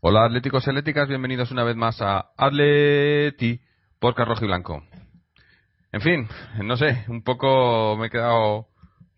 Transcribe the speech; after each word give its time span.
Hola 0.00 0.24
atléticos 0.24 0.66
y 0.66 0.70
atléticas, 0.70 1.08
bienvenidos 1.08 1.50
una 1.50 1.64
vez 1.64 1.76
más 1.76 2.00
a 2.00 2.30
Atleti 2.38 3.60
por 3.98 4.16
Rojo 4.16 4.42
y 4.42 4.46
Blanco. 4.46 4.82
En 5.92 6.00
fin, 6.00 6.28
no 6.62 6.78
sé, 6.78 7.04
un 7.08 7.22
poco 7.22 7.96
me 7.98 8.06
he 8.06 8.10
quedado 8.10 8.68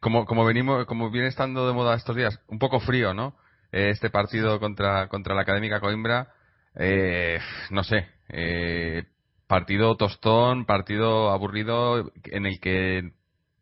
como 0.01 0.25
como 0.25 0.45
venimos 0.45 0.85
como 0.87 1.11
viene 1.11 1.29
estando 1.29 1.69
de 1.69 1.75
moda 1.75 1.95
estos 1.95 2.17
días, 2.17 2.41
un 2.49 2.59
poco 2.59 2.81
frío, 2.81 3.15
¿no? 3.15 3.37
Este 3.71 4.11
partido 4.11 4.59
contra 4.61 5.09
contra 5.09 5.35
la 5.35 5.43
Académica 5.43 5.81
Coimbra, 5.81 6.33
eh, 6.75 7.39
no 7.71 7.85
sé, 7.85 8.09
eh, 8.29 9.05
partido 9.47 9.97
tostón, 9.97 10.65
partido 10.65 11.31
aburrido 11.31 12.13
en 12.25 12.47
el 12.47 12.61
que 12.61 13.13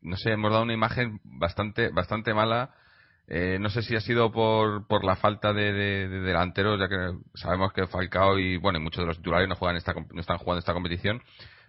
no 0.02 0.16
sé, 0.16 0.32
hemos 0.32 0.52
dado 0.52 0.62
una 0.62 0.74
imagen 0.74 1.20
bastante 1.24 1.88
bastante 1.90 2.34
mala. 2.34 2.74
Eh, 3.28 3.58
no 3.60 3.70
sé 3.70 3.82
si 3.82 3.96
ha 3.96 4.00
sido 4.00 4.30
por, 4.30 4.86
por 4.86 5.04
la 5.04 5.16
falta 5.16 5.52
de, 5.52 5.72
delanteros, 6.08 6.78
ya 6.78 6.88
que 6.88 7.18
sabemos 7.34 7.72
que 7.72 7.88
Falcao 7.88 8.38
y 8.38 8.56
bueno, 8.56 8.78
muchos 8.78 9.02
de 9.02 9.06
los 9.06 9.16
titulares 9.16 9.48
no 9.48 9.56
juegan 9.56 9.76
esta, 9.76 9.94
no 9.94 10.20
están 10.20 10.38
jugando 10.38 10.60
esta 10.60 10.72
competición, 10.74 11.20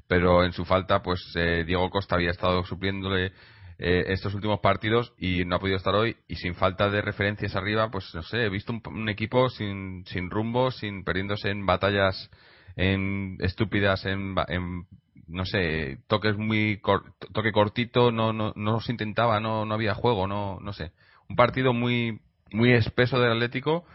pero 0.07 0.45
en 0.45 0.53
su 0.53 0.65
falta, 0.65 1.01
pues 1.01 1.19
eh, 1.35 1.63
Diego 1.65 1.89
Costa 1.89 2.15
había 2.15 2.29
estado 2.29 2.63
supliéndole 2.63 3.33
eh, 3.79 4.05
estos 4.07 4.33
últimos 4.33 4.59
partidos 4.59 5.13
y 5.17 5.45
no 5.45 5.55
ha 5.55 5.59
podido 5.59 5.77
estar 5.77 5.95
hoy. 5.95 6.17
Y 6.27 6.35
sin 6.35 6.55
falta 6.55 6.89
de 6.89 7.01
referencias 7.01 7.55
arriba, 7.55 7.89
pues 7.91 8.13
no 8.13 8.23
sé, 8.23 8.45
he 8.45 8.49
visto 8.49 8.73
un, 8.73 9.09
equipo 9.09 9.49
sin, 9.49 10.05
sin 10.05 10.29
rumbo, 10.29 10.71
sin 10.71 11.03
perdiéndose 11.03 11.49
en 11.49 11.65
batallas 11.65 12.29
en 12.75 13.37
estúpidas, 13.39 14.05
en, 14.05 14.35
en 14.47 14.85
no 15.27 15.45
sé, 15.45 15.99
toques 16.07 16.37
muy 16.37 16.81
toque 17.33 17.51
cortito, 17.51 18.11
no, 18.11 18.33
no, 18.33 18.53
no 18.55 18.79
se 18.79 18.91
intentaba, 18.91 19.39
no, 19.39 19.65
no 19.65 19.73
había 19.73 19.93
juego, 19.93 20.27
no, 20.27 20.59
no 20.61 20.73
sé. 20.73 20.91
Un 21.29 21.35
partido 21.35 21.73
muy, 21.73 22.21
muy 22.51 22.73
espeso 22.73 23.19
del 23.19 23.33
Atlético 23.33 23.85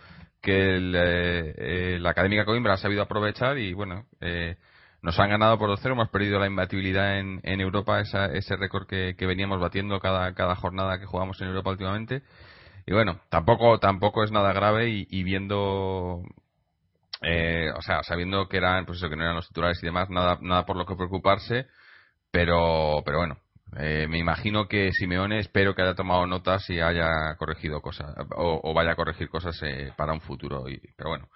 que 0.43 0.77
eh, 0.77 1.55
eh, 1.57 1.99
la 2.01 2.11
Académica 2.11 2.45
Coimbra 2.45 2.75
ha 2.75 2.79
sabido 2.79 3.03
aprovechar 3.03 3.59
y 3.59 3.73
bueno, 3.73 4.07
eh, 4.21 4.57
nos 5.03 5.19
han 5.19 5.31
ganado 5.31 5.59
por 5.59 5.69
2-0, 5.69 5.93
hemos 5.93 6.09
perdido 6.11 6.39
la 6.39 6.47
imbatibilidad 6.47 7.19
en, 7.19 7.41
en 7.43 7.61
Europa, 7.61 8.01
ese 8.01 8.57
récord 8.57 8.87
que, 8.87 9.15
veníamos 9.27 9.61
batiendo 9.61 10.01
cada, 10.01 10.35
cada 10.35 10.55
jornada 10.55 10.99
que 10.99 11.07
jugamos 11.07 11.41
en 11.41 11.49
Europa 11.49 11.71
últimamente. 11.71 12.23
Y 12.87 12.93
bueno, 12.93 13.21
tampoco, 13.29 13.79
tampoco 13.79 14.25
es 14.25 14.31
nada 14.31 14.53
grave 14.53 14.89
y, 14.89 15.23
viendo, 15.25 15.59
o 16.21 17.83
sea, 17.83 18.03
sabiendo 18.03 18.49
que 18.49 18.57
eran, 18.57 18.87
pues 18.87 18.99
eso, 18.99 19.11
que 19.11 19.17
no 19.17 19.23
eran 19.23 19.37
los 19.37 19.49
titulares 19.49 19.83
y 19.83 19.87
demás, 19.87 20.09
nada, 20.11 20.39
nada 20.41 20.65
por 20.67 20.77
lo 20.77 20.87
que 20.87 20.97
preocuparse, 20.97 21.67
pero, 22.31 23.03
pero 23.05 23.19
bueno, 23.19 23.39
eh, 23.77 24.07
me 24.09 24.19
imagino 24.19 24.69
que 24.69 24.93
Simeone 24.93 25.39
espero 25.39 25.75
que 25.75 25.83
haya 25.83 25.95
tomado 25.95 26.27
notas 26.27 26.69
y 26.69 26.81
haya 26.81 27.35
corregido 27.39 27.81
cosas 27.81 28.15
o, 28.37 28.75
vaya 28.75 28.93
a 28.93 28.97
corregir 28.97 29.31
cosas 29.31 29.59
eh, 29.63 29.93
para 29.97 30.13
un 30.13 30.21
futuro. 30.21 30.69
Y, 30.69 30.79
pero 30.97 31.11
bueno, 31.11 31.29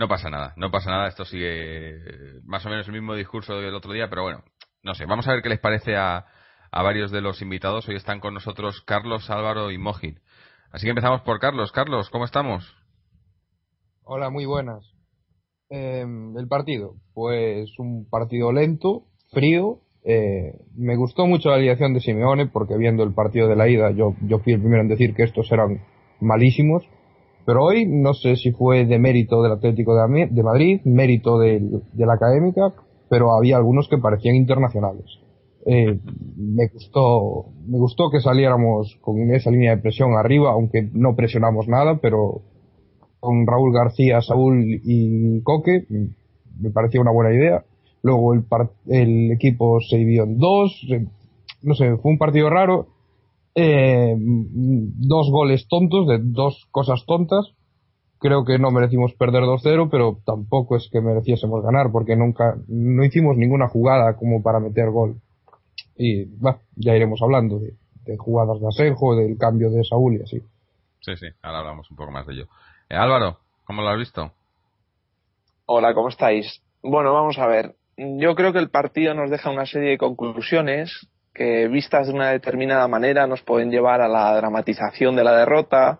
no 0.00 0.08
pasa 0.08 0.30
nada, 0.30 0.54
no 0.56 0.70
pasa 0.70 0.90
nada. 0.90 1.08
Esto 1.08 1.26
sigue 1.26 2.40
más 2.44 2.64
o 2.64 2.70
menos 2.70 2.86
el 2.86 2.94
mismo 2.94 3.14
discurso 3.14 3.60
del 3.60 3.74
otro 3.74 3.92
día, 3.92 4.08
pero 4.08 4.22
bueno, 4.22 4.42
no 4.82 4.94
sé. 4.94 5.04
Vamos 5.04 5.28
a 5.28 5.32
ver 5.32 5.42
qué 5.42 5.50
les 5.50 5.60
parece 5.60 5.94
a, 5.94 6.24
a 6.72 6.82
varios 6.82 7.10
de 7.10 7.20
los 7.20 7.42
invitados. 7.42 7.86
Hoy 7.86 7.96
están 7.96 8.18
con 8.18 8.32
nosotros 8.32 8.80
Carlos, 8.86 9.28
Álvaro 9.28 9.70
y 9.70 9.76
Mojin. 9.76 10.18
Así 10.72 10.86
que 10.86 10.90
empezamos 10.90 11.20
por 11.20 11.38
Carlos. 11.38 11.70
Carlos, 11.70 12.08
¿cómo 12.08 12.24
estamos? 12.24 12.74
Hola, 14.02 14.30
muy 14.30 14.46
buenas. 14.46 14.90
Eh, 15.68 16.00
el 16.00 16.48
partido, 16.48 16.94
pues 17.12 17.78
un 17.78 18.08
partido 18.08 18.52
lento, 18.52 19.04
frío, 19.30 19.80
eh, 20.02 20.54
me 20.74 20.96
gustó 20.96 21.26
mucho 21.26 21.50
la 21.50 21.56
alineación 21.56 21.92
de 21.92 22.00
Simeone 22.00 22.46
porque 22.46 22.78
viendo 22.78 23.02
el 23.02 23.12
partido 23.12 23.48
de 23.48 23.56
la 23.56 23.68
ida 23.68 23.90
yo, 23.90 24.14
yo 24.22 24.38
fui 24.38 24.54
el 24.54 24.60
primero 24.60 24.80
en 24.80 24.88
decir 24.88 25.14
que 25.14 25.24
estos 25.24 25.52
eran 25.52 25.84
malísimos. 26.20 26.88
Pero 27.46 27.64
hoy 27.64 27.86
no 27.86 28.14
sé 28.14 28.36
si 28.36 28.52
fue 28.52 28.84
de 28.86 28.98
mérito 28.98 29.42
del 29.42 29.52
Atlético 29.52 29.94
de, 29.94 30.42
Madrid, 30.42 30.80
mérito 30.84 31.38
de, 31.38 31.60
la 31.96 32.14
Académica, 32.14 32.72
pero 33.08 33.32
había 33.32 33.56
algunos 33.56 33.88
que 33.88 33.98
parecían 33.98 34.36
internacionales. 34.36 35.06
Eh, 35.66 35.98
me 36.36 36.68
gustó 36.68 37.46
me 37.66 37.76
gustó 37.76 38.10
que 38.10 38.20
saliéramos 38.20 38.96
con 39.02 39.30
esa 39.30 39.50
línea 39.50 39.76
de 39.76 39.82
presión 39.82 40.14
arriba, 40.14 40.52
aunque 40.52 40.88
no 40.92 41.14
presionamos 41.14 41.68
nada, 41.68 41.98
pero 42.00 42.40
con 43.20 43.46
Raúl 43.46 43.74
García, 43.74 44.22
Saúl 44.22 44.64
y 44.82 45.42
Coque 45.42 45.84
me 46.58 46.70
parecía 46.70 47.02
una 47.02 47.12
buena 47.12 47.34
idea 47.34 47.64
luego 48.02 48.34
el, 48.34 48.44
el 48.88 49.32
equipo 49.32 49.80
se 49.80 49.96
dividió 49.96 50.24
en 50.24 50.38
dos, 50.38 50.86
no 51.62 51.74
sé, 51.74 51.96
fue 51.96 52.12
un 52.12 52.18
partido 52.18 52.50
raro, 52.50 52.88
eh, 53.54 54.14
dos 54.18 55.30
goles 55.30 55.66
tontos 55.68 56.06
de 56.06 56.18
dos 56.20 56.66
cosas 56.70 57.04
tontas, 57.06 57.54
creo 58.18 58.44
que 58.44 58.58
no 58.58 58.70
merecimos 58.70 59.14
perder 59.14 59.42
2-0, 59.42 59.88
pero 59.90 60.18
tampoco 60.24 60.76
es 60.76 60.88
que 60.90 61.00
mereciésemos 61.00 61.62
ganar, 61.62 61.90
porque 61.90 62.16
nunca, 62.16 62.56
no 62.68 63.04
hicimos 63.04 63.36
ninguna 63.36 63.68
jugada 63.68 64.16
como 64.16 64.42
para 64.42 64.60
meter 64.60 64.90
gol. 64.90 65.20
Y 65.96 66.26
ya 66.76 66.94
iremos 66.94 67.20
hablando 67.22 67.58
de, 67.58 67.76
jugadas 68.16 68.60
de 68.60 68.68
Asenjo, 68.68 69.14
del 69.14 69.38
cambio 69.38 69.70
de 69.70 69.84
Saúl 69.84 70.16
y 70.16 70.22
así. 70.22 70.42
Sí, 71.00 71.16
sí, 71.16 71.26
ahora 71.42 71.60
hablamos 71.60 71.90
un 71.90 71.96
poco 71.96 72.10
más 72.10 72.26
de 72.26 72.34
ello. 72.34 72.46
Eh, 72.88 72.96
Álvaro, 72.96 73.38
¿cómo 73.64 73.82
lo 73.82 73.88
has 73.88 73.98
visto? 73.98 74.32
Hola, 75.66 75.94
¿cómo 75.94 76.08
estáis? 76.08 76.62
Bueno, 76.82 77.12
vamos 77.12 77.38
a 77.38 77.46
ver 77.46 77.76
yo 78.00 78.34
creo 78.34 78.52
que 78.52 78.58
el 78.58 78.70
partido 78.70 79.14
nos 79.14 79.30
deja 79.30 79.50
una 79.50 79.66
serie 79.66 79.90
de 79.90 79.98
conclusiones 79.98 81.08
que 81.34 81.68
vistas 81.68 82.08
de 82.08 82.14
una 82.14 82.30
determinada 82.30 82.86
manera 82.88 83.26
nos 83.26 83.42
pueden 83.42 83.70
llevar 83.70 84.00
a 84.00 84.08
la 84.08 84.34
dramatización 84.34 85.16
de 85.16 85.24
la 85.24 85.36
derrota, 85.36 85.98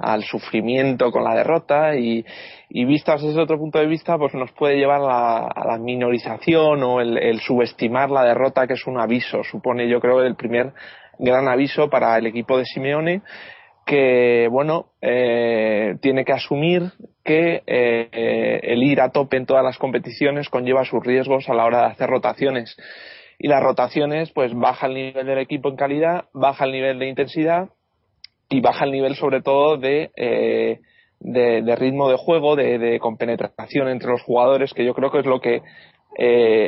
al 0.00 0.24
sufrimiento 0.24 1.10
con 1.10 1.24
la 1.24 1.34
derrota 1.34 1.94
y, 1.96 2.24
vistas 2.70 3.22
desde 3.22 3.40
otro 3.40 3.58
punto 3.58 3.78
de 3.78 3.86
vista 3.86 4.16
pues 4.16 4.34
nos 4.34 4.50
puede 4.52 4.76
llevar 4.76 5.00
a 5.02 5.66
la, 5.66 5.78
minorización 5.78 6.82
o 6.82 7.00
el, 7.00 7.40
subestimar 7.40 8.10
la 8.10 8.24
derrota 8.24 8.66
que 8.66 8.74
es 8.74 8.86
un 8.86 8.98
aviso 8.98 9.42
supone 9.44 9.88
yo 9.88 10.00
creo 10.00 10.22
el 10.22 10.36
primer 10.36 10.72
gran 11.18 11.48
aviso 11.48 11.90
para 11.90 12.16
el 12.16 12.26
equipo 12.26 12.56
de 12.56 12.64
Simeone 12.64 13.22
que 13.84 14.48
bueno 14.50 14.86
eh, 15.02 15.96
tiene 16.00 16.24
que 16.24 16.32
asumir 16.32 16.92
que 17.24 17.62
eh, 17.66 18.60
el 18.62 18.82
ir 18.82 19.00
a 19.00 19.10
tope 19.10 19.36
en 19.36 19.46
todas 19.46 19.64
las 19.64 19.78
competiciones 19.78 20.48
conlleva 20.48 20.84
sus 20.84 21.04
riesgos 21.04 21.48
a 21.48 21.54
la 21.54 21.64
hora 21.64 21.80
de 21.80 21.86
hacer 21.92 22.08
rotaciones 22.08 22.76
y 23.40 23.48
las 23.48 23.62
rotaciones 23.62 24.30
pues 24.32 24.54
baja 24.54 24.86
el 24.86 24.94
nivel 24.94 25.26
del 25.26 25.38
equipo 25.38 25.68
en 25.68 25.76
calidad 25.76 26.26
baja 26.32 26.66
el 26.66 26.72
nivel 26.72 26.98
de 26.98 27.08
intensidad 27.08 27.70
y 28.48 28.60
baja 28.60 28.84
el 28.84 28.92
nivel 28.92 29.16
sobre 29.16 29.42
todo 29.42 29.78
de 29.78 30.10
eh, 30.16 30.80
de, 31.20 31.76
ritmo 31.76 32.08
de 32.08 32.16
juego, 32.16 32.56
de, 32.56 32.78
de, 32.78 32.98
compenetración 32.98 33.88
entre 33.88 34.10
los 34.10 34.22
jugadores, 34.22 34.72
que 34.72 34.86
yo 34.86 34.94
creo 34.94 35.10
que 35.10 35.18
es 35.18 35.26
lo 35.26 35.38
que 35.38 35.60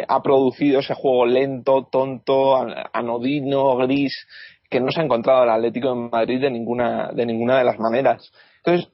ha 0.06 0.22
producido 0.22 0.80
ese 0.80 0.94
juego 0.94 1.26
lento, 1.26 1.88
tonto, 1.90 2.54
anodino, 2.92 3.76
gris, 3.76 4.26
que 4.70 4.80
no 4.80 4.90
se 4.90 5.00
ha 5.00 5.04
encontrado 5.04 5.44
el 5.44 5.50
Atlético 5.50 5.90
de 5.90 6.10
Madrid 6.10 6.40
de 6.40 6.50
ninguna, 6.50 7.10
de 7.12 7.26
ninguna 7.26 7.58
de 7.58 7.64
las 7.64 7.78
maneras. 7.78 8.32
Entonces, 8.64 8.90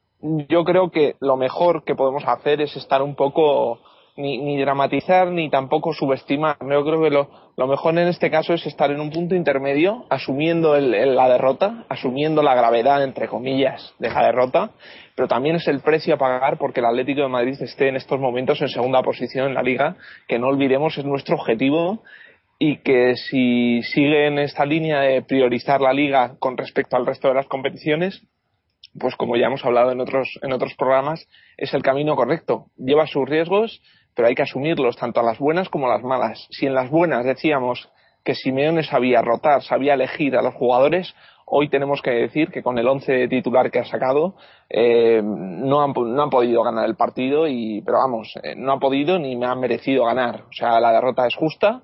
yo 0.49 0.65
creo 0.65 0.91
que 0.91 1.15
lo 1.21 1.37
mejor 1.37 1.85
que 1.85 1.95
podemos 1.95 2.25
hacer 2.27 2.61
es 2.61 2.77
estar 2.77 3.03
un 3.03 3.15
poco 3.15 3.79
ni, 4.19 4.39
ni 4.39 4.61
dramatizar 4.61 5.31
ni 5.31 5.49
tampoco 5.49 5.95
subestimar. 5.95 6.57
Yo 6.61 6.85
creo 6.85 7.01
que 7.01 7.11
lo, 7.11 7.31
lo, 7.57 7.67
mejor 7.69 7.97
en 7.97 8.09
este 8.09 8.31
caso 8.31 8.53
es 8.53 8.67
estar 8.67 8.91
en 8.91 9.01
un 9.01 9.11
punto 9.11 9.37
intermedio, 9.37 10.05
asumiendo 10.11 10.75
el, 10.75 11.15
la 11.15 11.29
derrota, 11.29 11.85
asumiendo 11.89 12.43
la 12.43 12.55
gravedad, 12.55 13.03
entre 13.05 13.29
comillas, 13.29 13.95
de 14.01 14.11
la 14.11 14.27
derrota, 14.27 14.71
pero 15.15 15.29
también 15.29 15.57
es 15.57 15.69
el 15.69 15.81
precio 15.81 16.15
a 16.15 16.19
pagar 16.19 16.59
porque 16.59 16.81
el 16.81 16.87
Atlético 16.87 17.23
de 17.23 17.29
Madrid 17.29 17.57
esté 17.61 17.89
en 17.89 17.97
estos 17.97 18.19
momentos 18.19 18.61
en 18.61 18.69
segunda 18.69 19.03
posición 19.03 19.47
en 19.49 19.55
la 19.55 19.63
liga, 19.63 19.97
que 20.27 20.39
no 20.39 20.49
olvidemos 20.49 20.99
es 20.99 21.05
nuestro 21.05 21.37
objetivo 21.37 22.03
y 22.59 22.79
que 22.79 23.15
si 23.15 23.83
sigue 23.85 24.27
en 24.27 24.41
esta 24.41 24.67
línea 24.67 25.01
de 25.01 25.23
priorizar 25.23 25.81
la 25.81 25.93
liga 25.93 26.35
con 26.41 26.57
respecto 26.57 26.97
al 26.97 27.07
resto 27.07 27.29
de 27.29 27.35
las 27.35 27.47
competiciones, 27.47 28.27
pues 28.99 29.15
como 29.15 29.37
ya 29.37 29.47
hemos 29.47 29.65
hablado 29.65 29.93
en 29.93 30.01
otros, 30.01 30.29
en 30.43 30.53
otros 30.53 30.75
programas, 30.75 31.29
es 31.57 31.73
el 31.73 31.83
camino 31.83 32.17
correcto. 32.17 32.67
Lleva 32.77 33.07
sus 33.07 33.29
riesgos, 33.29 33.81
pero 34.19 34.27
hay 34.27 34.35
que 34.35 34.43
asumirlos, 34.43 34.97
tanto 34.97 35.21
a 35.21 35.23
las 35.23 35.39
buenas 35.39 35.69
como 35.69 35.87
a 35.87 35.91
las 35.91 36.03
malas. 36.03 36.49
Si 36.51 36.67
en 36.67 36.75
las 36.75 36.91
buenas 36.91 37.25
decíamos 37.25 37.89
que 38.25 38.35
Simeone 38.35 38.83
sabía 38.83 39.23
rotar, 39.23 39.63
sabía 39.63 39.95
elegir 39.95 40.37
a 40.37 40.43
los 40.43 40.55
jugadores, 40.55 41.15
hoy 41.47 41.69
tenemos 41.69 42.03
que 42.03 42.11
decir 42.11 42.51
que 42.51 42.65
con 42.65 42.79
el 42.79 42.89
once 42.89 43.29
titular 43.29 43.71
que 43.71 43.79
ha 43.79 43.85
sacado 43.85 44.35
eh, 44.69 45.23
no, 45.23 45.83
han, 45.83 45.93
no 45.95 46.21
han 46.21 46.31
podido 46.31 46.65
ganar 46.65 46.87
el 46.87 46.97
partido, 46.97 47.47
y, 47.47 47.81
pero 47.83 47.99
vamos, 47.99 48.35
eh, 48.43 48.57
no 48.57 48.73
ha 48.73 48.81
podido 48.81 49.21
ni 49.21 49.37
me 49.37 49.47
han 49.47 49.61
merecido 49.61 50.07
ganar. 50.07 50.47
O 50.49 50.53
sea, 50.53 50.81
la 50.81 50.91
derrota 50.91 51.25
es 51.29 51.37
justa 51.37 51.83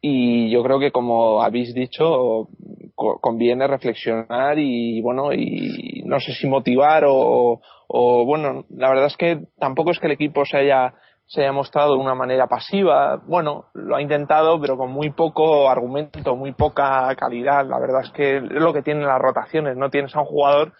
y 0.00 0.48
yo 0.50 0.62
creo 0.62 0.78
que 0.78 0.92
como 0.92 1.42
habéis 1.42 1.74
dicho 1.74 2.46
conviene 2.94 3.66
reflexionar 3.66 4.56
y 4.56 5.00
bueno 5.00 5.32
y 5.32 6.02
no 6.04 6.20
sé 6.20 6.32
si 6.32 6.46
motivar 6.46 7.02
o, 7.08 7.60
o 7.88 8.24
bueno, 8.24 8.66
la 8.70 8.88
verdad 8.88 9.06
es 9.06 9.16
que 9.16 9.40
tampoco 9.58 9.90
es 9.90 9.98
que 9.98 10.06
el 10.06 10.12
equipo 10.12 10.44
se 10.44 10.58
haya 10.58 10.94
se 11.26 11.42
haya 11.42 11.52
mostrado 11.52 11.94
de 11.94 12.00
una 12.00 12.14
manera 12.14 12.46
pasiva. 12.46 13.16
Bueno, 13.16 13.66
lo 13.74 13.96
ha 13.96 14.02
intentado, 14.02 14.60
pero 14.60 14.76
con 14.76 14.92
muy 14.92 15.10
poco 15.10 15.68
argumento, 15.68 16.36
muy 16.36 16.52
poca 16.52 17.14
calidad. 17.16 17.66
La 17.66 17.78
verdad 17.80 18.02
es 18.04 18.10
que 18.10 18.36
es 18.36 18.42
lo 18.42 18.72
que 18.72 18.82
tienen 18.82 19.06
las 19.06 19.20
rotaciones. 19.20 19.76
No 19.76 19.90
tienes 19.90 20.14
a 20.14 20.20
un 20.20 20.26
jugador 20.26 20.72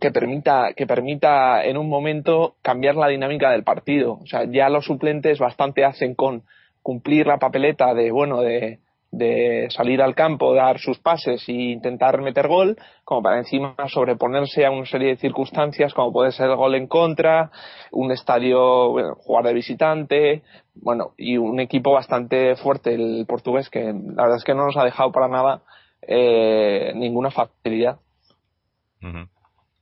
que 0.00 0.10
permita, 0.10 0.74
que 0.76 0.86
permita 0.86 1.64
en 1.64 1.78
un 1.78 1.88
momento 1.88 2.56
cambiar 2.62 2.96
la 2.96 3.08
dinámica 3.08 3.50
del 3.50 3.64
partido. 3.64 4.18
O 4.22 4.26
sea, 4.26 4.44
ya 4.44 4.68
los 4.68 4.84
suplentes 4.84 5.38
bastante 5.38 5.84
hacen 5.84 6.14
con 6.14 6.42
cumplir 6.82 7.26
la 7.26 7.38
papeleta 7.38 7.94
de, 7.94 8.10
bueno, 8.10 8.42
de, 8.42 8.80
de 9.10 9.68
salir 9.70 10.02
al 10.02 10.14
campo, 10.14 10.54
dar 10.54 10.78
sus 10.78 10.98
pases 10.98 11.48
e 11.48 11.52
intentar 11.52 12.20
meter 12.20 12.46
gol, 12.46 12.76
como 13.04 13.22
para 13.22 13.38
encima 13.38 13.74
sobreponerse 13.88 14.66
a 14.66 14.70
una 14.70 14.84
serie 14.84 15.08
de 15.08 15.16
circunstancias 15.16 15.94
como 15.94 16.12
puede 16.12 16.32
ser 16.32 16.50
el 16.50 16.56
gol 16.56 16.74
en 16.74 16.86
contra, 16.86 17.50
un 17.90 18.12
estadio, 18.12 19.14
jugar 19.16 19.44
de 19.44 19.54
visitante, 19.54 20.42
bueno, 20.74 21.12
y 21.16 21.38
un 21.38 21.58
equipo 21.60 21.92
bastante 21.92 22.56
fuerte, 22.56 22.94
el 22.94 23.24
portugués, 23.26 23.70
que 23.70 23.84
la 23.84 24.22
verdad 24.22 24.36
es 24.36 24.44
que 24.44 24.54
no 24.54 24.66
nos 24.66 24.76
ha 24.76 24.84
dejado 24.84 25.10
para 25.10 25.28
nada 25.28 25.62
eh, 26.02 26.92
ninguna 26.94 27.30
facilidad. 27.30 27.98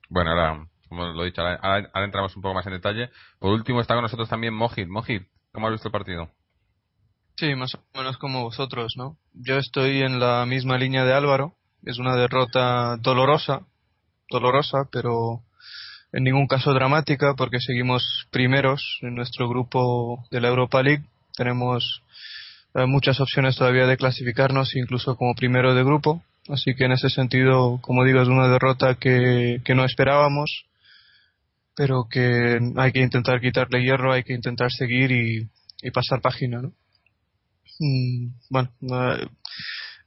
Bueno, 0.09 0.31
ahora, 0.31 0.67
como 0.89 1.05
lo 1.05 1.23
he 1.23 1.27
dicho, 1.27 1.43
ahora, 1.43 1.91
entramos 2.05 2.37
un 2.37 2.43
poco 2.43 2.55
más 2.55 2.67
en 2.67 2.75
detalle. 2.75 3.11
Por 3.39 3.53
último 3.53 3.81
está 3.81 3.95
con 3.95 4.03
nosotros 4.03 4.29
también 4.29 4.55
Mojit. 4.55 4.89
Mojit, 4.89 5.27
¿cómo 5.53 5.67
has 5.67 5.73
visto 5.73 5.89
el 5.89 5.93
partido? 5.93 6.29
Sí, 7.39 7.55
más 7.55 7.75
o 7.75 7.99
menos 7.99 8.17
como 8.17 8.45
vosotros, 8.45 8.95
¿no? 8.97 9.19
Yo 9.35 9.59
estoy 9.59 10.01
en 10.01 10.19
la 10.19 10.47
misma 10.47 10.79
línea 10.79 11.05
de 11.05 11.13
Álvaro. 11.13 11.55
Es 11.85 11.99
una 11.99 12.17
derrota 12.17 12.97
dolorosa, 12.97 13.61
dolorosa, 14.31 14.89
pero 14.91 15.43
en 16.15 16.25
ningún 16.25 16.47
caso 16.47 16.73
dramática 16.73 17.35
porque 17.37 17.61
seguimos 17.61 18.27
primeros 18.31 18.99
en 19.03 19.15
nuestro 19.15 19.51
grupo 19.51 20.25
de 20.31 20.41
la 20.41 20.49
Europa 20.49 20.83
League. 20.83 21.05
Tenemos 21.37 22.01
eh, 22.75 22.87
muchas 22.87 23.21
opciones 23.21 23.57
todavía 23.57 23.87
de 23.87 23.99
clasificarnos, 23.99 24.75
incluso 24.75 25.15
como 25.17 25.35
primero 25.35 25.75
de 25.75 25.85
grupo. 25.85 26.23
Así 26.49 26.75
que 26.75 26.87
en 26.87 26.93
ese 26.93 27.11
sentido, 27.11 27.81
como 27.83 28.05
digo, 28.05 28.23
es 28.23 28.29
una 28.29 28.49
derrota 28.49 28.95
que, 28.95 29.61
no 29.75 29.85
esperábamos, 29.85 30.65
pero 31.75 32.09
que 32.11 32.59
hay 32.77 32.93
que 32.93 33.01
intentar 33.01 33.43
quitarle 33.43 33.83
hierro, 33.83 34.15
hay 34.15 34.23
que 34.23 34.33
intentar 34.33 34.71
seguir 34.73 35.11
y 35.13 35.91
pasar 35.91 36.23
página, 36.23 36.63
¿no? 36.63 36.73
Mm, 37.79 38.29
bueno, 38.51 38.71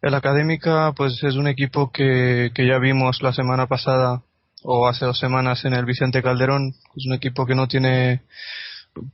el 0.01 0.13
Académica 0.13 0.93
pues 0.95 1.23
es 1.23 1.35
un 1.35 1.47
equipo 1.47 1.91
que, 1.91 2.51
que 2.55 2.65
ya 2.65 2.79
vimos 2.79 3.21
la 3.21 3.33
semana 3.33 3.67
pasada 3.67 4.23
o 4.63 4.87
hace 4.87 5.05
dos 5.05 5.19
semanas 5.19 5.65
en 5.65 5.73
el 5.73 5.85
Vicente 5.85 6.23
Calderón. 6.23 6.73
Es 6.95 7.05
un 7.05 7.13
equipo 7.13 7.45
que 7.45 7.55
no 7.55 7.67
tiene, 7.67 8.21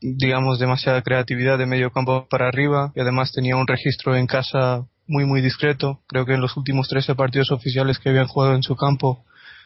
digamos, 0.01 0.59
demasiada 0.59 1.01
creatividad 1.01 1.57
de 1.57 1.65
medio 1.65 1.91
campo 1.91 2.27
para 2.29 2.47
arriba 2.47 2.91
y 2.95 3.01
además 3.01 3.31
tenía 3.31 3.55
un 3.55 3.67
registro 3.67 4.15
en 4.15 4.27
casa 4.27 4.85
muy, 5.07 5.25
muy 5.25 5.41
discreto. 5.41 6.01
Creo 6.07 6.25
que 6.25 6.33
en 6.33 6.41
los 6.41 6.55
últimos 6.57 6.87
13 6.87 7.15
partidos 7.15 7.51
oficiales 7.51 7.99
que 7.99 8.09
habían 8.09 8.27
jugado 8.27 8.55
en 8.55 8.63
su 8.63 8.75
campo 8.75 9.23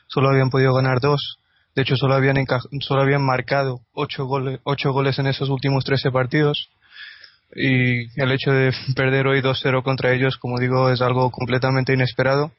solo 0.08 0.30
habían 0.30 0.50
podido 0.50 0.74
ganar 0.74 1.00
dos. 1.00 1.40
De 1.76 1.84
hecho, 1.84 1.96
solo 1.96 2.16
habían, 2.16 2.36
solo 2.82 3.02
habían 3.02 3.24
marcado 3.24 3.82
ocho 3.94 4.26
goles, 4.26 4.60
ocho 4.64 4.92
goles 4.92 5.20
en 5.20 5.28
esos 5.28 5.50
últimos 5.50 5.86
13 5.86 6.12
partidos 6.12 6.70
y 7.56 8.22
el 8.22 8.32
hecho 8.32 8.52
de 8.52 8.72
perder 8.96 9.28
hoy 9.28 9.42
2-0 9.42 9.84
contra 9.84 10.14
ellos, 10.14 10.38
como 10.38 10.60
digo, 10.60 10.90
es 10.90 11.02
algo 11.02 11.32
completamente 11.32 11.94
inesperado 11.94 12.52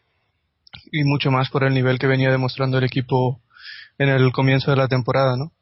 y 0.90 1.04
mucho 1.04 1.31
más 1.31 1.50
por 1.50 1.64
el 1.64 1.75
nivel 1.75 1.98
que 1.98 2.06
venía 2.06 2.31
demostrando 2.31 2.78
el 2.78 2.84
equipo 2.84 3.40
en 3.98 4.08
el 4.08 4.32
comienzo 4.32 4.70
de 4.70 4.76
la 4.76 4.88
temporada, 4.88 5.37
¿no? 5.37 5.52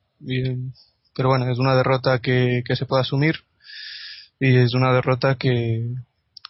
pero 1.14 1.28
bueno, 1.28 1.50
es 1.50 1.58
una 1.58 1.75
derrota 1.75 2.20
que, 2.20 2.62
que 2.64 2.76
se 2.76 2.86
puede 2.86 3.02
asumir 3.02 3.36
y 4.40 4.56
es 4.56 4.75
una 4.75 4.92
derrota 4.92 5.36
que, 5.36 5.94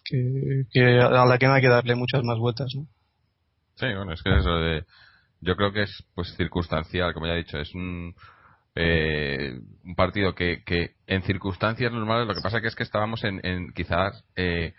que, 0.04 1.00
a 1.00 1.24
la 1.24 1.38
que 1.38 1.46
no 1.46 1.54
hay 1.54 1.62
que 1.62 1.68
darle 1.68 1.94
muchas 1.94 2.22
más 2.22 2.38
vueltas, 2.38 2.72
¿no? 2.74 2.86
Sí, 3.76 3.86
bueno, 3.94 4.12
es 4.12 4.22
que 4.22 4.36
eso 4.36 4.56
de, 4.56 4.84
yo 5.40 5.56
creo 5.56 5.72
que 5.72 5.82
es 5.82 6.04
pues 6.14 6.34
circunstancial, 6.36 7.14
como 7.14 7.26
ya 7.26 7.34
he 7.34 7.38
dicho, 7.38 7.58
es 7.58 7.74
un 7.74 8.14
eh, 8.80 9.58
un 9.84 9.96
partido 9.96 10.36
que, 10.36 10.62
que 10.64 10.92
en 11.08 11.22
circunstancias 11.22 11.90
normales 11.90 12.28
lo 12.28 12.34
que 12.34 12.40
pasa 12.40 12.60
que 12.60 12.68
es 12.68 12.76
que 12.76 12.84
estábamos 12.84 13.24
en, 13.24 13.72
quizás 13.72 14.24
eh, 14.36 14.72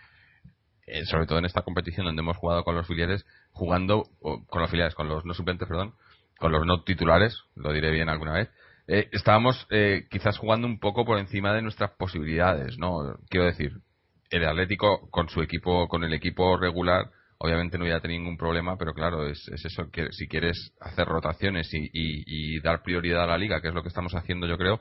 sobre 1.04 1.26
todo 1.26 1.38
en 1.38 1.44
esta 1.44 1.60
competición 1.60 2.06
donde 2.06 2.22
hemos 2.22 2.38
jugado 2.38 2.64
con 2.64 2.74
los 2.74 2.86
filiales 2.86 3.26
jugando 3.52 4.04
con 4.22 4.62
los 4.62 4.70
filiales 4.70 4.94
con 4.94 5.06
los 5.06 5.26
no 5.26 5.34
suplentes 5.34 5.68
perdón 5.68 5.92
con 6.38 6.50
los 6.50 6.64
no 6.64 6.82
titulares 6.82 7.42
lo 7.54 7.74
diré 7.74 7.90
bien 7.90 8.08
alguna 8.08 8.32
vez 8.32 8.48
eh, 8.88 9.10
estábamos 9.12 9.66
eh, 9.70 10.06
quizás 10.10 10.38
jugando 10.38 10.66
un 10.66 10.80
poco 10.80 11.04
por 11.04 11.18
encima 11.18 11.52
de 11.52 11.60
nuestras 11.60 11.90
posibilidades 11.90 12.78
no 12.78 13.18
quiero 13.28 13.44
decir 13.44 13.82
el 14.30 14.46
Atlético 14.46 15.10
con 15.10 15.28
su 15.28 15.42
equipo 15.42 15.88
con 15.88 16.04
el 16.04 16.14
equipo 16.14 16.56
regular 16.56 17.10
obviamente 17.42 17.78
no 17.78 17.84
hubiera 17.84 18.00
tenido 18.00 18.20
ningún 18.20 18.36
problema, 18.36 18.76
pero 18.76 18.92
claro, 18.92 19.26
es, 19.26 19.48
eso, 19.48 19.90
que 19.90 20.12
si 20.12 20.28
quieres 20.28 20.72
hacer 20.80 21.06
rotaciones 21.06 21.70
y, 21.72 22.60
dar 22.60 22.82
prioridad 22.82 23.24
a 23.24 23.26
la 23.26 23.38
liga, 23.38 23.60
que 23.60 23.68
es 23.68 23.74
lo 23.74 23.82
que 23.82 23.88
estamos 23.88 24.14
haciendo 24.14 24.46
yo 24.46 24.58
creo, 24.58 24.78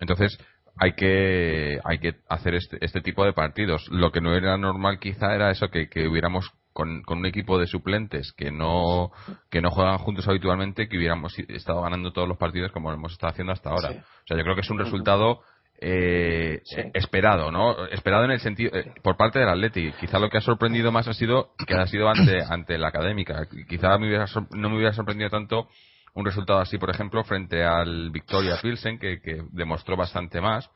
entonces 0.00 0.38
hay 0.76 0.92
que, 0.92 1.78
hay 1.82 1.98
que 1.98 2.16
hacer 2.28 2.54
este, 2.56 2.84
este 2.84 3.00
tipo 3.00 3.24
de 3.24 3.32
partidos. 3.32 3.88
Lo 3.90 4.12
que 4.12 4.20
no 4.20 4.34
era 4.34 4.58
normal 4.58 4.98
quizá 4.98 5.34
era 5.34 5.50
eso, 5.50 5.68
que, 5.68 5.88
hubiéramos 6.06 6.50
con, 6.74 7.02
un 7.08 7.26
equipo 7.26 7.58
de 7.58 7.66
suplentes 7.66 8.34
que 8.36 8.50
no, 8.50 9.10
que 9.50 9.62
no 9.62 9.70
juegan 9.70 9.96
juntos 9.98 10.28
habitualmente, 10.28 10.88
que 10.88 10.98
hubiéramos 10.98 11.38
estado 11.38 11.80
ganando 11.80 12.12
todos 12.12 12.28
los 12.28 12.36
partidos 12.36 12.70
como 12.72 12.90
lo 12.90 12.96
hemos 12.96 13.12
estado 13.12 13.32
haciendo 13.32 13.52
hasta 13.52 13.70
ahora. 13.70 13.90
O 13.90 14.26
sea, 14.26 14.36
yo 14.36 14.42
creo 14.42 14.54
que 14.54 14.60
es 14.60 14.70
un 14.70 14.78
resultado 14.78 15.40
eh, 15.80 16.62
esperado, 16.94 17.50
¿no? 17.50 17.86
Esperado 17.86 18.24
en 18.24 18.30
el 18.30 18.40
sentido 18.40 18.76
eh, 18.76 18.92
por 19.02 19.16
parte 19.16 19.38
del 19.38 19.48
Atleti. 19.48 19.92
Quizá 20.00 20.18
lo 20.18 20.30
que 20.30 20.38
ha 20.38 20.40
sorprendido 20.40 20.92
más 20.92 21.08
ha 21.08 21.14
sido 21.14 21.50
que 21.66 21.74
ha 21.74 21.86
sido 21.86 22.08
ante 22.08 22.42
ante 22.48 22.78
la 22.78 22.88
Académica. 22.88 23.46
Quizá 23.68 23.98
me 23.98 24.08
hubiera, 24.08 24.26
no 24.52 24.70
me 24.70 24.76
hubiera 24.76 24.92
sorprendido 24.92 25.30
tanto 25.30 25.68
un 26.14 26.24
resultado 26.24 26.60
así, 26.60 26.78
por 26.78 26.90
ejemplo, 26.90 27.24
frente 27.24 27.64
al 27.64 28.10
Victoria 28.10 28.58
Pilsen, 28.62 28.98
que, 28.98 29.20
que 29.20 29.42
demostró 29.50 29.96
bastante 29.96 30.40
más, 30.40 30.70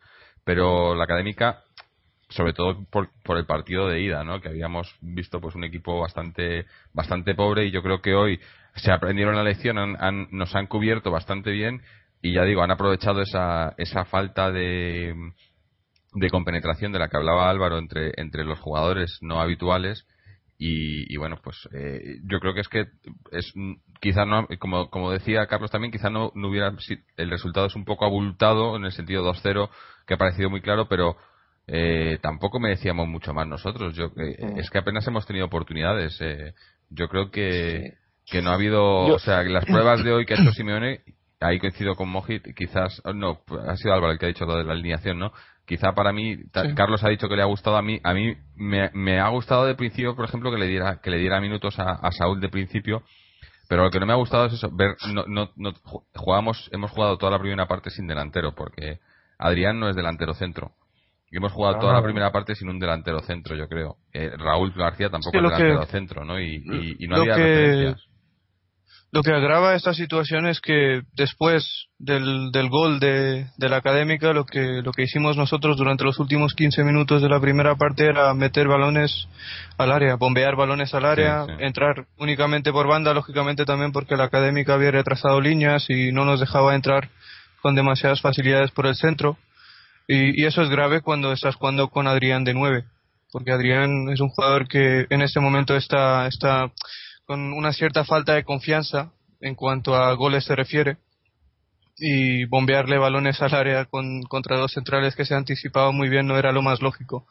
pero 0.44 0.94
la 0.94 1.04
Académica 1.04 1.62
sobre 2.30 2.52
todo 2.52 2.84
por, 2.90 3.08
por 3.24 3.38
el 3.38 3.46
partido 3.46 3.88
de 3.88 4.02
ida, 4.02 4.22
¿no? 4.22 4.40
Que 4.40 4.48
habíamos 4.48 4.94
visto 5.00 5.40
pues 5.40 5.54
un 5.54 5.64
equipo 5.64 6.00
bastante 6.00 6.66
bastante 6.92 7.34
pobre 7.34 7.66
y 7.66 7.70
yo 7.70 7.82
creo 7.82 8.02
que 8.02 8.14
hoy 8.14 8.38
se 8.74 8.92
aprendieron 8.92 9.34
la 9.34 9.42
lección, 9.42 9.78
han, 9.78 10.28
nos 10.30 10.54
han 10.54 10.66
cubierto 10.66 11.10
bastante 11.10 11.50
bien 11.50 11.82
y 12.22 12.32
ya 12.34 12.42
digo, 12.44 12.62
han 12.62 12.70
aprovechado 12.70 13.22
esa, 13.22 13.74
esa 13.78 14.04
falta 14.04 14.50
de, 14.50 15.14
de 16.14 16.30
compenetración 16.30 16.92
de 16.92 16.98
la 16.98 17.08
que 17.08 17.16
hablaba 17.16 17.48
Álvaro 17.48 17.78
entre, 17.78 18.12
entre 18.16 18.44
los 18.44 18.58
jugadores 18.58 19.18
no 19.20 19.40
habituales 19.40 20.06
y, 20.60 21.16
bueno, 21.18 21.38
pues 21.42 21.68
eh, 21.72 22.18
yo 22.24 22.40
creo 22.40 22.52
que 22.52 22.62
es 22.62 22.68
que 22.68 22.86
es 23.30 23.52
quizá 24.00 24.24
no, 24.24 24.48
como, 24.58 24.90
como 24.90 25.12
decía 25.12 25.46
Carlos 25.46 25.70
también, 25.70 25.92
quizá 25.92 26.10
no, 26.10 26.32
no 26.34 26.48
hubiera, 26.48 26.74
el 27.16 27.30
resultado 27.30 27.66
es 27.66 27.76
un 27.76 27.84
poco 27.84 28.04
abultado 28.04 28.74
en 28.74 28.84
el 28.84 28.90
sentido 28.90 29.22
2-0 29.22 29.70
que 30.04 30.14
ha 30.14 30.18
parecido 30.18 30.50
muy 30.50 30.60
claro, 30.60 30.88
pero 30.88 31.16
eh, 31.68 32.18
tampoco 32.22 32.58
me 32.58 32.70
decíamos 32.70 33.06
mucho 33.06 33.32
más 33.32 33.46
nosotros. 33.46 33.94
Yo, 33.94 34.06
eh, 34.16 34.54
Es 34.56 34.68
que 34.70 34.78
apenas 34.78 35.06
hemos 35.06 35.26
tenido 35.26 35.46
oportunidades. 35.46 36.18
yo 36.90 37.08
creo 37.08 37.30
que, 37.30 37.94
que 38.26 38.42
no 38.42 38.50
ha 38.50 38.54
habido, 38.54 38.82
o 38.82 39.18
sea, 39.20 39.44
las 39.44 39.64
pruebas 39.64 40.02
de 40.02 40.12
hoy 40.12 40.26
que 40.26 40.34
ha 40.34 40.40
hecho 40.40 40.50
Simeone 40.50 41.02
ahí 41.40 41.58
coincido 41.58 41.94
con 41.94 42.08
Mojit, 42.08 42.54
quizás, 42.54 43.00
oh, 43.04 43.12
no, 43.12 43.40
ha 43.66 43.76
sido 43.76 43.94
Álvaro 43.94 44.12
el 44.12 44.18
que 44.18 44.26
ha 44.26 44.28
dicho 44.28 44.44
lo 44.44 44.56
de 44.56 44.64
la 44.64 44.72
alineación, 44.72 45.18
¿no? 45.18 45.32
Quizá 45.66 45.92
para 45.92 46.12
mí, 46.12 46.36
Carlos 46.74 47.04
ha 47.04 47.10
dicho 47.10 47.28
que 47.28 47.36
le 47.36 47.42
ha 47.42 47.46
gustado 47.46 47.76
a 47.76 47.82
mí, 47.82 48.00
a 48.02 48.14
mí 48.14 48.34
me, 48.56 49.20
ha 49.20 49.28
gustado 49.28 49.66
de 49.66 49.74
principio, 49.74 50.16
por 50.16 50.24
ejemplo, 50.24 50.50
que 50.50 50.56
le 50.56 50.66
diera, 50.66 51.00
que 51.02 51.10
le 51.10 51.18
diera 51.18 51.40
minutos 51.40 51.78
a, 51.78 52.10
Saúl 52.10 52.40
de 52.40 52.48
principio, 52.48 53.02
pero 53.68 53.84
lo 53.84 53.90
que 53.90 54.00
no 54.00 54.06
me 54.06 54.14
ha 54.14 54.16
gustado 54.16 54.46
es 54.46 54.54
eso, 54.54 54.70
ver, 54.72 54.96
no, 55.12 55.24
no, 55.26 55.50
no, 55.56 55.74
jugamos, 56.14 56.70
hemos 56.72 56.90
jugado 56.90 57.18
toda 57.18 57.32
la 57.32 57.38
primera 57.38 57.68
parte 57.68 57.90
sin 57.90 58.06
delantero, 58.06 58.54
porque 58.54 58.98
Adrián 59.38 59.78
no 59.78 59.90
es 59.90 59.96
delantero 59.96 60.32
centro. 60.32 60.72
Y 61.30 61.36
hemos 61.36 61.52
jugado 61.52 61.78
toda 61.78 61.92
la 61.92 61.98
ah. 61.98 62.02
primera 62.02 62.32
parte 62.32 62.54
sin 62.54 62.70
un 62.70 62.78
delantero 62.78 63.20
centro, 63.20 63.54
yo 63.54 63.68
creo. 63.68 63.98
Eh, 64.14 64.30
Raúl 64.38 64.72
García 64.72 65.10
tampoco 65.10 65.36
es 65.36 65.42
delantero 65.42 65.84
centro, 65.84 66.24
¿no? 66.24 66.40
Y, 66.40 66.64
no 67.06 67.16
había 67.16 67.36
referencias 67.36 68.08
lo 69.10 69.22
que 69.22 69.32
agrava 69.32 69.74
esta 69.74 69.94
situación 69.94 70.46
es 70.46 70.60
que 70.60 71.00
después 71.14 71.86
del, 71.98 72.50
del 72.52 72.68
gol 72.68 73.00
de, 73.00 73.46
de, 73.56 73.68
la 73.70 73.78
académica, 73.78 74.34
lo 74.34 74.44
que, 74.44 74.82
lo 74.82 74.92
que 74.92 75.04
hicimos 75.04 75.36
nosotros 75.36 75.78
durante 75.78 76.04
los 76.04 76.18
últimos 76.18 76.54
15 76.54 76.84
minutos 76.84 77.22
de 77.22 77.30
la 77.30 77.40
primera 77.40 77.74
parte 77.76 78.06
era 78.06 78.34
meter 78.34 78.68
balones 78.68 79.26
al 79.78 79.92
área, 79.92 80.16
bombear 80.16 80.56
balones 80.56 80.92
al 80.92 81.06
área, 81.06 81.46
entrar 81.58 82.06
únicamente 82.18 82.70
por 82.70 82.86
banda, 82.86 83.14
lógicamente 83.14 83.64
también 83.64 83.92
porque 83.92 84.16
la 84.16 84.24
académica 84.24 84.74
había 84.74 84.90
retrasado 84.90 85.40
líneas 85.40 85.88
y 85.88 86.12
no 86.12 86.26
nos 86.26 86.40
dejaba 86.40 86.74
entrar 86.74 87.08
con 87.62 87.74
demasiadas 87.74 88.20
facilidades 88.20 88.72
por 88.72 88.86
el 88.86 88.94
centro. 88.94 89.38
Y, 90.06 90.42
y 90.42 90.44
eso 90.44 90.62
es 90.62 90.68
grave 90.68 91.00
cuando 91.00 91.32
estás 91.32 91.54
jugando 91.54 91.88
con 91.88 92.06
Adrián 92.06 92.44
de 92.44 92.52
9, 92.52 92.84
porque 93.32 93.52
Adrián 93.52 94.10
es 94.10 94.20
un 94.20 94.28
jugador 94.28 94.68
que 94.68 95.06
en 95.08 95.22
este 95.22 95.40
momento 95.40 95.76
está, 95.76 96.26
está 96.26 96.70
con 97.28 97.52
una 97.52 97.74
cierta 97.74 98.06
falta 98.06 98.32
de 98.32 98.42
confianza 98.42 99.12
en 99.42 99.54
cuanto 99.54 99.94
a 99.94 100.14
goles 100.14 100.46
se 100.46 100.56
refiere 100.56 100.96
y 101.98 102.46
bombearle 102.46 102.96
balones 102.96 103.42
al 103.42 103.54
área 103.54 103.84
con, 103.84 104.22
contra 104.22 104.56
dos 104.56 104.72
centrales 104.72 105.14
que 105.14 105.26
se 105.26 105.34
anticipado 105.34 105.92
muy 105.92 106.08
bien 106.08 106.26
no 106.26 106.38
era 106.38 106.52
lo 106.52 106.62
más 106.62 106.80
lógico. 106.80 107.26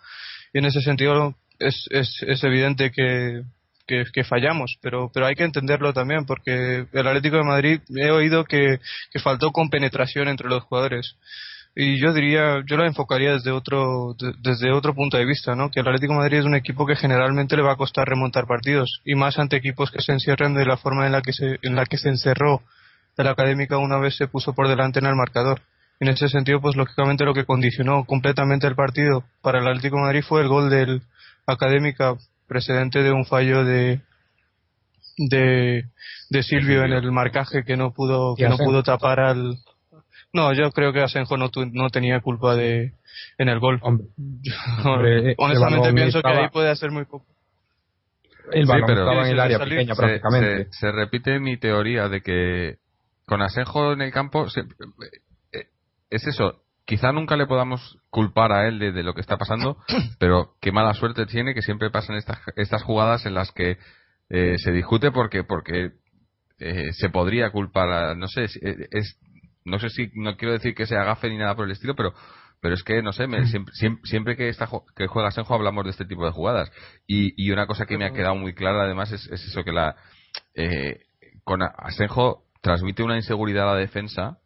Y 0.54 0.60
en 0.60 0.66
ese 0.66 0.82
sentido 0.82 1.34
es, 1.58 1.88
es, 1.90 2.24
es 2.28 2.44
evidente 2.44 2.92
que, 2.92 3.42
que, 3.88 4.24
fallamos, 4.24 4.78
pero, 4.84 5.10
pero 5.12 5.26
hay 5.26 5.34
que 5.34 5.46
entenderlo 5.46 5.94
también, 5.94 6.28
porque 6.28 6.86
el 6.94 7.08
Atlético 7.08 7.38
de 7.38 7.44
Madrid 7.44 7.82
he 7.96 8.12
oído 8.12 8.46
que, 8.46 8.80
que 9.12 9.20
faltó 9.20 9.52
compenetración 9.52 10.28
entre 10.28 10.48
los 10.48 10.64
jugadores. 10.66 11.16
Y 11.76 12.00
yo 12.00 12.12
diría, 12.12 12.64
yo 12.66 12.76
lo 12.76 12.86
enfocaría 12.86 13.34
desde 13.34 13.52
otro, 13.52 14.16
desde 14.40 14.72
otro 14.72 14.96
punto 14.96 15.18
de 15.18 15.26
vista, 15.26 15.56
¿no? 15.56 15.70
Que 15.70 15.82
el 15.82 15.88
Atlético 15.88 16.14
de 16.14 16.20
Madrid 16.20 16.40
es 16.40 16.46
un 16.46 16.56
equipo 16.56 16.88
que 16.88 16.96
generalmente 16.96 17.56
le 17.56 17.62
va 17.62 17.74
a 17.74 17.78
costar 17.78 18.08
remontar 18.08 18.48
partidos, 18.48 19.02
y 19.06 19.16
más 19.16 19.38
ante 19.38 19.58
equipos 19.58 19.92
que 19.92 20.02
se 20.02 20.12
encierren 20.12 20.56
de 20.56 20.66
la 20.66 20.78
forma 20.78 21.06
en 21.06 21.12
la 21.12 21.22
que 21.22 21.34
se, 21.34 21.60
en 21.62 21.76
la 21.76 21.86
que 21.86 21.98
se 21.98 22.10
encerró 22.10 22.62
la 23.24 23.32
Académica 23.32 23.78
una 23.78 23.98
vez 23.98 24.16
se 24.16 24.28
puso 24.28 24.54
por 24.54 24.68
delante 24.68 25.00
en 25.00 25.06
el 25.06 25.16
marcador. 25.16 25.62
En 26.00 26.10
ese 26.10 26.30
sentido, 26.30 26.62
pues 26.62 26.76
lógicamente 26.76 27.26
lo 27.26 27.34
que 27.34 27.46
condicionó 27.46 28.06
completamente 28.06 28.68
el 28.68 28.76
partido 28.76 29.24
para 29.42 29.60
el 29.60 29.68
Atlético 29.68 29.98
de 29.98 30.04
Madrid 30.04 30.24
fue 30.28 30.42
el 30.42 30.48
gol 30.48 30.70
del 30.70 31.02
Académica 31.48 32.14
precedente 32.48 33.02
de 33.02 33.12
un 33.12 33.26
fallo 33.26 33.66
de 33.66 34.02
de, 35.18 35.86
de 36.30 36.44
Silvio 36.44 36.84
en 36.84 36.94
el 36.94 37.12
marcaje 37.12 37.64
que 37.64 37.76
no 37.76 37.92
pudo 37.92 38.36
que 38.36 38.48
no 38.48 38.58
pudo 38.58 38.84
tapar 38.84 39.20
al 39.20 39.58
no 40.38 40.54
yo 40.54 40.72
creo 40.72 40.94
que 40.94 41.02
Asenjo 41.02 41.36
no, 41.38 41.50
no 41.72 41.90
tenía 41.90 42.22
culpa 42.22 42.56
de 42.56 42.94
en 43.38 43.50
el 43.50 43.60
gol. 43.60 43.82
Honestamente 45.38 45.94
pienso 45.94 46.22
que 46.22 46.30
ahí 46.30 46.50
puede 46.50 46.70
hacer 46.70 46.92
muy 46.92 47.06
poco. 47.06 47.26
El 48.52 48.66
balón 48.66 48.90
estaba 48.90 49.26
en 49.26 49.34
el 49.34 49.40
área 49.40 49.60
pequeña 49.60 49.96
prácticamente. 49.96 50.68
Se, 50.72 50.92
repite 50.92 51.40
mi 51.40 51.58
teoría 51.58 52.08
de 52.08 52.22
que 52.22 52.78
con 53.26 53.42
Asenjo 53.42 53.92
en 53.92 54.02
el 54.02 54.14
campo 54.14 54.46
eh, 55.52 55.68
es 56.10 56.26
eso 56.28 56.62
quizá 56.88 57.12
nunca 57.12 57.36
le 57.36 57.46
podamos 57.46 58.00
culpar 58.10 58.54
a 58.54 58.68
él 58.68 58.80
de, 58.80 59.04
lo 59.04 59.14
que 59.14 59.22
está 59.22 59.38
pasando, 59.38 59.78
pero 60.20 60.54
qué 60.62 60.72
mala 60.72 60.94
suerte 60.94 61.26
tiene 61.26 61.54
que 61.54 61.62
siempre 61.62 61.92
pasan 61.92 62.16
estas, 62.16 62.40
estas 62.56 62.82
jugadas 62.82 63.26
en 63.26 63.34
las 63.34 63.52
que 63.52 63.78
eh, 64.30 64.56
se 64.58 64.72
discute 64.72 65.12
porque 65.12 65.44
porque 65.44 65.92
eh, 66.60 66.92
se 66.94 67.10
podría 67.10 67.52
culpar 67.52 67.90
a, 67.90 68.16
no 68.16 68.28
sé 68.28 68.46
eh, 68.46 68.88
es 68.92 69.18
no 69.68 69.80
sé 69.80 69.90
si 69.90 70.10
no 70.16 70.36
quiero 70.38 70.54
decir 70.54 70.74
que 70.74 70.86
sea 70.86 71.04
gafe 71.04 71.30
ni 71.30 71.38
nada 71.38 71.56
por 71.56 71.66
el 71.66 71.72
estilo 71.72 71.96
pero 71.96 72.14
pero 72.60 72.74
es 72.74 72.84
que 72.84 73.02
no 73.04 73.14
sé 73.14 73.28
siempre, 73.46 73.74
siempre, 74.04 74.36
que 74.36 74.50
está 74.50 74.68
que 74.96 75.08
juega 75.08 75.32
Senjo 75.32 75.54
hablamos 75.54 75.84
de 75.84 75.92
este 75.92 76.06
tipo 76.06 76.26
de 76.26 76.32
jugadas. 76.32 76.72
Y, 77.06 77.34
y 77.42 77.52
una 77.52 77.68
cosa 77.68 77.86
que 77.86 77.98
me 78.00 78.06
ha 78.06 78.14
quedado 78.14 78.36
muy 78.36 78.54
clara 78.54 78.84
además 78.84 79.12
es, 79.12 79.28
es 79.28 79.46
eso 79.46 79.64
que 79.64 79.72
la 79.72 79.96
con 81.44 81.62
Asenjo 81.62 82.44
transmite 82.62 83.04
una 83.04 83.16
inseguridad 83.16 83.70
a 83.70 83.74
la 83.74 83.80
defensa 83.80 84.40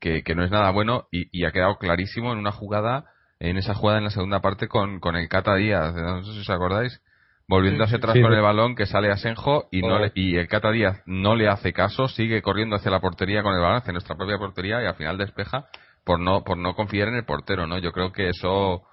que, 0.00 0.22
no 0.34 0.42
es 0.42 0.50
nada 0.50 0.70
bueno 0.70 1.06
y, 1.12 1.44
ha 1.44 1.52
quedado 1.52 1.76
clarísimo 1.76 2.32
en 2.32 2.38
una 2.38 2.52
jugada, 2.52 3.04
en 3.38 3.58
esa 3.58 3.74
jugada 3.74 3.98
en 3.98 4.04
la 4.04 4.10
segunda 4.10 4.40
parte 4.40 4.66
con, 4.66 4.98
con 5.00 5.16
el 5.16 5.28
Cata 5.28 5.56
Díaz, 5.56 5.94
no 5.94 6.24
sé 6.24 6.32
si 6.32 6.40
os 6.40 6.50
acordáis, 6.50 7.02
volviendo 7.50 7.82
hacia 7.82 7.98
atrás 7.98 8.16
con 8.22 8.32
el 8.32 8.40
balón 8.40 8.76
que 8.76 8.86
sale 8.86 9.10
a 9.10 9.16
Senjo 9.16 9.66
y, 9.72 9.82
no 9.82 9.98
y 10.14 10.36
el 10.36 10.46
Cata 10.46 10.70
Díaz 10.70 11.02
no 11.04 11.34
le 11.34 11.48
hace 11.48 11.72
caso, 11.72 12.06
sigue 12.06 12.42
corriendo 12.42 12.76
hacia 12.76 12.92
la 12.92 13.00
portería 13.00 13.42
con 13.42 13.54
el 13.54 13.60
balón, 13.60 13.78
hacia 13.78 13.92
nuestra 13.92 14.16
propia 14.16 14.38
portería 14.38 14.80
y 14.80 14.86
al 14.86 14.94
final 14.94 15.18
despeja 15.18 15.66
por 16.04 16.20
no, 16.20 16.44
por 16.44 16.56
no 16.56 16.76
confiar 16.76 17.08
en 17.08 17.16
el 17.16 17.24
portero, 17.24 17.66
¿no? 17.66 17.78
Yo 17.78 17.90
creo 17.90 18.12
que 18.12 18.28
eso, 18.28 18.84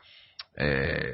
eh, 0.56 1.14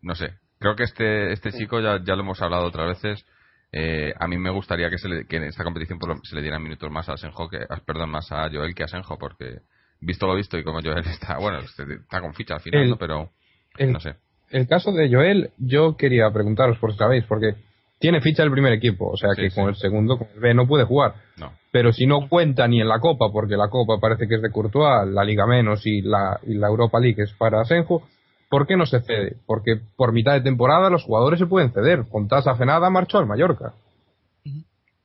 no 0.00 0.14
sé, 0.14 0.34
creo 0.60 0.76
que 0.76 0.84
este, 0.84 1.32
este 1.32 1.50
chico 1.50 1.80
ya, 1.80 2.00
ya 2.04 2.14
lo 2.14 2.22
hemos 2.22 2.40
hablado 2.40 2.66
otras 2.66 3.02
veces, 3.02 3.26
eh, 3.72 4.14
a 4.20 4.28
mí 4.28 4.38
me 4.38 4.50
gustaría 4.50 4.88
que, 4.88 4.98
se 4.98 5.08
le, 5.08 5.26
que 5.26 5.38
en 5.38 5.42
esta 5.42 5.64
competición 5.64 5.98
se 6.22 6.36
le 6.36 6.42
dieran 6.42 6.62
minutos 6.62 6.88
más 6.92 7.08
a 7.08 7.16
Senjo 7.16 7.48
que, 7.48 7.66
perdón, 7.84 8.10
más 8.10 8.30
a 8.30 8.48
Joel 8.48 8.76
que 8.76 8.84
a 8.84 8.88
Senjo, 8.88 9.18
porque 9.18 9.58
visto 10.00 10.28
lo 10.28 10.36
visto 10.36 10.56
y 10.56 10.62
como 10.62 10.80
Joel 10.80 10.98
está, 11.06 11.36
bueno, 11.38 11.58
este, 11.58 11.82
está 11.94 12.20
con 12.20 12.32
ficha 12.32 12.54
al 12.54 12.60
final, 12.60 12.96
pero 12.96 13.32
no 13.80 13.98
sé. 13.98 14.14
El 14.50 14.66
caso 14.66 14.92
de 14.92 15.12
Joel, 15.12 15.50
yo 15.58 15.96
quería 15.96 16.30
preguntaros 16.30 16.78
por 16.78 16.92
si 16.92 16.98
sabéis, 16.98 17.24
porque 17.24 17.54
tiene 17.98 18.20
ficha 18.20 18.42
el 18.42 18.50
primer 18.50 18.72
equipo, 18.72 19.10
o 19.10 19.16
sea 19.16 19.30
que 19.34 19.50
con 19.50 19.68
el 19.68 19.76
segundo, 19.76 20.18
con 20.18 20.28
el 20.34 20.40
B, 20.40 20.54
no 20.54 20.66
puede 20.66 20.84
jugar. 20.84 21.14
No. 21.38 21.52
Pero 21.72 21.92
si 21.92 22.06
no 22.06 22.28
cuenta 22.28 22.68
ni 22.68 22.80
en 22.80 22.88
la 22.88 23.00
Copa, 23.00 23.30
porque 23.32 23.56
la 23.56 23.68
Copa 23.68 23.98
parece 24.00 24.28
que 24.28 24.36
es 24.36 24.42
de 24.42 24.50
Courtois, 24.50 25.08
la 25.08 25.24
Liga 25.24 25.46
menos 25.46 25.86
y 25.86 26.02
la, 26.02 26.38
y 26.46 26.54
la 26.54 26.68
Europa 26.68 27.00
League 27.00 27.22
es 27.22 27.32
para 27.32 27.64
Senjo, 27.64 28.02
¿Por 28.48 28.66
qué 28.66 28.76
no 28.76 28.86
se 28.86 29.00
cede? 29.00 29.36
Porque 29.46 29.80
por 29.96 30.12
mitad 30.12 30.34
de 30.34 30.40
temporada 30.40 30.88
los 30.88 31.04
jugadores 31.04 31.38
se 31.38 31.46
pueden 31.46 31.72
ceder. 31.72 32.04
Con 32.08 32.28
tasa 32.28 32.54
fenada 32.54 32.90
marchó 32.90 33.18
al 33.18 33.26
Mallorca. 33.26 33.72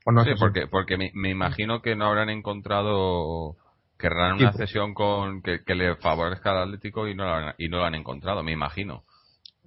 no 0.05 0.23
sí, 0.23 0.31
porque, 0.39 0.67
porque 0.67 0.97
me, 0.97 1.29
imagino 1.29 1.81
que 1.81 1.95
no 1.95 2.05
habrán 2.05 2.29
encontrado 2.29 3.55
querrán 3.97 4.37
una 4.37 4.51
cesión 4.53 4.95
con 4.95 5.41
que, 5.43 5.61
le 5.75 5.95
favorezca 5.95 6.51
al 6.51 6.69
Atlético 6.69 7.07
y 7.07 7.13
no, 7.13 7.25
lo, 7.25 7.53
y 7.57 7.69
no 7.69 7.77
lo 7.77 7.85
han 7.85 7.95
encontrado, 7.95 8.41
me 8.43 8.51
imagino. 8.51 9.03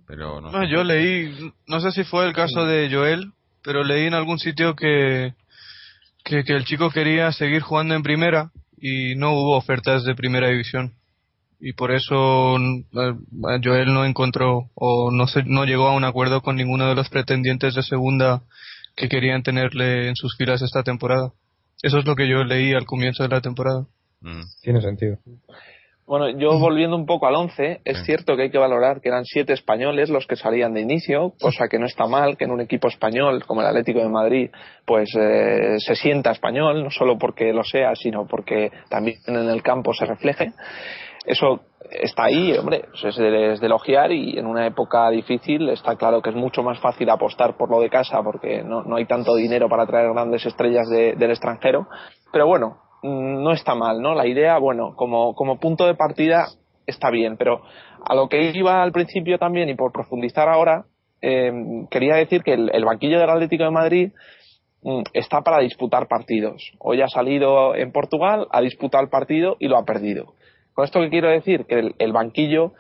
Pero 0.06 0.40
no, 0.40 0.64
yo 0.68 0.84
leí, 0.84 1.52
no 1.66 1.80
sé 1.80 1.90
si 1.92 2.04
fue 2.04 2.26
el 2.26 2.34
caso 2.34 2.66
de 2.66 2.90
Joel, 2.92 3.32
pero 3.62 3.84
leí 3.84 4.06
en 4.06 4.14
algún 4.14 4.38
sitio 4.38 4.76
que, 4.76 5.34
que 6.25 6.44
el 6.46 6.64
chico 6.64 6.90
quería 6.90 7.32
seguir 7.32 7.62
jugando 7.62 7.94
en 7.94 8.02
primera 8.02 8.50
y 8.76 9.14
no 9.16 9.32
hubo 9.32 9.56
ofertas 9.56 10.04
de 10.04 10.14
primera 10.14 10.49
división 10.49 10.94
y 11.66 11.73
por 11.73 11.92
eso 11.92 12.58
eh, 12.58 13.61
Joel 13.62 13.94
no 13.94 14.04
encontró 14.04 14.70
o 14.75 15.11
no, 15.11 15.26
se, 15.26 15.44
no 15.44 15.64
llegó 15.64 15.88
a 15.88 15.96
un 15.96 16.04
acuerdo 16.04 16.42
con 16.42 16.56
ninguno 16.56 16.87
de 16.87 16.94
los 16.94 17.08
pretendientes 17.08 17.75
de 17.75 17.82
segunda 17.82 18.42
que 18.94 19.08
querían 19.08 19.42
tenerle 19.42 20.08
en 20.08 20.14
sus 20.14 20.37
filas 20.37 20.61
esta 20.61 20.82
temporada. 20.82 21.32
Eso 21.82 21.99
es 21.99 22.04
lo 22.04 22.16
que 22.16 22.28
yo 22.28 22.44
leí 22.44 22.75
al 22.75 22.84
comienzo 22.84 23.23
de 23.23 23.30
la 23.30 23.40
temporada. 23.40 23.87
Mm. 24.20 24.42
Tiene 24.61 24.82
sentido. 24.82 25.18
Bueno, 26.06 26.28
yo 26.28 26.58
volviendo 26.58 26.96
un 26.96 27.06
poco 27.06 27.26
al 27.26 27.34
11, 27.34 27.80
es 27.82 28.04
cierto 28.04 28.37
que 28.37 28.42
hay 28.42 28.50
que 28.50 28.58
valorar 28.58 29.00
que 29.00 29.08
eran 29.08 29.25
siete 29.25 29.54
españoles 29.54 30.11
los 30.11 30.26
que 30.26 30.37
salían 30.37 30.75
de 30.75 30.82
inicio, 30.82 31.32
cosa 31.40 31.66
que 31.70 31.78
no 31.78 31.87
está 31.87 32.06
mal, 32.06 32.37
que 32.37 32.44
en 32.44 32.50
un 32.50 32.61
equipo 32.61 32.88
español 32.88 33.42
como 33.46 33.62
el 33.62 33.68
Atlético 33.68 34.00
de 34.00 34.11
Madrid, 34.11 34.50
pues 34.84 35.08
eh, 35.18 35.76
se 35.78 35.94
sienta 35.94 36.32
español, 36.32 36.84
no 36.84 36.90
solo 36.90 37.16
porque 37.16 37.54
lo 37.54 37.64
sea, 37.64 37.94
sino 37.94 38.26
porque 38.26 38.70
también 38.90 39.16
en 39.26 39.49
el 39.49 39.62
campo 39.62 39.94
se 39.94 40.04
refleje. 40.04 40.52
Eso 41.25 41.62
está 41.90 42.25
ahí, 42.25 42.52
hombre, 42.52 42.84
es 43.02 43.16
de, 43.16 43.54
elogiar 43.54 44.12
y 44.12 44.38
en 44.38 44.44
una 44.44 44.66
época 44.66 45.08
difícil 45.08 45.70
está 45.70 45.96
claro 45.96 46.20
que 46.20 46.30
es 46.30 46.37
mucho 46.37 46.62
más 46.62 46.78
fácil 46.80 47.08
apostar 47.08 47.56
por 47.56 47.70
lo 47.70 47.80
de 47.80 47.88
casa 47.88 48.23
porque 48.23 48.62
no, 48.62 48.82
no 48.82 48.96
hay 48.96 49.06
tanto 49.06 49.34
dinero 49.34 49.70
para 49.70 49.87
traer 49.87 50.12
grandes 50.12 50.44
estrellas 50.44 50.87
del 50.90 51.30
extranjero. 51.30 51.88
Pero 52.30 52.46
bueno, 52.46 52.84
no 53.04 53.52
está 53.52 53.75
mal, 53.75 54.00
¿no? 54.00 54.14
La 54.14 54.26
idea, 54.26 54.58
bueno, 54.58 54.94
como, 54.96 55.34
como 55.34 55.58
punto 55.58 55.87
de 55.87 55.94
partida 55.94 56.46
está 56.87 57.11
bien, 57.11 57.37
pero 57.37 57.62
a 58.04 58.14
lo 58.14 58.28
que 58.28 58.50
iba 58.54 58.82
al 58.82 58.92
principio 58.92 59.38
también 59.38 59.68
y 59.68 59.75
por 59.75 59.92
profundizar 59.92 60.49
ahora, 60.49 60.87
eh, 61.20 61.52
quería 61.90 62.16
decir 62.16 62.42
que 62.42 62.54
el, 62.54 62.70
el 62.73 62.84
banquillo 62.84 63.18
del 63.18 63.30
Atlético 63.30 63.64
de 63.64 63.70
Madrid 63.70 64.12
mm, 64.82 65.02
está 65.12 65.42
para 65.42 65.61
disputar 65.61 66.08
partidos. 66.08 66.73
Hoy 66.78 67.02
ha 67.02 67.08
salido 67.08 67.75
en 67.75 67.92
Portugal, 67.92 68.46
ha 68.50 68.61
disputado 68.61 69.04
el 69.04 69.11
partido 69.11 69.56
y 69.58 69.68
lo 69.68 69.78
ha 69.78 69.84
perdido. 69.84 70.34
Con 70.75 70.84
esto 70.84 71.00
que 71.00 71.11
quiero 71.11 71.28
decir 71.28 71.66
que 71.66 71.94
el, 71.99 72.12
banquillo 72.12 72.73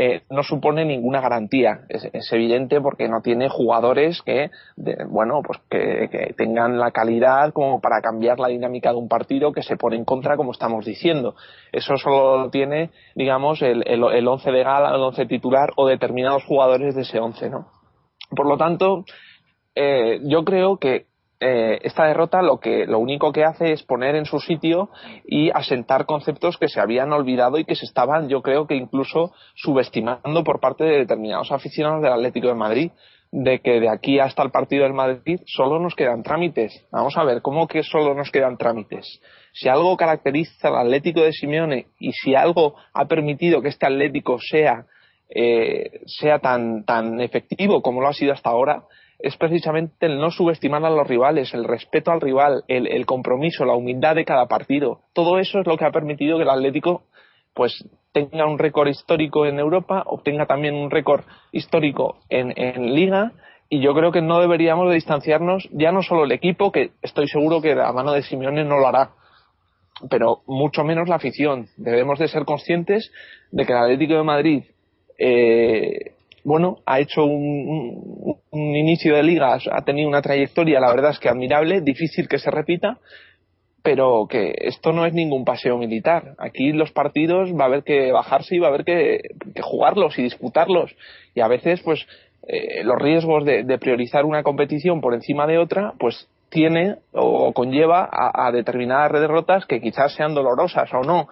eh, 0.00 0.22
no 0.30 0.44
supone 0.44 0.84
ninguna 0.84 1.20
garantía. 1.20 1.80
Es, 1.88 2.32
evidente 2.32 2.80
porque 2.80 3.08
no 3.08 3.20
tiene 3.20 3.48
jugadores 3.48 4.22
que, 4.22 4.48
bueno, 5.08 5.42
pues 5.44 5.58
que, 5.68 6.34
tengan 6.36 6.78
la 6.78 6.92
calidad 6.92 7.52
como 7.52 7.80
para 7.80 8.00
cambiar 8.00 8.38
la 8.38 8.46
dinámica 8.46 8.90
de 8.90 8.96
un 8.96 9.08
partido 9.08 9.50
que 9.50 9.64
se 9.64 9.76
pone 9.76 9.96
en 9.96 10.04
contra, 10.04 10.36
como 10.36 10.52
estamos 10.52 10.84
diciendo. 10.84 11.34
Eso 11.72 11.96
solo 11.96 12.48
tiene, 12.48 12.90
digamos, 13.16 13.60
el, 13.60 13.82
el, 13.88 14.28
once 14.28 14.52
de 14.52 14.62
gala, 14.62 14.94
el 14.94 15.02
once 15.02 15.26
titular 15.26 15.70
o 15.74 15.88
determinados 15.88 16.44
jugadores 16.44 16.94
de 16.94 17.02
ese 17.02 17.18
once, 17.18 17.50
¿no? 17.50 17.66
Por 18.30 18.46
lo 18.46 18.56
tanto, 18.56 19.04
eh, 19.74 20.20
yo 20.22 20.44
creo 20.44 20.76
que 20.76 21.06
eh, 21.40 21.78
esta 21.82 22.06
derrota 22.06 22.42
lo 22.42 22.58
que 22.58 22.86
lo 22.86 22.98
único 22.98 23.32
que 23.32 23.44
hace 23.44 23.72
es 23.72 23.84
poner 23.84 24.16
en 24.16 24.24
su 24.24 24.40
sitio 24.40 24.90
y 25.24 25.50
asentar 25.50 26.04
conceptos 26.04 26.56
que 26.58 26.68
se 26.68 26.80
habían 26.80 27.12
olvidado 27.12 27.58
y 27.58 27.64
que 27.64 27.76
se 27.76 27.84
estaban 27.84 28.28
yo 28.28 28.42
creo 28.42 28.66
que 28.66 28.74
incluso 28.74 29.32
subestimando 29.54 30.42
por 30.42 30.58
parte 30.58 30.82
de 30.82 30.98
determinados 30.98 31.52
aficionados 31.52 32.02
del 32.02 32.12
Atlético 32.12 32.48
de 32.48 32.54
Madrid 32.54 32.90
de 33.30 33.60
que 33.60 33.78
de 33.80 33.88
aquí 33.88 34.18
hasta 34.18 34.42
el 34.42 34.50
partido 34.50 34.84
del 34.84 34.94
Madrid 34.94 35.40
solo 35.46 35.78
nos 35.78 35.94
quedan 35.94 36.22
trámites. 36.22 36.86
Vamos 36.90 37.16
a 37.16 37.24
ver, 37.24 37.42
¿cómo 37.42 37.68
que 37.68 37.82
solo 37.82 38.14
nos 38.14 38.30
quedan 38.30 38.56
trámites? 38.56 39.20
Si 39.52 39.68
algo 39.68 39.96
caracteriza 39.96 40.68
al 40.68 40.86
Atlético 40.86 41.20
de 41.20 41.32
Simeone 41.32 41.86
y 41.98 42.12
si 42.12 42.34
algo 42.34 42.74
ha 42.94 43.06
permitido 43.06 43.60
que 43.60 43.68
este 43.68 43.86
Atlético 43.86 44.38
sea, 44.40 44.86
eh, 45.28 46.00
sea 46.06 46.38
tan, 46.38 46.84
tan 46.84 47.20
efectivo 47.20 47.82
como 47.82 48.00
lo 48.00 48.08
ha 48.08 48.14
sido 48.14 48.32
hasta 48.32 48.50
ahora, 48.50 48.84
es 49.18 49.36
precisamente 49.36 50.06
el 50.06 50.18
no 50.18 50.30
subestimar 50.30 50.84
a 50.84 50.90
los 50.90 51.06
rivales, 51.06 51.52
el 51.52 51.64
respeto 51.64 52.12
al 52.12 52.20
rival, 52.20 52.64
el, 52.68 53.04
compromiso, 53.06 53.64
la 53.64 53.74
humildad 53.74 54.14
de 54.14 54.24
cada 54.24 54.46
partido. 54.46 55.00
Todo 55.12 55.38
eso 55.38 55.60
es 55.60 55.66
lo 55.66 55.76
que 55.76 55.84
ha 55.84 55.90
permitido 55.90 56.36
que 56.36 56.44
el 56.44 56.50
Atlético 56.50 57.02
pues 57.54 57.84
tenga 58.12 58.46
un 58.46 58.58
récord 58.58 58.88
histórico 58.88 59.44
en 59.44 59.58
Europa, 59.58 60.04
obtenga 60.06 60.46
también 60.46 60.76
un 60.76 60.90
récord 60.90 61.24
histórico 61.50 62.18
en, 62.28 62.52
en 62.56 62.94
Liga 62.94 63.32
y 63.68 63.80
yo 63.80 63.92
creo 63.94 64.12
que 64.12 64.22
no 64.22 64.40
deberíamos 64.40 64.88
de 64.88 64.94
distanciarnos 64.94 65.68
ya 65.72 65.90
no 65.90 66.02
solo 66.02 66.24
el 66.24 66.32
equipo, 66.32 66.70
que 66.70 66.92
estoy 67.02 67.26
seguro 67.26 67.60
que 67.60 67.72
a 67.72 67.92
mano 67.92 68.12
de 68.12 68.22
Simeone 68.22 68.64
no 68.64 68.78
lo 68.78 68.86
hará, 68.86 69.10
pero 70.08 70.42
mucho 70.46 70.84
menos 70.84 71.08
la 71.08 71.16
afición. 71.16 71.66
Debemos 71.76 72.18
de 72.18 72.28
ser 72.28 72.44
conscientes 72.44 73.10
de 73.50 73.66
que 73.66 73.72
el 73.72 73.78
Atlético 73.78 74.14
de 74.14 74.22
Madrid, 74.22 74.64
eh, 75.18 76.14
bueno, 76.48 76.78
ha 76.86 76.98
hecho 76.98 77.24
un, 77.24 78.42
inicio 78.52 79.14
de 79.14 79.22
ligas, 79.22 79.68
ha 79.70 79.84
tenido 79.84 80.08
una 80.08 80.22
trayectoria, 80.22 80.80
la 80.80 80.88
verdad 80.88 81.10
es 81.10 81.18
que 81.18 81.28
admirable, 81.28 81.82
difícil 81.82 82.26
que 82.26 82.38
se 82.38 82.50
repita, 82.50 82.96
pero 83.82 84.26
que 84.28 84.54
esto 84.56 84.92
no 84.92 85.04
es 85.04 85.12
ningún 85.12 85.44
paseo 85.44 85.76
militar. 85.76 86.34
Aquí 86.38 86.72
los 86.72 86.90
partidos 86.90 87.50
va 87.52 87.64
a 87.64 87.66
haber 87.66 87.82
que 87.84 88.12
bajarse 88.12 88.56
y 88.56 88.60
va 88.60 88.68
a 88.68 88.70
haber 88.70 88.84
que, 88.84 89.20
jugarlos 89.60 90.18
y 90.18 90.22
disputarlos. 90.22 90.96
Y 91.34 91.42
a 91.42 91.48
veces, 91.48 91.82
pues, 91.82 92.06
eh, 92.46 92.82
los 92.82 92.96
riesgos 92.96 93.44
de, 93.44 93.64
de, 93.64 93.78
priorizar 93.78 94.24
una 94.24 94.42
competición 94.42 95.02
por 95.02 95.12
encima 95.12 95.46
de 95.46 95.58
otra, 95.58 95.92
pues 95.98 96.28
tiene 96.48 96.96
o 97.12 97.52
conlleva 97.52 98.08
a, 98.10 98.50
determinadas 98.52 99.12
derrotas 99.12 99.66
que 99.66 99.80
quizás 99.80 100.14
sean 100.14 100.34
dolorosas 100.34 100.88
o 100.94 101.02
no. 101.02 101.28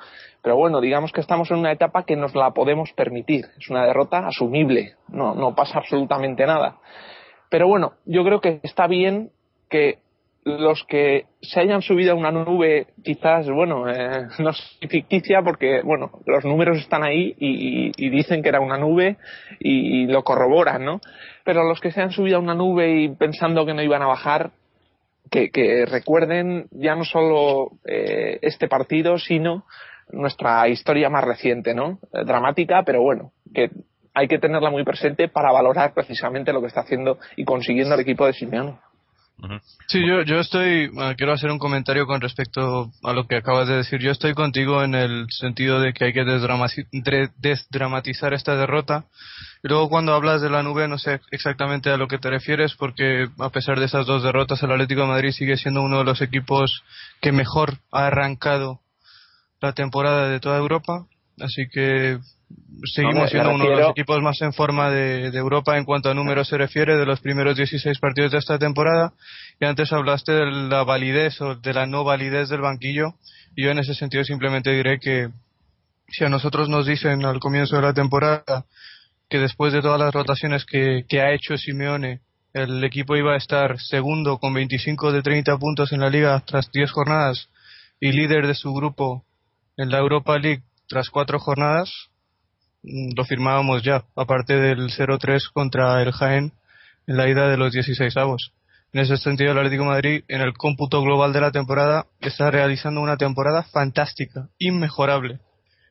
Pero 0.47 0.59
bueno, 0.59 0.81
digamos 0.81 1.11
que 1.11 1.21
estamos 1.21 1.51
en 1.51 1.57
una 1.57 1.73
etapa 1.73 2.05
que 2.05 2.15
nos 2.15 2.37
la 2.37 2.53
podemos 2.53 2.93
permitir. 2.93 3.47
Es 3.59 3.69
una 3.69 3.85
derrota 3.85 4.29
asumible. 4.29 4.93
No, 5.09 5.35
no 5.35 5.57
pasa 5.57 5.79
absolutamente 5.79 6.47
nada. 6.47 6.77
Pero 7.51 7.67
bueno, 7.67 7.95
yo 8.05 8.23
creo 8.23 8.41
que 8.41 8.61
está 8.63 8.87
bien 8.87 9.33
que 9.69 9.99
los 10.45 10.85
que 10.85 11.25
se 11.43 11.59
hayan 11.59 11.83
subido 11.83 12.13
a 12.13 12.15
una 12.15 12.31
nube, 12.31 12.87
quizás, 13.03 13.51
bueno, 13.51 13.91
eh, 13.91 14.29
no 14.39 14.51
es 14.51 14.79
ficticia 14.89 15.43
porque, 15.43 15.83
bueno, 15.83 16.13
los 16.27 16.45
números 16.45 16.79
están 16.79 17.03
ahí 17.03 17.35
y, 17.41 18.09
dicen 18.09 18.41
que 18.41 18.51
era 18.51 18.61
una 18.61 18.79
nube 18.79 19.17
y, 19.59 20.07
lo 20.07 20.23
corroboran, 20.23 20.85
¿no? 20.85 21.01
Pero 21.45 21.65
los 21.65 21.81
que 21.81 21.91
se 21.91 22.03
han 22.03 22.13
subido 22.13 22.37
a 22.37 22.41
una 22.41 22.55
nube 22.55 23.01
y 23.01 23.09
pensando 23.09 23.67
que 23.67 23.75
no 23.75 23.83
iban 23.83 24.03
a 24.03 24.07
bajar, 24.07 24.53
que, 25.29 25.87
recuerden 25.91 26.69
ya 26.71 26.95
no 26.95 27.05
solo 27.05 27.73
eh, 27.85 28.39
este 28.43 28.69
partido, 28.69 29.19
sino 29.19 29.65
nuestra 30.11 30.69
historia 30.69 31.11
más 31.11 31.25
reciente, 31.25 31.75
¿no? 31.75 31.99
Eh, 32.13 32.25
dramática, 32.25 32.83
pero 32.85 33.03
bueno, 33.03 33.33
que 33.55 33.71
hay 34.15 34.29
que 34.29 34.39
tenerla 34.39 34.71
muy 34.71 34.85
presente 34.85 35.29
para 35.29 35.53
valorar 35.53 35.93
precisamente 35.93 36.53
lo 36.53 36.61
que 36.61 36.69
está 36.69 36.81
haciendo 36.81 37.19
y 37.37 37.45
consiguiendo 37.45 37.95
el 37.95 38.01
equipo 38.01 38.27
de 38.27 38.33
Simeone. 38.33 38.79
Sí, 39.87 40.01
yo, 40.07 40.23
yo 40.23 40.41
estoy, 40.41 40.91
quiero 41.17 41.35
hacer 41.35 41.51
un 41.51 41.59
comentario 41.59 42.07
con 42.07 42.23
respecto 42.23 42.91
a 43.03 43.13
lo 43.13 43.27
que 43.27 43.37
acabas 43.37 43.69
de 43.69 43.77
decir. 43.77 44.01
Yo 44.01 44.11
estoy 44.11 44.33
contigo 44.33 44.83
en 44.83 44.95
el 44.95 45.27
sentido 45.31 45.79
de 45.79 45.93
que 45.93 46.07
hay 46.07 46.15
que 46.15 46.25
desdramatizar 46.25 48.33
esta 48.33 48.57
derrota. 48.57 49.05
Y 49.63 49.69
luego 49.69 49.91
cuando 49.91 50.15
hablas 50.15 50.41
de 50.41 50.49
la 50.49 50.63
nube, 50.63 50.89
no 50.89 50.97
sé 50.99 51.21
exactamente 51.31 51.91
a 51.91 51.99
lo 51.99 52.09
que 52.09 52.19
te 52.19 52.31
refieres, 52.31 52.75
porque 52.77 53.29
a 53.39 53.51
pesar 53.51 53.79
de 53.79 53.85
esas 53.85 54.07
dos 54.07 54.23
derrotas, 54.23 54.63
el 54.63 54.73
Atlético 54.73 55.03
de 55.03 55.09
Madrid 55.09 55.33
sigue 55.33 55.59
siendo 55.59 55.83
uno 55.83 55.99
de 55.99 56.05
los 56.05 56.23
equipos 56.23 56.83
que 57.21 57.33
mejor 57.33 57.75
ha 57.93 58.07
arrancado 58.07 58.81
la 59.61 59.73
temporada 59.73 60.29
de 60.29 60.41
toda 60.41 60.59
Europa. 60.59 61.07
Así 61.41 61.69
que 61.71 62.19
seguimos 62.95 63.31
siendo 63.31 63.51
uno 63.51 63.69
de 63.69 63.77
los 63.77 63.91
equipos 63.91 64.23
más 64.23 64.41
en 64.41 64.53
forma 64.53 64.91
de, 64.91 65.27
Europa 65.29 65.77
en 65.77 65.85
cuanto 65.85 66.11
a 66.11 66.15
números 66.15 66.49
se 66.49 66.57
refiere 66.57 66.97
de 66.97 67.05
los 67.05 67.21
primeros 67.21 67.57
16 67.57 67.99
partidos 67.99 68.33
de 68.33 68.39
esta 68.39 68.59
temporada. 68.59 69.13
Y 69.61 69.65
antes 69.65 69.93
hablaste 69.93 70.33
de 70.33 70.51
la 70.51 70.85
validez 70.85 71.41
o 71.41 71.57
de 71.57 71.75
la 71.75 71.87
no 71.87 72.05
validez 72.05 72.49
del 72.49 72.61
banquillo. 72.61 73.15
Y 73.55 73.65
yo 73.65 73.71
en 73.71 73.79
ese 73.79 73.95
sentido 73.95 74.25
simplemente 74.25 74.71
diré 74.71 74.99
que 74.99 75.29
si 76.09 76.25
a 76.25 76.29
nosotros 76.29 76.69
nos 76.69 76.87
dicen 76.87 77.25
al 77.25 77.41
comienzo 77.41 77.77
de 77.77 77.83
la 77.83 77.95
temporada 77.95 78.65
que 79.29 79.39
después 79.39 79.73
de 79.73 79.83
todas 79.83 79.99
las 79.99 80.15
rotaciones 80.15 80.65
que, 80.65 81.05
que 81.09 81.21
ha 81.21 81.33
hecho 81.33 81.57
Simeone, 81.57 82.21
el 82.53 82.83
equipo 82.85 83.17
iba 83.17 83.35
a 83.35 83.37
estar 83.37 83.79
segundo 83.79 84.39
con 84.39 84.55
25 84.55 85.13
de 85.13 85.21
30 85.21 85.59
puntos 85.59 85.93
en 85.93 86.01
la 86.01 86.09
liga 86.09 86.41
tras 86.47 86.71
10 86.71 86.91
jornadas 86.91 87.49
y 88.01 88.13
líder 88.13 88.47
de 88.47 88.55
su 88.55 88.73
grupo 88.73 89.26
en 89.77 89.91
la 89.91 89.99
Europa 89.99 90.39
League 90.39 90.63
tras 90.89 91.11
cuatro 91.11 91.39
jornadas, 91.39 92.11
Mm, 92.87 93.17
lo 93.17 93.25
firmábamos 93.25 93.83
ya, 93.83 94.05
aparte 94.15 94.55
del 94.55 94.91
0-3 94.91 95.51
contra 95.53 96.01
el 96.03 96.13
Jaén 96.13 96.53
en 97.09 97.17
la 97.17 97.29
ida 97.29 97.49
de 97.49 97.57
los 97.57 97.73
16 97.73 98.17
avos. 98.17 98.53
En 98.93 99.01
ese 99.01 99.17
sentido, 99.17 99.51
el 99.51 99.59
Atlético 99.59 99.85
Madrid, 99.85 100.23
en 100.29 100.41
el 100.41 100.53
cómputo 100.55 101.03
global 101.03 101.33
de 101.33 101.41
la 101.41 101.51
temporada, 101.51 102.07
está 102.21 102.51
realizando 102.51 103.01
una 103.01 103.17
temporada 103.17 103.65
fantástica, 103.65 104.49
inmejorable, 104.59 105.41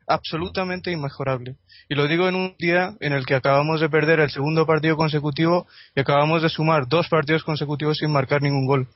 absolutamente 0.07 0.91
inmejorable. 0.91 1.57
Y 1.89 1.95
lo 1.95 2.07
digo 2.07 2.29
en 2.29 2.35
un 2.35 2.55
día 2.57 2.95
en 3.01 3.11
el 3.11 3.25
que 3.25 3.35
acabamos 3.35 3.81
de 3.81 3.89
perder 3.89 4.21
el 4.21 4.31
segundo 4.31 4.65
partido 4.65 4.95
consecutivo 4.95 5.67
y 5.95 5.99
acabamos 5.99 6.41
de 6.41 6.49
sumar 6.49 6.87
dos 6.87 7.09
partidos 7.09 7.43
consecutivos 7.43 7.97
sin 7.97 8.11
marcar 8.11 8.41
ningún 8.41 8.65
gol. 8.65 8.87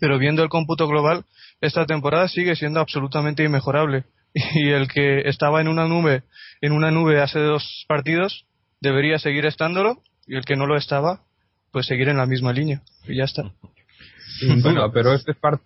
Pero 0.00 0.18
viendo 0.18 0.42
el 0.42 0.48
cómputo 0.48 0.88
global, 0.88 1.24
esta 1.60 1.86
temporada 1.86 2.26
sigue 2.28 2.56
siendo 2.56 2.80
absolutamente 2.80 3.44
inmejorable. 3.44 4.04
y 4.54 4.70
el 4.70 4.88
que 4.88 5.28
estaba 5.28 5.60
en 5.60 5.68
una 5.68 5.86
nube 5.86 6.22
en 6.60 6.72
una 6.72 6.90
nube 6.90 7.20
hace 7.20 7.40
dos 7.40 7.84
partidos 7.88 8.46
debería 8.80 9.18
seguir 9.18 9.46
estándolo 9.46 10.02
y 10.26 10.36
el 10.36 10.44
que 10.44 10.56
no 10.56 10.66
lo 10.66 10.76
estaba 10.76 11.22
pues 11.72 11.86
seguir 11.86 12.08
en 12.08 12.16
la 12.16 12.26
misma 12.26 12.52
línea 12.52 12.82
y 13.06 13.16
ya 13.16 13.24
está. 13.24 13.52
Bueno 14.62 14.90
pero 14.92 15.14
este 15.14 15.32
es 15.32 15.38
parte 15.38 15.64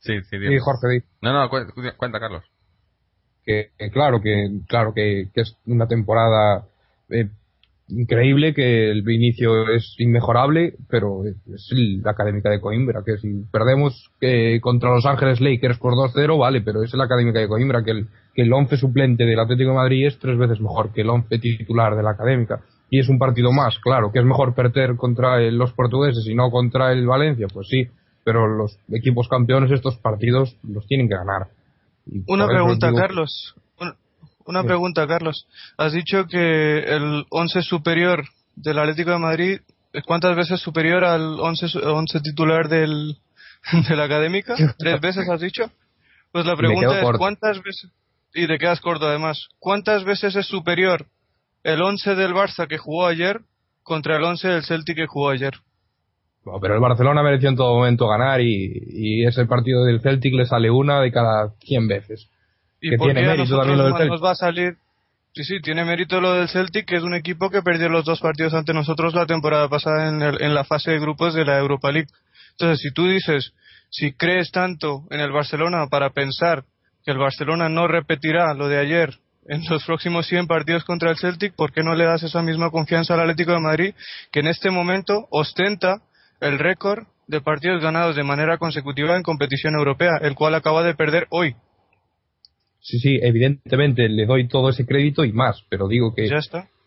sí 0.00 0.14
sí, 0.28 0.36
Jorge 0.60 1.04
no 1.20 1.32
no 1.32 1.48
cuenta 1.48 2.20
Carlos. 2.20 2.44
Que, 3.44 3.70
claro 3.92 4.20
que 4.20 4.60
claro 4.68 4.92
que, 4.94 5.28
es 5.34 5.56
una 5.66 5.88
temporada 5.88 6.66
eh, 7.08 7.28
increíble 7.88 8.54
que 8.54 8.90
el 8.90 9.08
inicio 9.08 9.68
es 9.68 9.94
inmejorable, 9.98 10.74
pero 10.88 11.24
es 11.24 11.68
la 12.02 12.12
académica 12.12 12.50
de 12.50 12.60
Coimbra, 12.60 13.02
que 13.04 13.18
si 13.18 13.44
perdemos 13.50 14.10
que 14.20 14.60
contra 14.60 14.94
Los 14.94 15.06
Ángeles 15.06 15.40
Lakers 15.40 15.78
por 15.78 15.94
2-0, 15.94 16.38
vale, 16.38 16.60
pero 16.62 16.82
es 16.82 16.94
la 16.94 17.04
académica 17.04 17.40
de 17.40 17.48
Coimbra, 17.48 17.84
que 17.84 17.90
el, 17.90 18.06
que 18.34 18.42
el 18.42 18.52
11 18.52 18.76
suplente 18.76 19.24
del 19.24 19.40
Atlético 19.40 19.70
de 19.70 19.76
Madrid 19.76 20.06
es 20.06 20.18
tres 20.18 20.38
veces 20.38 20.60
mejor 20.60 20.92
que 20.92 21.02
el 21.02 21.10
11 21.10 21.38
titular 21.38 21.96
de 21.96 22.02
la 22.02 22.10
académica. 22.10 22.60
Y 22.88 22.98
es 22.98 23.08
un 23.08 23.18
partido 23.18 23.52
más, 23.52 23.78
claro, 23.78 24.12
que 24.12 24.18
es 24.18 24.24
mejor 24.24 24.54
perder 24.54 24.96
contra 24.96 25.40
los 25.50 25.72
portugueses 25.72 26.26
y 26.26 26.34
no 26.34 26.50
contra 26.50 26.92
el 26.92 27.06
Valencia, 27.06 27.46
pues 27.52 27.68
sí, 27.68 27.88
pero 28.24 28.46
los 28.46 28.78
equipos 28.90 29.28
campeones 29.28 29.70
estos 29.70 29.96
partidos 29.96 30.56
los 30.62 30.86
tienen 30.86 31.08
que 31.08 31.14
ganar. 31.14 31.48
Una 32.26 32.46
pregunta, 32.46 32.92
Carlos. 32.92 33.54
Una 34.46 34.64
pregunta, 34.64 35.06
Carlos. 35.06 35.46
Has 35.76 35.92
dicho 35.92 36.26
que 36.26 36.78
el 36.78 37.24
11 37.30 37.62
superior 37.62 38.24
del 38.56 38.78
Atlético 38.78 39.10
de 39.10 39.18
Madrid, 39.18 39.60
¿cuántas 40.06 40.36
veces 40.36 40.60
superior 40.60 41.04
al 41.04 41.38
11, 41.40 41.78
11 41.78 42.20
titular 42.20 42.68
del, 42.68 43.16
de 43.88 43.96
la 43.96 44.04
Académica? 44.04 44.54
¿Tres 44.78 45.00
veces 45.00 45.28
has 45.28 45.40
dicho? 45.40 45.70
Pues 46.32 46.46
la 46.46 46.56
pregunta 46.56 47.00
es, 47.00 47.18
¿cuántas 47.18 47.62
veces? 47.62 47.90
Y 48.34 48.46
te 48.46 48.58
quedas 48.58 48.80
corto 48.80 49.06
además. 49.06 49.48
¿Cuántas 49.58 50.04
veces 50.04 50.34
es 50.34 50.46
superior 50.46 51.06
el 51.62 51.82
11 51.82 52.14
del 52.14 52.32
Barça 52.32 52.66
que 52.66 52.78
jugó 52.78 53.06
ayer 53.06 53.40
contra 53.82 54.16
el 54.16 54.24
11 54.24 54.48
del 54.48 54.64
Celtic 54.64 54.96
que 54.96 55.06
jugó 55.06 55.30
ayer? 55.30 55.52
pero 56.60 56.74
el 56.74 56.80
Barcelona 56.80 57.22
mereció 57.22 57.48
en 57.48 57.56
todo 57.56 57.76
momento 57.76 58.08
ganar 58.08 58.40
y, 58.40 58.72
y 58.88 59.24
ese 59.24 59.46
partido 59.46 59.84
del 59.84 60.00
Celtic 60.00 60.34
le 60.34 60.44
sale 60.44 60.70
una 60.70 61.00
de 61.00 61.12
cada 61.12 61.50
100 61.60 61.86
veces. 61.86 62.28
¿Y 62.82 62.96
por 62.96 63.12
tiene 63.12 63.26
mérito 63.26 63.56
también 63.56 63.78
lo 63.78 63.84
del 63.84 63.92
Celtic. 63.94 64.10
Nos 64.10 64.24
va 64.24 64.30
a 64.32 64.34
salir 64.34 64.76
Sí, 65.34 65.44
sí, 65.44 65.60
tiene 65.62 65.86
mérito 65.86 66.20
lo 66.20 66.34
del 66.34 66.48
Celtic, 66.50 66.84
que 66.84 66.96
es 66.96 67.02
un 67.02 67.14
equipo 67.14 67.48
que 67.48 67.62
perdió 67.62 67.88
los 67.88 68.04
dos 68.04 68.20
partidos 68.20 68.52
ante 68.52 68.74
nosotros 68.74 69.14
la 69.14 69.24
temporada 69.24 69.66
pasada 69.66 70.10
en, 70.10 70.20
en, 70.22 70.54
la 70.54 70.64
fase 70.64 70.90
de 70.90 71.00
grupos 71.00 71.32
de 71.32 71.46
la 71.46 71.58
Europa 71.58 71.90
League. 71.90 72.10
Entonces, 72.50 72.80
si 72.82 72.92
tú 72.92 73.08
dices, 73.08 73.54
si 73.88 74.12
crees 74.12 74.50
tanto 74.50 75.04
en 75.10 75.20
el 75.20 75.32
Barcelona 75.32 75.86
para 75.86 76.10
pensar 76.10 76.64
que 77.02 77.12
el 77.12 77.16
Barcelona 77.16 77.70
no 77.70 77.88
repetirá 77.88 78.52
lo 78.52 78.68
de 78.68 78.78
ayer 78.78 79.14
en 79.48 79.62
los 79.70 79.82
próximos 79.84 80.26
100 80.26 80.48
partidos 80.48 80.84
contra 80.84 81.10
el 81.10 81.16
Celtic, 81.16 81.54
¿por 81.54 81.72
qué 81.72 81.82
no 81.82 81.94
le 81.94 82.04
das 82.04 82.22
esa 82.22 82.42
misma 82.42 82.70
confianza 82.70 83.14
al 83.14 83.20
Atlético 83.20 83.52
de 83.52 83.60
Madrid, 83.60 83.94
que 84.32 84.40
en 84.40 84.48
este 84.48 84.70
momento 84.70 85.26
ostenta 85.30 86.02
el 86.40 86.58
récord 86.58 87.06
de 87.26 87.40
partidos 87.40 87.82
ganados 87.82 88.16
de 88.16 88.22
manera 88.22 88.58
consecutiva 88.58 89.16
en 89.16 89.22
competición 89.22 89.76
europea, 89.76 90.18
el 90.20 90.34
cual 90.34 90.54
acaba 90.54 90.82
de 90.82 90.94
perder 90.94 91.26
hoy 91.30 91.56
Sí, 92.82 92.98
sí, 92.98 93.18
evidentemente 93.22 94.08
le 94.08 94.26
doy 94.26 94.48
todo 94.48 94.68
ese 94.68 94.84
crédito 94.84 95.24
y 95.24 95.32
más, 95.32 95.64
pero 95.68 95.86
digo 95.86 96.14
que 96.14 96.26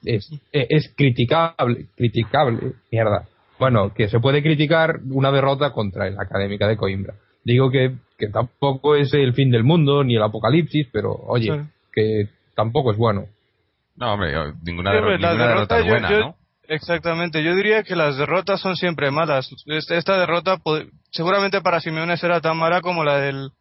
Es, 0.03 0.29
es 0.51 0.93
criticable, 0.95 1.87
criticable, 1.95 2.73
mierda. 2.91 3.27
Bueno, 3.57 3.93
que 3.93 4.09
se 4.09 4.19
puede 4.19 4.43
criticar 4.43 4.99
una 5.09 5.31
derrota 5.31 5.71
contra 5.71 6.07
el 6.07 6.19
Académica 6.19 6.67
de 6.67 6.75
Coimbra. 6.75 7.15
Digo 7.45 7.71
que, 7.71 7.93
que 8.17 8.27
tampoco 8.27 8.95
es 8.95 9.13
el 9.13 9.33
fin 9.33 9.49
del 9.49 9.63
mundo 9.63 10.03
ni 10.03 10.17
el 10.17 10.23
apocalipsis, 10.23 10.87
pero 10.91 11.13
oye, 11.13 11.63
que 11.93 12.27
tampoco 12.55 12.91
es 12.91 12.97
bueno. 12.97 13.27
No, 13.95 14.13
hombre, 14.13 14.33
ninguna, 14.63 14.91
derrota, 14.91 15.79
es 15.79 15.87
buena, 15.87 16.09
¿no? 16.09 16.35
Exactamente, 16.67 17.43
yo 17.43 17.55
diría 17.55 17.83
que 17.83 17.95
las 17.95 18.17
derrotas 18.17 18.59
son 18.59 18.75
siempre 18.75 19.11
malas. 19.11 19.49
Esta 19.67 20.19
derrota 20.19 20.59
seguramente 21.11 21.61
para 21.61 21.79
Simeone 21.79 22.17
será 22.17 22.41
tan 22.41 22.57
mala 22.57 22.81
como 22.81 23.03
la 23.03 23.19
del 23.19 23.51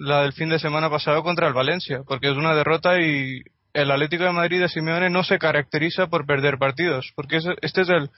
la 0.00 0.22
del 0.22 0.32
fin 0.32 0.48
de 0.48 0.58
semana 0.58 0.88
pasado 0.88 1.22
contra 1.22 1.46
el 1.46 1.52
Valencia, 1.52 2.02
porque 2.06 2.30
es 2.30 2.36
una 2.36 2.54
derrota 2.54 3.00
y 3.00 3.42
el 3.74 3.90
Atlético 3.90 4.24
de 4.24 4.32
Madrid 4.32 4.60
de 4.60 4.68
Simeone 4.68 5.10
no 5.10 5.22
se 5.22 5.38
caracteriza 5.38 6.06
por 6.06 6.26
perder 6.26 6.58
partidos, 6.58 7.12
porque 7.14 7.38
este 7.60 7.82
es 7.82 7.88
el 7.88 8.10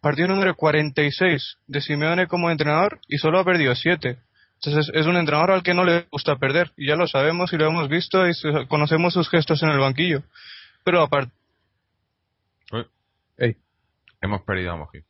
partido 0.00 0.28
número 0.28 0.54
46 0.56 1.58
de 1.68 1.80
Simeone 1.80 2.26
como 2.26 2.50
entrenador 2.50 3.00
y 3.08 3.18
solo 3.18 3.38
ha 3.38 3.44
perdido 3.44 3.74
7. 3.74 4.18
Entonces 4.56 4.90
es 4.92 5.06
un 5.06 5.16
entrenador 5.16 5.52
al 5.52 5.62
que 5.62 5.72
no 5.74 5.84
le 5.84 6.06
gusta 6.10 6.36
perder, 6.36 6.72
y 6.76 6.88
ya 6.88 6.96
lo 6.96 7.06
sabemos 7.06 7.52
y 7.52 7.58
lo 7.58 7.66
hemos 7.66 7.88
visto 7.88 8.26
y 8.28 8.32
conocemos 8.66 9.14
sus 9.14 9.30
gestos 9.30 9.62
en 9.62 9.68
el 9.70 9.78
banquillo. 9.78 10.22
Pero 10.84 11.00
aparte... 11.00 11.32
Hemos 14.20 14.42
perdido 14.42 14.72
a 14.72 14.76
Moji. 14.76 15.00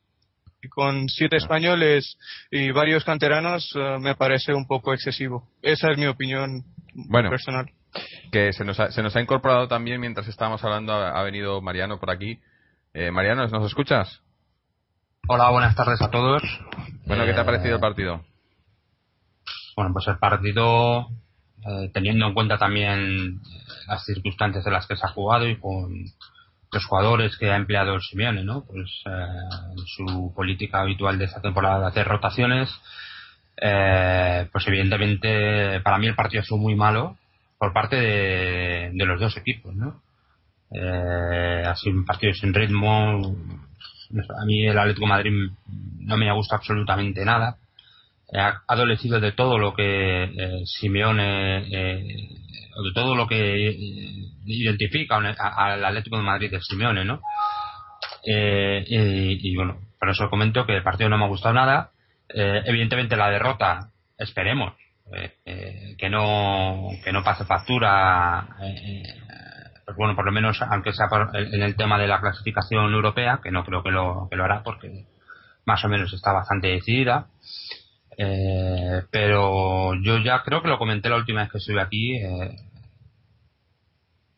Con 0.68 1.09
siete 1.09 1.37
españoles 1.37 2.18
y 2.50 2.70
varios 2.70 3.05
canteranos 3.05 3.72
eh, 3.74 3.98
me 4.00 4.14
parece 4.14 4.55
un 4.55 4.66
poco 4.66 4.92
excesivo. 4.92 5.48
Esa 5.62 5.90
es 5.90 5.98
mi 5.98 6.07
opinión 6.07 6.64
bueno, 6.94 7.31
personal. 7.31 7.70
Que 8.33 8.53
se 8.53 8.64
nos, 8.64 8.79
ha, 8.81 8.90
se 8.90 9.03
nos 9.03 9.14
ha 9.16 9.20
incorporado 9.20 9.68
también 9.68 10.00
mientras 10.00 10.27
estábamos 10.29 10.62
hablando, 10.64 10.92
ha, 10.92 11.22
venido 11.22 11.61
Mariano 11.61 11.98
por 11.98 12.11
aquí. 12.11 12.40
Eh, 12.92 13.11
Mariano, 13.11 13.46
¿nos 13.46 13.66
escuchas? 13.66 14.20
Hola, 15.29 15.50
buenas 15.50 15.74
tardes 15.74 16.03
a 16.03 16.11
todos. 16.11 16.42
Bueno, 17.07 17.24
¿qué 17.24 17.33
te 17.33 17.40
ha 17.40 17.46
parecido 17.46 17.77
el 17.77 17.81
partido? 17.81 18.24
Bueno, 19.77 19.92
pues 19.92 20.07
el 20.09 20.18
partido, 20.18 21.09
eh, 21.66 21.90
teniendo 21.92 22.27
en 22.27 22.35
cuenta 22.35 22.59
también 22.59 23.40
las 23.87 24.05
circunstancias 24.05 24.66
en 24.66 24.72
las 24.72 24.87
que 24.87 24.96
se 24.96 25.07
ha 25.07 25.11
jugado 25.11 25.48
y 25.48 25.59
con 25.59 26.05
los 26.74 26.84
jugadores 26.84 27.37
que 27.38 27.50
ha 27.50 27.56
empleado 27.56 27.94
el 27.94 28.02
Simeone, 28.02 28.44
¿no? 28.44 28.64
Pues 28.64 29.02
eh, 29.06 29.80
su 29.87 30.32
política 30.34 30.80
habitual 30.80 31.18
de 31.18 31.26
esta 31.26 31.40
temporada 31.40 31.80
de 31.80 31.87
hacer 31.87 32.06
rotaciones, 32.06 32.70
eh, 33.56 34.48
pues 34.52 34.66
evidentemente 34.66 35.80
para 35.80 35.98
mí 35.98 36.06
el 36.06 36.14
partido 36.14 36.42
fue 36.42 36.58
muy 36.58 36.74
malo 36.74 37.16
por 37.58 37.72
parte 37.72 37.96
de, 37.96 39.06
los 39.06 39.20
dos 39.20 39.37
equipos, 39.37 39.74
¿no? 39.74 40.02
ha 40.72 41.74
sido 41.76 41.96
un 41.96 42.04
partido 42.04 42.34
sin 42.34 42.52
ritmo. 42.52 43.37
A 44.40 44.44
mí 44.44 44.66
el 44.66 44.76
Atlético 44.76 45.06
Madrid 45.06 45.32
no 46.00 46.16
me 46.16 46.28
ha 46.28 46.34
gustado 46.34 46.58
absolutamente 46.58 47.24
nada 47.24 47.56
ha 48.32 48.62
adolecido 48.66 49.20
de 49.20 49.32
todo 49.32 49.58
lo 49.58 49.74
que 49.74 50.24
eh, 50.24 50.62
Simeone, 50.64 51.58
eh, 51.68 52.28
de 52.82 52.92
todo 52.94 53.14
lo 53.14 53.26
que 53.26 53.68
eh, 53.68 53.76
identifica 54.46 55.16
al 55.16 55.84
Atlético 55.84 56.16
de 56.16 56.22
Madrid 56.22 56.50
de 56.50 56.60
Simeone, 56.60 57.04
¿no? 57.04 57.20
Eh, 58.26 58.84
y, 58.87 59.54
bueno, 59.54 59.78
por 59.98 60.10
eso 60.10 60.30
comento 60.30 60.66
que 60.66 60.76
el 60.76 60.82
partido 60.82 61.10
no 61.10 61.18
me 61.18 61.24
ha 61.24 61.28
gustado 61.28 61.54
nada. 61.54 61.90
evidentemente 62.28 63.16
la 63.16 63.30
derrota, 63.30 63.90
esperemos 64.18 64.72
que 65.12 66.08
no 66.10 66.88
que 67.04 67.12
no 67.12 67.22
pase 67.22 67.44
factura. 67.44 68.48
pues 69.84 69.96
bueno, 69.96 70.16
por 70.16 70.24
lo 70.24 70.32
menos, 70.32 70.60
aunque 70.62 70.92
sea 70.92 71.06
en 71.34 71.62
el 71.62 71.76
tema 71.76 71.98
de 71.98 72.08
la 72.08 72.20
clasificación 72.20 72.92
europea, 72.92 73.40
que 73.42 73.50
no 73.50 73.64
creo 73.64 73.82
que 73.82 73.90
lo, 73.90 74.26
que 74.30 74.37
lo 74.37 74.44
hará 74.44 74.62
porque 74.62 75.04
más 75.66 75.84
o 75.84 75.88
menos 75.88 76.12
está 76.12 76.32
bastante 76.32 76.68
decidida. 76.68 77.26
Eh, 78.16 79.03
pero 79.11 79.94
yo 80.03 80.18
ya 80.18 80.42
creo 80.42 80.62
que 80.62 80.68
lo 80.68 80.79
comenté 80.79 81.09
la 81.09 81.16
última 81.16 81.42
vez 81.42 81.50
que 81.50 81.59
estuve 81.59 81.81
aquí. 81.81 82.16
Eh, 82.16 82.57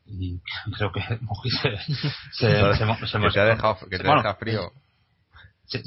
y 0.06 0.40
creo 0.76 0.92
que 0.92 1.00
se, 1.50 1.76
se, 2.32 2.74
se, 2.76 3.18
que 3.18 3.30
te 3.30 3.40
ha 3.40 3.44
dejado, 3.44 3.78
que 3.90 3.98
te 3.98 4.04
deja 4.04 4.34
frío. 4.34 4.72
Se, 5.64 5.82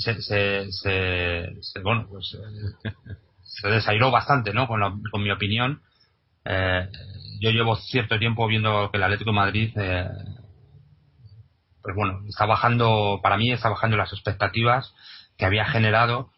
se, 0.72 1.80
bueno, 1.82 2.08
pues 2.10 2.36
eh, 2.36 2.92
se 3.44 3.68
desairó 3.70 4.12
bastante, 4.12 4.54
¿no? 4.54 4.68
Con, 4.68 5.04
con 5.10 5.24
mi 5.24 5.32
opinión. 5.32 5.82
Eh, 6.44 6.90
yo 7.40 7.52
llevo 7.52 7.76
cierto 7.78 8.20
tiempo 8.20 8.48
viendo 8.48 8.90
que 8.92 8.98
el 8.98 9.04
Atlético 9.04 9.32
de 9.32 9.36
Madrid, 9.36 9.72
eh, 9.78 10.10
pues 11.82 11.96
bueno, 11.96 12.20
está 12.28 12.46
bajando, 12.46 13.20
para 13.24 13.38
mí 13.38 13.52
está 13.52 13.70
bajando 13.70 13.96
las 13.96 14.12
expectativas 14.12 14.94
que 15.38 15.46
había 15.46 15.66
generado 15.66 16.32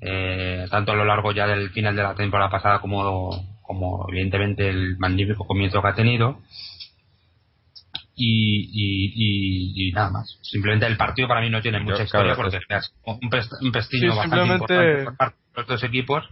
eh, 0.00 0.66
tanto 0.70 0.92
a 0.92 0.96
lo 0.96 1.04
largo 1.04 1.32
ya 1.32 1.46
del 1.46 1.70
final 1.70 1.96
de 1.96 2.02
la 2.02 2.14
temporada 2.14 2.50
pasada 2.50 2.80
como, 2.80 3.30
como 3.62 4.06
evidentemente 4.08 4.68
el 4.68 4.96
magnífico 4.98 5.46
comienzo 5.46 5.82
que 5.82 5.88
ha 5.88 5.94
tenido. 5.94 6.40
Y, 8.20 9.86
y, 9.88 9.92
nada 9.92 10.10
más. 10.10 10.38
Simplemente 10.42 10.86
el 10.86 10.96
partido 10.96 11.28
para 11.28 11.40
mí 11.40 11.50
no 11.50 11.62
tiene 11.62 11.78
mucha 11.78 12.02
historia 12.02 12.34
porque 12.34 12.56
es 12.56 12.94
un, 13.04 13.70
pestillo 13.70 14.16
bastante 14.16 14.52
importante 14.52 15.04
por 15.04 15.16
parte 15.16 15.36
de 15.36 15.60
los 15.60 15.66
dos 15.68 15.84
equipos. 15.84 16.24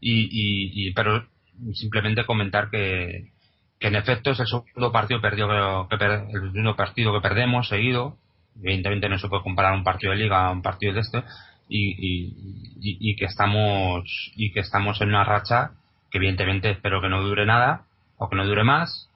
Y, 0.00 0.92
pero 0.92 1.26
simplemente 1.72 2.26
comentar 2.26 2.70
que, 2.70 3.30
que 3.78 3.88
en 3.88 3.96
efecto 3.96 4.32
es 4.32 4.40
el 4.40 4.46
segundo 4.46 4.92
partido 4.92 5.22
perdido 5.22 5.48
que, 5.88 5.94
el 5.96 6.52
segundo 6.52 6.76
partido 6.76 7.12
que 7.14 7.26
perdemos 7.26 7.68
seguido. 7.68 8.18
Evidentemente 8.62 9.08
no 9.08 9.18
se 9.18 9.28
puede 9.28 9.42
comparar 9.42 9.72
un 9.74 9.84
partido 9.84 10.12
de 10.12 10.18
liga 10.18 10.46
a 10.46 10.50
un 10.50 10.60
partido 10.60 10.92
de 10.92 11.00
este, 11.00 11.22
y, 11.70 12.34
y, 12.80 13.16
que 13.16 13.26
estamos 13.26 14.04
y 14.34 14.52
que 14.52 14.60
estamos 14.60 15.00
en 15.00 15.10
una 15.10 15.24
racha 15.24 15.70
que 16.10 16.18
evidentemente 16.18 16.70
espero 16.70 17.00
que 17.00 17.08
no 17.08 17.22
dure 17.22 17.46
nada 17.46 17.82
o 18.18 18.28
que 18.28 18.36
no 18.36 18.44
dure 18.44 18.64
más 18.64 19.08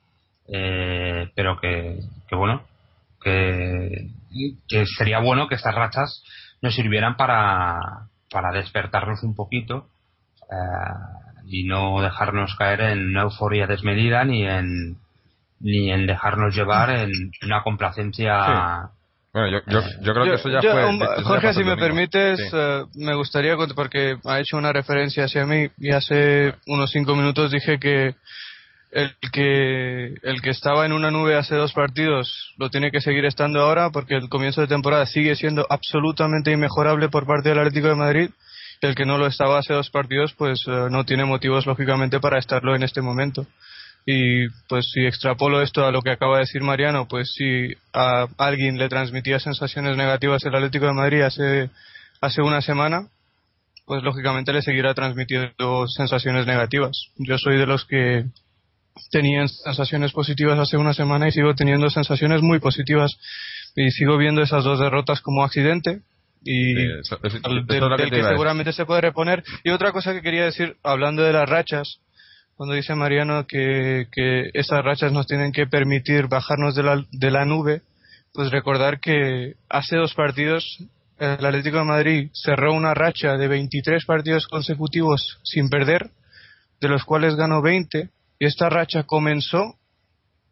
eh, 0.49 1.31
pero 1.35 1.59
que, 1.61 1.99
que 2.29 2.37
bueno 2.37 2.63
que, 3.21 4.11
que, 4.69 4.87
sería 4.87 5.19
bueno 5.19 5.49
que 5.49 5.57
estas 5.57 5.75
rachas 5.75 6.23
nos 6.63 6.75
sirvieran 6.75 7.17
para, 7.17 8.09
para 8.31 8.53
despertarnos 8.53 9.23
un 9.23 9.35
poquito 9.35 9.89
eh, 10.43 11.35
y 11.47 11.65
no 11.65 12.03
dejarnos 12.03 12.55
caer 12.55 12.83
en 12.83 13.09
una 13.09 13.23
euforia 13.23 13.67
desmedida 13.67 14.25
ni 14.25 14.47
en 14.47 14.99
ni 15.61 15.91
en 15.91 16.07
dejarnos 16.07 16.55
llevar 16.55 16.91
en 16.91 17.11
una 17.43 17.63
complacencia 17.63 18.91
bueno, 19.35 19.51
yo, 19.51 19.59
yo, 19.67 19.83
yo 20.01 20.15
creo 20.15 20.25
que 20.27 20.35
eso 20.35 20.49
ya 20.49 20.61
fue. 20.61 21.25
Jorge, 21.25 21.55
si 21.55 21.65
me 21.65 21.77
permites, 21.77 22.39
eh, 22.53 22.85
me 22.95 23.17
gustaría, 23.17 23.57
porque 23.75 24.17
ha 24.25 24.39
hecho 24.39 24.57
una 24.57 24.73
referencia 24.73 25.25
hacia 25.25 25.45
mí 25.45 25.67
y 25.77 25.91
hace 25.91 26.55
unos 26.69 26.93
cinco 26.93 27.17
minutos 27.17 27.51
dije 27.51 27.81
que 27.81 28.15
el 28.93 29.13
que 29.33 30.15
el 30.23 30.41
que 30.41 30.51
estaba 30.51 30.87
en 30.87 30.93
una 30.93 31.11
nube 31.11 31.35
hace 31.35 31.57
dos 31.57 31.73
partidos 31.73 32.55
lo 32.59 32.71
tiene 32.71 32.93
que 32.93 33.01
seguir 33.01 33.25
estando 33.25 33.61
ahora 33.61 33.91
porque 33.91 34.15
el 34.15 34.29
comienzo 34.29 34.61
de 34.61 34.69
temporada 34.69 35.05
sigue 35.05 35.35
siendo 35.35 35.67
absolutamente 35.69 36.53
inmejorable 36.53 37.09
por 37.09 37.27
parte 37.27 37.49
del 37.49 37.59
Atlético 37.59 37.89
de 37.89 37.97
Madrid. 37.97 38.31
El 38.83 38.95
que 38.95 39.05
no 39.05 39.19
lo 39.19 39.27
estaba 39.27 39.59
hace 39.59 39.75
dos 39.75 39.91
partidos 39.91 40.33
pues 40.35 40.63
eh, 40.69 40.87
no 40.93 41.05
tiene 41.05 41.25
motivos 41.25 41.67
lógicamente 41.67 42.21
para 42.21 42.39
estarlo 42.39 42.77
en 42.77 42.85
este 42.85 43.01
momento 43.03 43.49
y 44.07 44.49
pues 44.69 44.91
si 44.93 45.07
extrapolo 45.07 45.63
esto 45.63 45.87
a 45.87 45.91
lo 45.91 46.03
que 46.03 46.11
acaba 46.11 46.37
de 46.37 46.41
decir 46.41 46.63
Mariano, 46.63 47.09
pues 47.09 47.33
si 47.33 47.73
a 47.93 48.27
alguien 48.37 48.77
le 48.77 48.89
transmitía 48.89 49.41
sensaciones 49.41 49.97
negativas 49.97 50.45
el 50.45 50.55
Atlético 50.55 50.87
de 50.87 50.93
Madrid 50.93 51.23
hace, 51.23 51.71
hace 52.21 52.43
una 52.43 52.61
semana, 52.61 53.09
pues 53.87 54.03
lógicamente 54.03 54.53
le 54.53 54.63
seguirá 54.63 54.95
transmitiendo 54.95 55.87
sensaciones 55.89 56.47
negativas. 56.47 57.09
Yo 57.17 57.39
soy 57.39 57.57
de 57.57 57.67
los 57.67 57.87
que 57.87 58.25
tenían 59.11 59.49
sensaciones 59.49 60.13
positivas 60.13 60.59
hace 60.59 60.77
una 60.77 60.95
semana 60.95 61.29
y 61.29 61.33
sigo 61.33 61.55
teniendo 61.55 61.89
sensaciones 61.91 62.43
muy 62.43 62.61
positivas 62.61 63.17
y 63.75 63.91
sigo 63.91 64.19
viendo 64.19 64.43
esas 64.43 64.65
dos 64.65 64.79
derrotas 64.79 65.21
como 65.21 65.45
accidente 65.45 66.01
y 66.45 66.75
que 66.75 67.01
seguramente 68.29 68.73
se 68.73 68.85
puede 68.85 69.01
reponer. 69.01 69.43
Y 69.65 69.71
otra 69.71 69.93
cosa 69.93 70.13
que 70.13 70.21
quería 70.21 70.45
decir, 70.45 70.77
hablando 70.83 71.23
de 71.23 71.33
las 71.33 71.49
rachas, 71.49 72.01
cuando 72.57 72.75
dice 72.75 72.95
Mariano 72.95 73.47
que, 73.47 74.07
que 74.13 74.51
esas 74.55 74.85
rachas 74.85 75.13
nos 75.13 75.27
tienen 75.27 75.53
que 75.53 75.67
permitir 75.67 76.29
bajarnos 76.29 76.75
de 76.75 76.83
la, 76.83 77.05
de 77.11 77.31
la 77.31 77.45
nube, 77.45 77.83
pues 78.33 78.51
recordar 78.51 79.01
que 79.01 79.55
hace 79.69 79.97
dos 79.97 80.15
partidos 80.15 80.79
el 81.19 81.47
Atlético 81.47 81.79
de 81.79 81.85
Madrid 81.85 82.31
cerró 82.33 82.75
una 82.75 82.95
racha 82.95 83.37
de 83.37 83.49
23 83.49 84.05
partidos 84.05 84.49
consecutivos 84.49 85.39
sin 85.45 85.69
perder, 85.69 86.11
de 86.81 86.89
los 86.89 87.05
cuales 87.05 87.37
ganó 87.37 87.63
20, 87.63 88.11
y 88.39 88.47
esta 88.47 88.69
racha 88.69 89.05
comenzó 89.05 89.77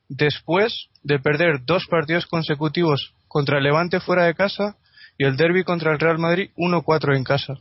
después 0.08 0.88
de 1.02 1.18
perder 1.18 1.64
dos 1.64 1.86
partidos 1.86 2.26
consecutivos 2.26 3.14
contra 3.26 3.58
el 3.58 3.64
Levante 3.64 4.00
fuera 4.00 4.24
de 4.24 4.34
casa 4.34 4.76
y 5.18 5.24
el 5.24 5.36
derby 5.36 5.64
contra 5.64 5.92
el 5.92 5.98
Real 5.98 6.18
Madrid 6.18 6.50
1-4 6.56 7.16
en 7.16 7.24
casa. 7.24 7.54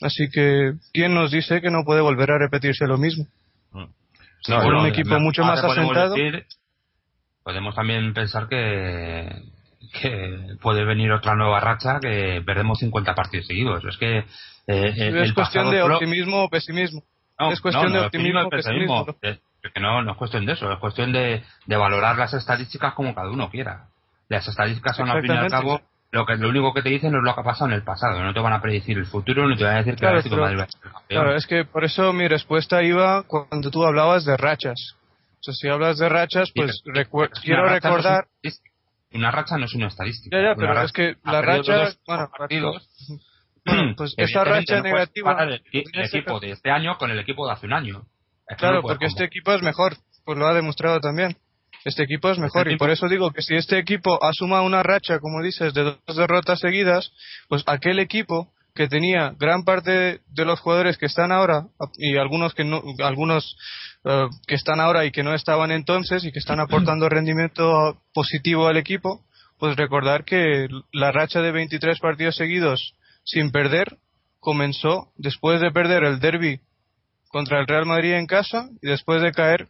Así 0.00 0.28
que, 0.30 0.74
¿quién 0.92 1.14
nos 1.14 1.30
dice 1.30 1.60
que 1.60 1.70
no 1.70 1.84
puede 1.84 2.00
volver 2.00 2.30
a 2.30 2.38
repetirse 2.38 2.86
lo 2.86 2.98
mismo? 2.98 3.26
No, 3.74 4.80
un 4.80 4.86
equipo 4.86 5.18
mucho 5.20 5.44
más 5.44 5.62
asentado. 5.62 6.14
podemos 7.42 7.74
también 7.74 8.12
pensar 8.14 8.48
que, 8.48 9.42
que 10.00 10.56
puede 10.60 10.84
venir 10.84 11.12
otra 11.12 11.34
nueva 11.34 11.60
racha 11.60 12.00
que 12.00 12.42
perdemos 12.44 12.78
50 12.78 13.14
partidos 13.14 13.46
seguidos. 13.46 13.84
Es 13.84 13.96
que 13.96 14.18
eh, 14.66 15.22
es 15.22 15.32
cuestión 15.32 15.70
de 15.70 15.82
optimismo 15.82 16.44
o 16.44 16.48
pesimismo. 16.48 17.02
es 17.50 17.60
cuestión 17.60 17.92
de 17.92 18.00
optimismo 18.00 18.42
o 18.42 18.50
pesimismo. 18.50 19.06
Que 19.20 19.80
no, 19.80 20.02
no 20.02 20.12
es 20.12 20.18
cuestión 20.18 20.44
de 20.44 20.52
eso, 20.52 20.70
es 20.70 20.78
cuestión 20.78 21.10
de, 21.10 21.42
de 21.64 21.76
valorar 21.76 22.18
las 22.18 22.34
estadísticas 22.34 22.92
como 22.92 23.14
cada 23.14 23.30
uno 23.30 23.48
quiera. 23.48 23.86
Las 24.28 24.46
estadísticas 24.46 24.94
son 24.94 25.08
al 25.08 25.22
fin 25.22 25.32
y 25.32 25.36
al 25.36 25.50
cabo 25.50 25.80
lo 26.14 26.24
que 26.24 26.36
lo 26.36 26.48
único 26.48 26.72
que 26.72 26.80
te 26.80 26.90
dicen 26.90 27.12
es 27.12 27.20
lo 27.20 27.34
que 27.34 27.40
ha 27.40 27.44
pasado 27.44 27.70
en 27.70 27.74
el 27.74 27.82
pasado, 27.82 28.22
no 28.22 28.32
te 28.32 28.38
van 28.38 28.52
a 28.52 28.62
predecir 28.62 28.96
el 28.96 29.06
futuro, 29.06 29.48
ni 29.48 29.56
te 29.56 29.64
van 29.64 29.74
a 29.74 29.78
decir 29.78 29.94
que 29.94 30.00
claro, 30.00 30.20
pero, 30.22 30.36
Madrid 30.36 30.58
va 30.60 30.62
a 30.62 30.68
ser 30.68 30.80
campeón. 30.80 31.04
Claro, 31.08 31.34
es 31.34 31.46
que 31.46 31.64
por 31.64 31.84
eso 31.84 32.12
mi 32.12 32.28
respuesta 32.28 32.84
iba 32.84 33.24
cuando 33.24 33.68
tú 33.72 33.84
hablabas 33.84 34.24
de 34.24 34.36
rachas. 34.36 34.94
O 35.40 35.42
sea, 35.42 35.54
si 35.54 35.68
hablas 35.68 35.98
de 35.98 36.08
rachas, 36.08 36.52
pues 36.54 36.84
quiero 37.42 37.68
recordar... 37.68 38.28
una 39.12 39.32
racha 39.32 39.58
no 39.58 39.64
es 39.64 39.74
una 39.74 39.88
estadística. 39.88 40.36
Ya, 40.36 40.50
ya, 40.50 40.54
pero 40.54 40.80
es 40.82 40.92
que 40.92 41.16
la 41.24 41.42
racha... 41.42 41.88
Bueno, 42.06 42.30
partidos, 42.38 42.88
pues 43.96 44.14
esa 44.16 44.44
racha 44.44 44.80
negativa. 44.82 45.42
El, 45.42 45.62
equipo 45.72 46.38
de 46.38 46.52
este 46.52 46.70
año 46.70 46.96
con 46.96 47.10
el 47.10 47.18
equipo 47.18 47.44
de 47.46 47.54
hace 47.54 47.66
un 47.66 47.72
año. 47.72 48.06
claro, 48.56 48.82
porque 48.82 49.06
este 49.06 49.24
equipo 49.24 49.52
es 49.52 49.62
mejor, 49.62 49.96
pues 50.24 50.38
lo 50.38 50.46
ha 50.46 50.54
demostrado 50.54 51.00
también. 51.00 51.36
Este 51.84 52.02
equipo 52.02 52.30
es 52.30 52.38
mejor 52.38 52.70
y 52.70 52.76
por 52.78 52.90
eso 52.90 53.08
digo 53.08 53.30
que 53.30 53.42
si 53.42 53.54
este 53.54 53.78
equipo 53.78 54.22
asuma 54.24 54.62
una 54.62 54.82
racha, 54.82 55.18
como 55.18 55.42
dices, 55.42 55.74
de 55.74 55.82
dos 56.06 56.16
derrotas 56.16 56.60
seguidas, 56.60 57.12
pues 57.48 57.62
aquel 57.66 57.98
equipo 57.98 58.50
que 58.74 58.88
tenía 58.88 59.34
gran 59.38 59.64
parte 59.64 60.20
de 60.26 60.44
los 60.44 60.58
jugadores 60.60 60.98
que 60.98 61.06
están 61.06 61.30
ahora 61.30 61.66
y 61.96 62.16
algunos 62.16 62.54
que 62.54 62.64
no, 62.64 62.82
algunos 63.04 63.56
eh, 64.04 64.26
que 64.46 64.56
están 64.56 64.80
ahora 64.80 65.04
y 65.04 65.12
que 65.12 65.22
no 65.22 65.34
estaban 65.34 65.70
entonces 65.70 66.24
y 66.24 66.32
que 66.32 66.38
están 66.38 66.58
aportando 66.60 67.08
rendimiento 67.08 68.00
positivo 68.12 68.66
al 68.66 68.78
equipo, 68.78 69.22
pues 69.58 69.76
recordar 69.76 70.24
que 70.24 70.68
la 70.92 71.12
racha 71.12 71.40
de 71.40 71.52
23 71.52 72.00
partidos 72.00 72.36
seguidos 72.36 72.94
sin 73.24 73.52
perder 73.52 73.98
comenzó 74.40 75.12
después 75.16 75.60
de 75.60 75.70
perder 75.70 76.02
el 76.04 76.18
derby 76.18 76.60
contra 77.28 77.60
el 77.60 77.66
Real 77.66 77.86
Madrid 77.86 78.14
en 78.14 78.26
casa 78.26 78.68
y 78.82 78.88
después 78.88 79.22
de 79.22 79.32
caer 79.32 79.68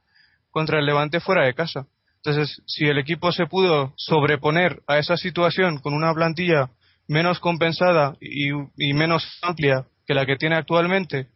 contra 0.51 0.79
el 0.79 0.87
Levante 0.87 1.21
fuera 1.21 1.45
de 1.45 1.55
casa. 1.55 1.87
Entonces, 2.25 2.63
si 2.67 2.87
el 2.87 2.97
equipo 2.97 3.33
se 3.33 3.45
pudo 3.45 3.93
sobreponer 3.97 4.81
a 4.87 4.99
esa 4.99 5.19
situación 5.19 5.79
con 5.79 5.93
una 5.93 6.15
plantilla 6.15 6.71
menos 7.07 7.39
compensada 7.39 8.17
y, 8.19 8.95
menos 8.95 9.29
amplia 9.43 9.85
que 10.07 10.15
la 10.15 10.25
que 10.25 10.37
tiene 10.37 10.57
actualmente, 10.57 11.29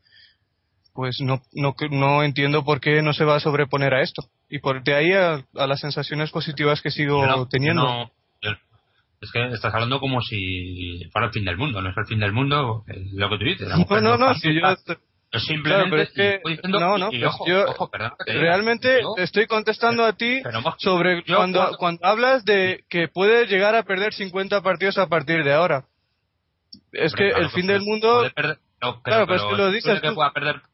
pues 0.94 1.20
no, 1.20 1.42
no, 1.53 1.74
no, 1.90 2.22
entiendo 2.22 2.64
por 2.64 2.81
qué 2.81 3.03
no 3.03 3.12
se 3.12 3.24
va 3.24 3.37
a 3.37 3.40
sobreponer 3.40 3.92
a 3.92 4.01
esto. 4.01 4.22
Y 4.48 4.61
por 4.61 4.83
de 4.83 4.94
ahí 4.94 5.12
a, 5.12 5.44
las 5.66 5.81
sensaciones 5.81 6.31
positivas 6.31 6.81
que 6.81 6.90
sigo 6.90 7.46
teniendo. 7.51 8.11
es 9.20 9.31
que 9.31 9.46
estás 9.48 9.74
hablando 9.74 10.01
como 10.01 10.22
si 10.22 11.05
fuera 11.12 11.27
el 11.27 11.35
fin 11.35 11.44
del 11.44 11.59
mundo, 11.59 11.83
no 11.83 11.90
es 11.90 11.96
el 11.98 12.07
fin 12.07 12.18
del 12.18 12.33
mundo, 12.33 12.85
lo 13.12 13.29
que 13.29 13.38
tú 13.38 13.44
dices. 13.44 13.68
No, 13.68 14.01
no, 14.01 14.16
no, 14.16 14.35
si 14.37 14.55
yo, 14.55 14.62
simplemente 15.33 16.41
no, 16.64 16.97
no, 16.97 17.11
yo 17.12 17.67
realmente 18.27 19.01
estoy 19.19 19.47
contestando 19.47 20.05
a 20.05 20.14
ti 20.14 20.43
sobre 20.79 21.23
cuando, 21.25 21.77
cuando 21.79 22.07
hablas 22.07 22.45
de 22.45 22.85
que 22.88 23.09
puede 23.09 23.47
llegar 23.47 23.75
a 23.75 23.83
perder 23.83 24.14
50 24.14 24.62
partidos 24.62 24.99
a 24.99 25.09
partir 25.09 25.45
de 25.45 25.53
ahora. 25.53 25.85
Es 26.93 27.14
que 27.14 27.29
el 27.29 27.51
fin 27.51 27.67
del 27.67 27.83
mundo... 27.83 28.31
claro, 28.35 29.27
pero, 29.27 29.35
es 29.35 29.43
que 29.43 29.57
lo 29.57 29.71
dices 29.71 30.01
tú. 30.01 30.17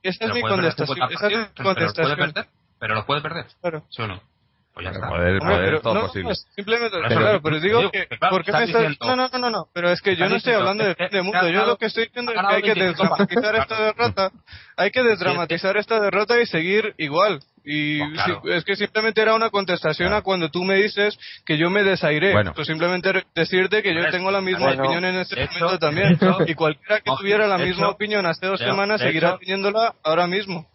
esa 0.03 0.25
es 0.25 0.35
mi 0.35 0.43
contestación. 0.43 1.13
Esa 1.13 1.27
es 1.27 1.39
mi 1.59 1.65
contestación. 1.65 2.47
Pero 2.79 2.95
lo 2.95 3.07
puede 3.07 3.23
perder. 3.23 3.47
Claro. 3.61 3.85
¿Sí 3.91 4.03
o 4.03 4.07
no? 4.07 4.34
Pues 4.75 4.87
ya 4.87 4.91
está. 4.91 5.09
Poder, 5.09 5.39
poder, 5.39 5.81
todo 5.81 6.01
posible. 6.01 6.35
simplemente, 6.35 6.97
claro, 7.09 7.41
pero 7.41 7.61
digo 7.61 7.91
que, 7.93 8.09
¿por 8.29 8.45
qué 8.45 8.53
me 8.53 8.65
estás 8.65 8.97
No, 9.01 9.15
no, 9.15 9.29
no, 9.29 9.51
no, 9.51 9.69
pero 9.73 9.91
es 9.91 10.03
que 10.03 10.17
yo 10.17 10.29
no 10.29 10.37
estoy 10.37 10.55
hablando 10.55 10.85
de 10.85 10.97
fin 10.97 11.09
de 11.13 11.23
mundo. 11.23 11.49
Yo 11.49 11.65
lo 11.65 11.77
que 11.77 11.87
estoy 11.87 12.07
diciendo 12.07 12.33
es 12.33 12.41
que 12.41 12.55
hay 12.55 12.63
que 12.63 12.75
desdramatizar 12.75 13.57
esta 13.57 13.83
derrota. 13.85 14.33
Hay 14.77 14.91
que 14.91 15.03
desdramatizar 15.05 15.77
esta 15.77 16.01
derrota 16.01 16.41
y 16.41 16.47
seguir 16.47 16.95
igual. 16.99 17.41
Y 17.65 18.01
pues 18.43 18.57
es 18.57 18.65
que 18.65 18.77
simplemente 18.77 19.23
era 19.23 19.35
una 19.35 19.49
contestación 19.49 20.13
a 20.13 20.21
cuando 20.21 20.51
tú 20.51 20.65
me 20.65 20.75
dices 20.75 21.19
que 21.47 21.57
yo 21.57 21.71
me 21.71 21.83
desairé. 21.83 22.33
Bueno. 22.33 22.53
Pues 22.55 22.67
simplemente 22.67 23.25
decirte 23.35 23.83
que 23.83 23.95
yo 23.95 24.11
tengo 24.11 24.31
la 24.31 24.41
misma 24.41 24.73
opinión 24.73 25.05
en 25.05 25.17
este 25.17 25.49
momento 25.61 25.79
también. 25.79 26.19
y 26.47 26.55
cualquiera 26.55 27.01
que 27.01 27.11
tuviera 27.17 27.47
la 27.47 27.59
misma 27.59 27.89
opinión 27.89 28.27
hace 28.27 28.47
dos 28.47 28.61
semanas 28.61 29.01
seguirá 29.01 29.39
teniéndola 29.39 29.95
ahora 30.03 30.27
mismo. 30.27 30.67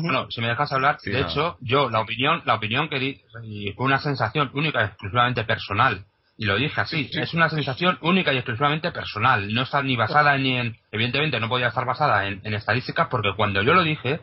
Bueno, 0.00 0.26
si 0.30 0.40
me 0.40 0.48
dejas 0.48 0.72
hablar, 0.72 0.98
de 1.02 1.20
hecho, 1.20 1.56
yo 1.60 1.90
la 1.90 2.00
opinión, 2.00 2.42
la 2.44 2.54
opinión 2.54 2.88
que 2.88 2.98
di, 2.98 3.20
y 3.42 3.72
fue 3.72 3.86
una 3.86 3.98
sensación 3.98 4.50
única 4.54 4.82
y 4.82 4.84
exclusivamente 4.86 5.44
personal, 5.44 6.04
y 6.38 6.44
lo 6.44 6.56
dije 6.56 6.80
así, 6.80 7.10
es 7.12 7.32
una 7.32 7.48
sensación 7.48 7.98
única 8.02 8.32
y 8.32 8.36
exclusivamente 8.36 8.92
personal, 8.92 9.52
no 9.52 9.62
está 9.62 9.82
ni 9.82 9.96
basada 9.96 10.36
ni 10.36 10.56
en, 10.56 10.76
evidentemente 10.92 11.40
no 11.40 11.48
podía 11.48 11.68
estar 11.68 11.86
basada 11.86 12.26
en, 12.26 12.54
estadísticas 12.54 13.08
porque 13.08 13.30
cuando 13.36 13.62
yo 13.62 13.72
lo 13.72 13.82
dije, 13.82 14.20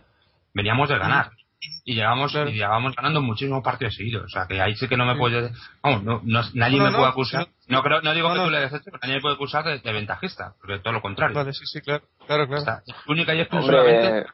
veníamos 0.53 0.89
de 0.89 0.97
ganar. 0.97 1.31
Y 1.85 1.95
llegamos, 1.95 2.35
y 2.35 2.51
llegábamos 2.51 2.93
ganando 2.93 3.21
muchísimos 3.21 3.63
partidos 3.63 3.95
seguidos. 3.95 4.25
O 4.25 4.27
sea, 4.27 4.47
que 4.47 4.61
ahí 4.61 4.75
sí 4.75 4.89
que 4.89 4.97
no 4.97 5.05
me 5.05 5.15
puede. 5.15 5.49
Vamos, 5.81 6.03
no, 6.03 6.21
nadie 6.53 6.81
me 6.81 6.91
puede 6.91 7.07
acusar. 7.07 7.47
No, 7.67 7.81
creo, 7.81 8.01
no 8.01 8.13
digo 8.13 8.33
que 8.33 8.39
tú 8.41 8.49
le 8.49 8.59
des 8.59 8.73
hecho, 8.73 8.83
pero 8.85 8.99
nadie 9.01 9.15
me 9.15 9.21
puede 9.21 9.35
acusar 9.35 9.63
de, 9.63 9.93
ventajista. 9.93 10.55
Porque 10.59 10.79
todo 10.79 10.91
lo 10.91 11.01
contrario. 11.01 11.35
Vale, 11.35 11.53
sí, 11.53 11.65
sí, 11.65 11.79
claro. 11.79 12.03
Claro, 12.27 12.47
claro. 12.49 12.81
única 13.07 13.33
y 13.33 13.41
exclusivamente 13.41 14.25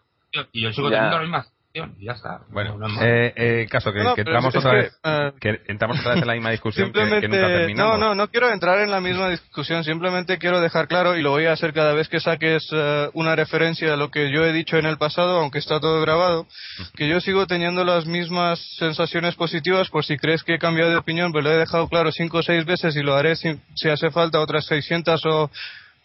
y 0.51 0.61
yo 0.61 0.73
sigo 0.73 0.89
teniendo 0.89 1.17
la 1.17 1.21
misma 1.23 1.45
y 1.71 2.05
ya 2.05 2.13
está. 2.13 2.41
Bueno, 2.49 2.79
eh, 2.99 3.31
eh, 3.35 3.67
caso 3.69 3.93
que, 3.93 3.99
entramos 3.99 4.55
otra 4.55 4.73
vez, 4.73 4.99
eh, 5.03 5.31
que 5.39 5.61
entramos 5.67 5.99
otra 5.99 6.13
vez 6.13 6.23
en 6.23 6.27
la 6.27 6.33
misma 6.33 6.49
discusión 6.49 6.91
que, 6.91 6.99
nunca 6.99 7.19
terminamos. 7.29 7.99
No, 7.99 8.07
no, 8.07 8.15
no 8.15 8.27
quiero 8.29 8.49
entrar 8.49 8.79
en 8.79 8.89
la 8.89 8.99
misma 8.99 9.29
discusión. 9.29 9.83
Simplemente 9.83 10.39
quiero 10.39 10.61
dejar 10.61 10.87
claro 10.87 11.15
y 11.15 11.21
lo 11.21 11.29
voy 11.29 11.45
a 11.45 11.51
hacer 11.51 11.71
cada 11.73 11.93
vez 11.93 12.09
que 12.09 12.19
saques 12.19 12.67
eh, 12.71 13.09
una 13.13 13.35
referencia 13.35 13.93
a 13.93 13.97
lo 13.97 14.09
que 14.09 14.31
yo 14.31 14.43
he 14.45 14.51
dicho 14.51 14.77
en 14.77 14.87
el 14.87 14.97
pasado, 14.97 15.39
aunque 15.39 15.59
está 15.59 15.79
todo 15.79 16.01
grabado, 16.01 16.47
que 16.95 17.07
yo 17.07 17.21
sigo 17.21 17.45
teniendo 17.45 17.83
las 17.83 18.07
mismas 18.07 18.59
sensaciones 18.77 19.35
positivas. 19.35 19.89
Por 19.89 20.03
si 20.03 20.17
crees 20.17 20.43
que 20.43 20.55
he 20.55 20.59
cambiado 20.59 20.89
de 20.89 20.97
opinión, 20.97 21.31
pues 21.31 21.43
lo 21.43 21.51
he 21.51 21.57
dejado 21.57 21.87
claro 21.87 22.11
cinco 22.11 22.39
o 22.39 22.43
seis 22.43 22.65
veces 22.65 22.95
y 22.95 23.03
lo 23.03 23.13
haré 23.13 23.35
si, 23.35 23.59
si 23.75 23.89
hace 23.89 24.09
falta 24.09 24.39
otras 24.39 24.65
600 24.65 25.23
o 25.27 25.51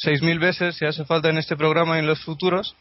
6.000 0.05 0.41
veces 0.41 0.77
si 0.77 0.85
hace 0.85 1.05
falta 1.05 1.29
en 1.29 1.39
este 1.39 1.57
programa 1.57 1.97
y 1.97 2.01
en 2.01 2.07
los 2.07 2.21
futuros 2.21 2.75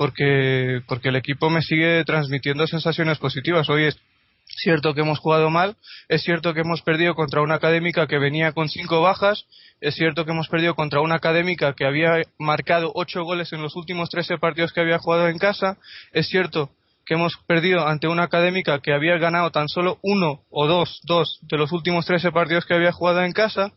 porque, 0.00 0.80
porque 0.86 1.10
el 1.10 1.16
equipo 1.16 1.50
me 1.50 1.60
sigue 1.60 2.02
transmitiendo 2.06 2.66
sensaciones 2.66 3.18
positivas. 3.18 3.68
Hoy 3.68 3.84
es 3.84 4.00
cierto 4.46 4.94
que 4.94 5.02
hemos 5.02 5.18
jugado 5.18 5.50
mal, 5.50 5.76
es 6.08 6.22
cierto 6.22 6.54
que 6.54 6.60
hemos 6.60 6.80
perdido 6.80 7.14
contra 7.14 7.42
una 7.42 7.56
académica 7.56 8.06
que 8.06 8.18
venía 8.18 8.52
con 8.52 8.70
cinco 8.70 9.02
bajas, 9.02 9.44
es 9.78 9.94
cierto 9.96 10.24
que 10.24 10.30
hemos 10.30 10.48
perdido 10.48 10.74
contra 10.74 11.02
una 11.02 11.16
académica 11.16 11.74
que 11.74 11.84
había 11.84 12.22
marcado 12.38 12.90
ocho 12.94 13.24
goles 13.24 13.52
en 13.52 13.60
los 13.60 13.76
últimos 13.76 14.08
trece 14.08 14.38
partidos 14.38 14.72
que 14.72 14.80
había 14.80 14.98
jugado 14.98 15.28
en 15.28 15.36
casa, 15.36 15.76
es 16.12 16.28
cierto 16.28 16.70
que 17.04 17.12
hemos 17.12 17.36
perdido 17.46 17.86
ante 17.86 18.08
una 18.08 18.22
académica 18.22 18.80
que 18.80 18.94
había 18.94 19.18
ganado 19.18 19.50
tan 19.50 19.68
solo 19.68 19.98
uno 20.00 20.44
o 20.48 20.66
dos, 20.66 21.02
dos 21.02 21.40
de 21.42 21.58
los 21.58 21.72
últimos 21.72 22.06
trece 22.06 22.32
partidos 22.32 22.64
que 22.64 22.72
había 22.72 22.92
jugado 22.92 23.22
en 23.22 23.32
casa. 23.32 23.74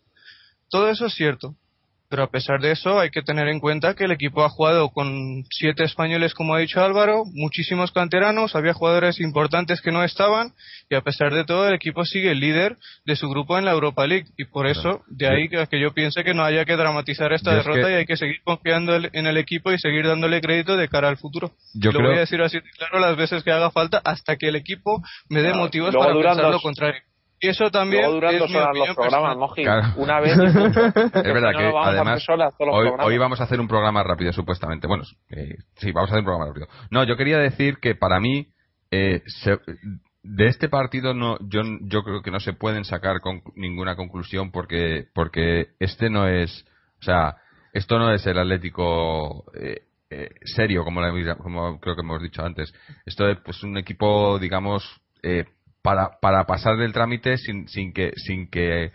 Todo 0.69 0.87
eso 0.87 1.07
es 1.07 1.15
cierto. 1.15 1.57
Pero 2.13 2.25
a 2.25 2.29
pesar 2.29 2.61
de 2.61 2.69
eso, 2.69 2.99
hay 2.99 3.09
que 3.09 3.23
tener 3.23 3.47
en 3.47 3.59
cuenta 3.59 3.95
que 3.95 4.03
el 4.03 4.11
equipo 4.11 4.43
ha 4.43 4.49
jugado 4.49 4.89
con 4.89 5.45
siete 5.49 5.83
españoles, 5.83 6.35
como 6.35 6.53
ha 6.53 6.59
dicho 6.59 6.79
Álvaro, 6.79 7.23
muchísimos 7.33 7.91
canteranos, 7.91 8.55
había 8.55 8.75
jugadores 8.75 9.19
importantes 9.19 9.81
que 9.81 9.91
no 9.91 10.03
estaban, 10.03 10.53
y 10.91 10.93
a 10.95 11.01
pesar 11.01 11.33
de 11.33 11.43
todo, 11.43 11.67
el 11.67 11.73
equipo 11.73 12.05
sigue 12.05 12.29
el 12.29 12.39
líder 12.39 12.77
de 13.03 13.15
su 13.15 13.27
grupo 13.27 13.57
en 13.57 13.65
la 13.65 13.71
Europa 13.71 14.05
League. 14.05 14.27
Y 14.37 14.45
por 14.45 14.67
eso, 14.67 15.01
de 15.07 15.27
ahí 15.27 15.49
que, 15.49 15.79
yo 15.81 15.91
piense 15.95 16.23
que 16.23 16.35
no 16.35 16.43
haya 16.43 16.65
que 16.65 16.75
dramatizar 16.75 17.33
esta 17.33 17.55
derrota 17.55 17.89
y 17.89 17.95
hay 17.95 18.05
que 18.05 18.15
seguir 18.15 18.41
confiando 18.43 18.95
en 18.95 19.25
el 19.25 19.37
equipo 19.37 19.71
y 19.71 19.79
seguir 19.79 20.05
dándole 20.05 20.39
crédito 20.39 20.77
de 20.77 20.89
cara 20.89 21.09
al 21.09 21.17
futuro. 21.17 21.53
Yo 21.73 21.91
lo 21.91 21.99
voy 21.99 22.17
a 22.17 22.19
decir 22.19 22.39
así 22.43 22.59
claro 22.77 22.99
las 22.99 23.17
veces 23.17 23.43
que 23.43 23.51
haga 23.51 23.71
falta 23.71 23.99
hasta 24.05 24.35
que 24.35 24.49
el 24.49 24.55
equipo 24.55 25.01
me 25.29 25.41
dé 25.41 25.51
motivos 25.55 25.95
para 25.95 26.13
pensar 26.13 26.51
lo 26.51 26.61
contrario. 26.61 27.01
Y 27.43 27.49
eso 27.49 27.69
también. 27.69 28.09
durando 28.09 28.47
los 28.47 28.95
programas, 28.95 29.97
Una 29.97 30.21
vez. 30.21 30.37
es 30.37 31.33
verdad 31.33 31.51
que 31.51 31.73
además. 31.75 32.25
Hoy, 33.03 33.17
vamos 33.17 33.41
a 33.41 33.43
hacer 33.43 33.59
un 33.59 33.67
programa 33.67 34.01
rápido, 34.01 34.31
supuestamente. 34.31 34.87
Bueno, 34.87 35.03
eh, 35.29 35.57
sí, 35.75 35.91
vamos 35.91 36.09
a 36.09 36.13
hacer 36.13 36.19
un 36.19 36.25
programa 36.25 36.47
rápido. 36.47 36.67
No, 36.89 37.03
yo 37.03 37.17
quería 37.17 37.37
decir 37.37 37.79
que 37.79 37.95
para 37.95 38.19
mí. 38.21 38.47
Eh, 38.91 39.23
de 40.21 40.47
este 40.47 40.69
partido 40.69 41.13
no 41.13 41.37
yo 41.49 41.63
yo 41.81 42.03
creo 42.03 42.21
que 42.21 42.31
no 42.31 42.39
se 42.39 42.53
pueden 42.53 42.85
sacar 42.85 43.19
con 43.21 43.41
ninguna 43.55 43.95
conclusión 43.95 44.51
porque 44.51 45.07
porque 45.13 45.69
este 45.79 46.09
no 46.09 46.27
es 46.27 46.65
o 46.99 47.03
sea 47.03 47.37
esto 47.73 47.97
no 47.97 48.13
es 48.13 48.25
el 48.27 48.37
Atlético 48.37 49.51
eh, 49.55 49.81
serio 50.45 50.85
como, 50.85 51.01
como 51.39 51.79
creo 51.79 51.95
que 51.95 52.01
hemos 52.01 52.21
dicho 52.21 52.41
antes 52.41 52.73
esto 53.05 53.27
es 53.27 53.39
pues 53.43 53.63
un 53.63 53.77
equipo 53.77 54.39
digamos 54.39 55.01
eh, 55.23 55.45
para, 55.83 56.19
para 56.19 56.45
pasar 56.45 56.77
del 56.77 56.93
trámite 56.93 57.37
sin, 57.37 57.67
sin 57.67 57.93
que 57.93 58.13
sin 58.15 58.49
que 58.49 58.91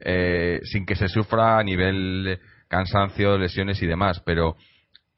eh, 0.00 0.60
sin 0.64 0.86
que 0.86 0.96
se 0.96 1.08
sufra 1.08 1.58
a 1.58 1.62
nivel 1.62 2.38
cansancio, 2.68 3.36
lesiones 3.36 3.82
y 3.82 3.86
demás. 3.86 4.22
Pero 4.24 4.56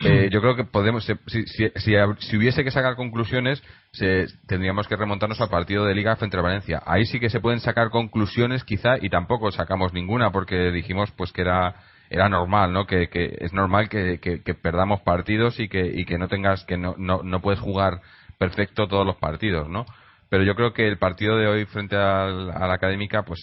eh, 0.00 0.28
yo 0.32 0.40
creo 0.40 0.56
que 0.56 0.64
podemos, 0.64 1.04
si, 1.04 1.46
si, 1.46 1.70
si, 1.76 2.36
hubiese 2.36 2.64
que 2.64 2.70
sacar 2.70 2.96
conclusiones, 2.96 3.62
se, 3.92 4.26
tendríamos 4.48 4.88
que 4.88 4.96
remontarnos 4.96 5.40
al 5.40 5.50
partido 5.50 5.84
de 5.84 5.94
Liga 5.94 6.16
frente 6.16 6.36
a 6.36 6.42
Valencia. 6.42 6.82
Ahí 6.86 7.04
sí 7.04 7.20
que 7.20 7.30
se 7.30 7.40
pueden 7.40 7.60
sacar 7.60 7.90
conclusiones, 7.90 8.64
quizá, 8.64 8.96
y 9.00 9.08
tampoco 9.08 9.52
sacamos 9.52 9.92
ninguna, 9.92 10.32
porque 10.32 10.72
dijimos 10.72 11.12
pues 11.12 11.32
que 11.32 11.42
era 11.42 11.76
era 12.10 12.28
normal, 12.28 12.74
¿no? 12.74 12.86
Que, 12.86 13.08
que 13.08 13.38
es 13.40 13.54
normal 13.54 13.88
que, 13.88 14.18
que, 14.20 14.42
que, 14.42 14.52
perdamos 14.52 15.00
partidos 15.00 15.58
y 15.58 15.68
que, 15.70 15.86
y 15.86 16.04
que 16.04 16.18
no 16.18 16.28
tengas, 16.28 16.62
que 16.64 16.76
no, 16.76 16.94
no, 16.98 17.22
no 17.22 17.40
puedes 17.40 17.58
jugar 17.58 18.02
perfecto 18.36 18.86
todos 18.86 19.06
los 19.06 19.16
partidos, 19.16 19.70
¿no? 19.70 19.86
Pero 20.32 20.44
yo 20.44 20.54
creo 20.54 20.72
que 20.72 20.88
el 20.88 20.96
partido 20.96 21.36
de 21.36 21.46
hoy 21.46 21.66
frente 21.66 21.94
a 21.94 22.24
la 22.24 22.72
académica, 22.72 23.22
pues, 23.22 23.38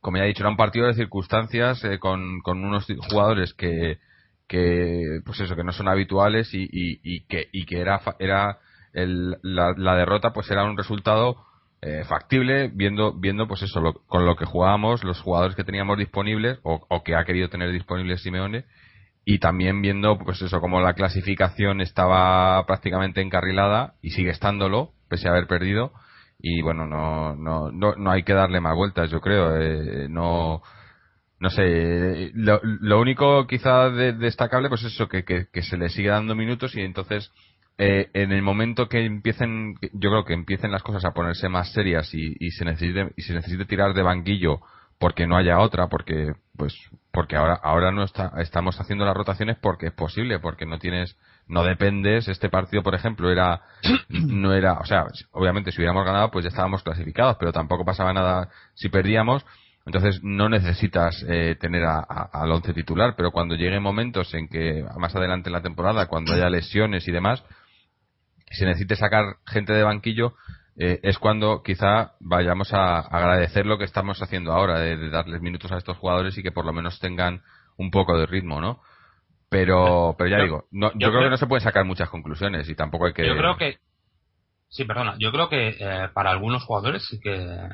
como 0.00 0.16
ya 0.16 0.24
he 0.24 0.26
dicho, 0.26 0.42
era 0.42 0.50
un 0.50 0.56
partido 0.56 0.88
de 0.88 0.94
circunstancias 0.94 1.84
eh, 1.84 2.00
con, 2.00 2.40
con, 2.40 2.64
unos 2.64 2.84
jugadores 3.08 3.54
que, 3.54 3.98
que, 4.48 5.20
pues 5.24 5.38
eso, 5.38 5.54
que 5.54 5.62
no 5.62 5.70
son 5.70 5.86
habituales 5.86 6.52
y, 6.52 6.68
y, 6.72 7.20
que, 7.26 7.46
y 7.52 7.64
que 7.64 7.78
era, 7.78 8.00
era 8.18 8.58
el, 8.92 9.36
la, 9.44 9.94
derrota, 9.94 10.32
pues 10.32 10.50
era 10.50 10.64
un 10.64 10.76
resultado 10.76 11.36
eh, 11.80 12.02
factible 12.08 12.72
viendo, 12.74 13.12
viendo, 13.12 13.46
pues 13.46 13.62
eso, 13.62 13.80
con 14.08 14.26
lo 14.26 14.34
que 14.34 14.46
jugábamos, 14.46 15.04
los 15.04 15.20
jugadores 15.20 15.54
que 15.54 15.62
teníamos 15.62 15.96
disponibles 15.96 16.58
o, 16.64 16.84
o 16.88 17.04
que 17.04 17.14
ha 17.14 17.24
querido 17.24 17.50
tener 17.50 17.70
disponibles 17.70 18.20
Simeone 18.20 18.64
y 19.24 19.38
también 19.38 19.80
viendo 19.80 20.18
pues 20.18 20.42
eso 20.42 20.60
como 20.60 20.80
la 20.80 20.94
clasificación 20.94 21.80
estaba 21.80 22.66
prácticamente 22.66 23.22
encarrilada 23.22 23.94
y 24.02 24.10
sigue 24.10 24.30
estándolo 24.30 24.90
pese 25.14 25.28
a 25.28 25.30
haber 25.30 25.46
perdido. 25.46 25.92
Y 26.38 26.60
bueno 26.62 26.86
no 26.86 27.36
no 27.36 27.70
no, 27.70 27.94
no 27.94 28.10
hay 28.10 28.22
que 28.24 28.34
darle 28.34 28.60
más 28.60 28.74
vueltas 28.74 29.10
yo 29.10 29.20
creo. 29.20 29.56
Eh, 29.56 30.08
no 30.08 30.62
no 31.40 31.50
sé 31.50 32.30
lo, 32.34 32.60
lo 32.62 33.00
único 33.00 33.46
quizá 33.46 33.90
de- 33.90 34.12
destacable 34.14 34.68
pues 34.68 34.82
eso 34.84 35.08
que, 35.08 35.24
que, 35.24 35.62
se 35.62 35.76
le 35.76 35.88
sigue 35.88 36.08
dando 36.08 36.34
minutos 36.34 36.74
y 36.76 36.80
entonces 36.82 37.30
eh, 37.78 38.08
en 38.14 38.32
el 38.32 38.42
momento 38.42 38.88
que 38.88 39.04
empiecen 39.04 39.74
yo 39.92 40.10
creo 40.10 40.24
que 40.24 40.34
empiecen 40.34 40.72
las 40.72 40.82
cosas 40.82 41.04
a 41.04 41.12
ponerse 41.12 41.48
más 41.48 41.72
serias 41.72 42.12
y, 42.14 42.36
y 42.38 42.50
se 42.50 42.64
necesite 42.64 43.12
y 43.16 43.22
se 43.22 43.34
necesite 43.34 43.64
tirar 43.66 43.94
de 43.94 44.02
banquillo 44.02 44.60
porque 44.98 45.26
no 45.26 45.36
haya 45.36 45.58
otra 45.60 45.88
porque 45.88 46.32
pues 46.56 46.74
porque 47.12 47.36
ahora 47.36 47.54
ahora 47.62 47.92
no 47.92 48.04
está, 48.04 48.32
estamos 48.38 48.80
haciendo 48.80 49.04
las 49.04 49.16
rotaciones 49.16 49.56
porque 49.60 49.86
es 49.86 49.92
posible 49.92 50.38
porque 50.40 50.66
no 50.66 50.78
tienes 50.78 51.16
no 51.46 51.62
dependes 51.64 52.28
este 52.28 52.48
partido 52.48 52.82
por 52.82 52.94
ejemplo 52.94 53.30
era 53.30 53.60
no 54.08 54.52
era 54.54 54.74
o 54.74 54.84
sea 54.84 55.04
obviamente 55.32 55.70
si 55.72 55.78
hubiéramos 55.78 56.04
ganado 56.04 56.30
pues 56.30 56.44
ya 56.44 56.48
estábamos 56.48 56.82
clasificados 56.82 57.36
pero 57.38 57.52
tampoco 57.52 57.84
pasaba 57.84 58.12
nada 58.12 58.48
si 58.74 58.88
perdíamos 58.88 59.44
entonces 59.86 60.20
no 60.22 60.48
necesitas 60.48 61.22
eh, 61.28 61.56
tener 61.60 61.84
a- 61.84 61.98
a- 62.08 62.30
al 62.32 62.50
once 62.52 62.72
titular 62.72 63.14
pero 63.16 63.30
cuando 63.30 63.54
lleguen 63.54 63.82
momentos 63.82 64.32
en 64.34 64.48
que 64.48 64.84
más 64.98 65.14
adelante 65.14 65.48
en 65.50 65.52
la 65.54 65.62
temporada 65.62 66.06
cuando 66.06 66.32
haya 66.32 66.48
lesiones 66.48 67.06
y 67.08 67.12
demás 67.12 67.42
si 68.50 68.64
necesite 68.64 68.96
sacar 68.96 69.36
gente 69.46 69.72
de 69.72 69.82
banquillo 69.82 70.34
eh, 70.76 70.98
es 71.02 71.18
cuando 71.18 71.62
quizá 71.62 72.12
vayamos 72.20 72.72
a 72.72 72.98
agradecer 72.98 73.64
lo 73.64 73.78
que 73.78 73.84
estamos 73.84 74.20
haciendo 74.22 74.52
ahora 74.52 74.80
de, 74.80 74.96
de 74.96 75.10
darles 75.10 75.40
minutos 75.40 75.70
a 75.70 75.76
estos 75.78 75.96
jugadores 75.98 76.36
y 76.36 76.42
que 76.42 76.50
por 76.50 76.64
lo 76.64 76.72
menos 76.72 76.98
tengan 76.98 77.42
un 77.76 77.90
poco 77.90 78.18
de 78.18 78.26
ritmo, 78.26 78.60
¿no? 78.60 78.80
Pero, 79.54 80.16
pero 80.18 80.30
ya 80.30 80.38
Yo- 80.38 80.44
digo, 80.44 80.64
no, 80.72 80.88
yo, 80.88 80.92
yo 80.94 80.98
creo, 80.98 81.10
creo- 81.12 81.22
que 81.24 81.30
no 81.30 81.36
se 81.36 81.46
pueden 81.46 81.62
sacar 81.62 81.84
muchas 81.84 82.10
conclusiones 82.10 82.68
y 82.68 82.74
tampoco 82.74 83.06
hay 83.06 83.12
que. 83.12 83.24
Yo 83.24 83.36
creo 83.36 83.56
que. 83.56 83.78
Sí, 84.68 84.84
perdona. 84.84 85.14
Yo 85.20 85.30
creo 85.30 85.48
que 85.48 85.76
eh, 85.78 86.08
para 86.12 86.32
algunos 86.32 86.64
jugadores 86.64 87.06
sí 87.08 87.20
que 87.20 87.68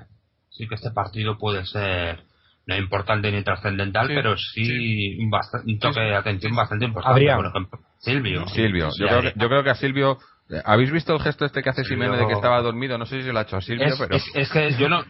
sí 0.51 0.69
que 0.69 0.75
este 0.75 0.91
partido 0.91 1.39
puede 1.39 1.65
ser 1.65 2.23
no 2.67 2.77
importante 2.77 3.33
ni 3.33 3.43
trascendental, 3.43 4.09
Sí, 4.09 4.15
pero 4.15 4.37
sí, 4.37 5.17
Un, 5.19 5.31
bast- 5.31 5.65
un 5.67 5.79
toque 5.79 6.01
de 6.01 6.15
atención 6.15 6.55
bastante 6.55 6.85
importante. 6.85 7.35
Por 7.35 7.47
ejemplo, 7.47 7.79
Silvio. 8.01 8.47
Silvio, 8.49 8.91
Sí, 8.91 9.01
yo, 9.01 9.09
creo 9.09 9.23
que, 9.23 9.33
yo 9.41 9.49
creo 9.49 9.65
que 9.65 9.71
a 9.71 9.75
Silvio. 9.75 10.19
eh, 10.51 10.61
¿Habéis 10.67 10.93
visto 10.93 11.15
el 11.15 11.21
gesto 11.23 11.47
este 11.47 11.63
que 11.63 11.71
hace 11.71 11.83
Silvio- 11.85 12.05
Simeone 12.05 12.19
de 12.23 12.27
que 12.27 12.35
estaba 12.35 12.61
dormido? 12.61 12.99
No 12.99 13.07
sé 13.07 13.21
si 13.21 13.23
se 13.27 13.33
lo 13.33 13.39
ha 13.39 13.43
hecho 13.43 13.57
a 13.57 13.63
Silvio, 13.63 13.87
es, 13.87 13.99
pero. 13.99 14.15
es- 14.17 14.31
es 14.35 14.51
que 14.53 14.73
yo 14.75 14.91
no. 14.91 15.03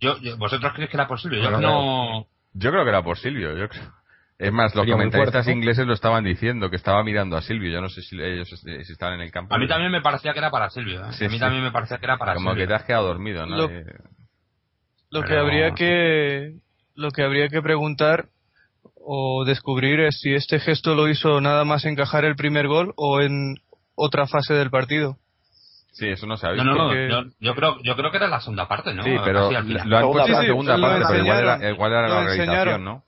Yo, 0.00 0.16
yo- 0.22 0.38
¿Vosotros 0.38 0.72
creéis 0.72 0.90
que 0.90 0.96
era 0.96 1.06
posible? 1.06 1.42
Yo 1.42 1.50
Bueno, 1.50 1.60
no. 1.60 2.26
Yo 2.54 2.70
creo 2.70 2.84
que 2.84 2.88
era 2.90 3.02
por 3.02 3.18
Silvio, 3.18 3.54
yo 3.54 3.68
creo. 3.68 3.82
Es 4.38 4.52
más, 4.52 4.74
los 4.74 4.84
comentaristas 4.86 5.32
fuerte, 5.44 5.50
¿no? 5.50 5.56
ingleses 5.56 5.86
lo 5.86 5.94
estaban 5.94 6.22
diciendo, 6.24 6.68
que 6.68 6.76
estaba 6.76 7.02
mirando 7.02 7.36
a 7.38 7.42
Silvio. 7.42 7.70
Yo 7.72 7.80
no 7.80 7.88
sé 7.88 8.02
si 8.02 8.20
ellos 8.20 8.48
si 8.48 8.92
estaban 8.92 9.14
en 9.14 9.20
el 9.22 9.30
campo. 9.30 9.54
A 9.54 9.58
mí 9.58 9.66
también 9.66 9.90
me 9.90 10.02
parecía 10.02 10.32
que 10.34 10.38
era 10.40 10.50
para 10.50 10.68
Silvio. 10.68 11.00
¿eh? 11.06 11.12
Sí, 11.12 11.24
a 11.24 11.28
mí 11.28 11.34
sí. 11.34 11.40
también 11.40 11.62
me 11.64 11.70
parecía 11.70 11.96
que 11.98 12.04
era 12.04 12.18
para 12.18 12.34
Como 12.34 12.50
Silvio. 12.50 12.64
que 12.64 12.68
te 12.68 12.74
has 12.74 12.84
quedado 12.84 13.06
dormido, 13.06 13.46
¿no? 13.46 13.56
Lo- 13.56 13.70
Eh, 13.70 13.84
Lo 15.10 15.22
que 15.22 15.36
habría 15.38 15.70
que 15.72 16.52
lo 16.94 17.10
que 17.10 17.22
habría 17.22 17.48
que 17.48 17.62
preguntar 17.62 18.26
o 18.96 19.44
descubrir 19.46 20.00
es 20.00 20.18
si 20.20 20.34
este 20.34 20.58
gesto 20.60 20.94
lo 20.94 21.08
hizo 21.08 21.40
nada 21.40 21.64
más 21.64 21.84
encajar 21.84 22.24
el 22.24 22.36
primer 22.36 22.66
gol 22.66 22.92
o 22.96 23.20
en 23.22 23.54
otra 23.94 24.26
fase 24.26 24.52
del 24.54 24.68
partido. 24.70 25.16
Sí, 25.92 26.08
eso 26.08 26.26
no 26.26 26.36
se 26.36 26.46
ha 26.46 26.50
visto. 26.50 26.64
No, 26.64 26.74
no, 26.74 26.82
no. 26.82 26.88
porque- 26.90 27.08
Yo, 27.08 27.22
yo 27.40 27.54
creo, 27.54 27.76
yo 27.82 27.96
creo 27.96 28.10
que 28.10 28.16
era 28.18 28.28
la 28.28 28.40
segunda 28.40 28.68
parte, 28.68 28.92
¿no? 28.92 29.02
Sí, 29.02 29.14
pero 29.24 29.50
lo 29.50 29.56
han 29.56 29.66
puesto 30.10 30.26
en 30.26 30.32
la 30.34 30.42
segunda 30.42 30.74
Sí, 30.74 30.80
sí, 30.82 30.86
parte, 30.86 31.04
pero 31.08 31.22
igual 31.24 31.38
era, 31.38 31.70
igual 31.70 31.92
era 31.92 32.08
la 32.08 32.24
realización. 32.24 32.84
¿no? 32.84 33.04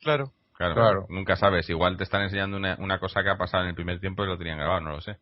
Claro. 0.00 0.32
Claro, 0.56 0.74
Claro. 0.74 1.06
nunca 1.10 1.36
sabes. 1.36 1.68
Igual 1.68 1.96
te 1.96 2.04
están 2.04 2.22
enseñando 2.22 2.56
una, 2.56 2.76
una 2.78 2.98
cosa 2.98 3.22
que 3.22 3.30
ha 3.30 3.36
pasado 3.36 3.64
en 3.64 3.70
el 3.70 3.74
primer 3.74 4.00
tiempo 4.00 4.24
y 4.24 4.26
lo 4.28 4.38
tenían 4.38 4.58
grabado, 4.58 4.80
no 4.80 4.90
lo 4.92 5.00
sé. 5.00 5.16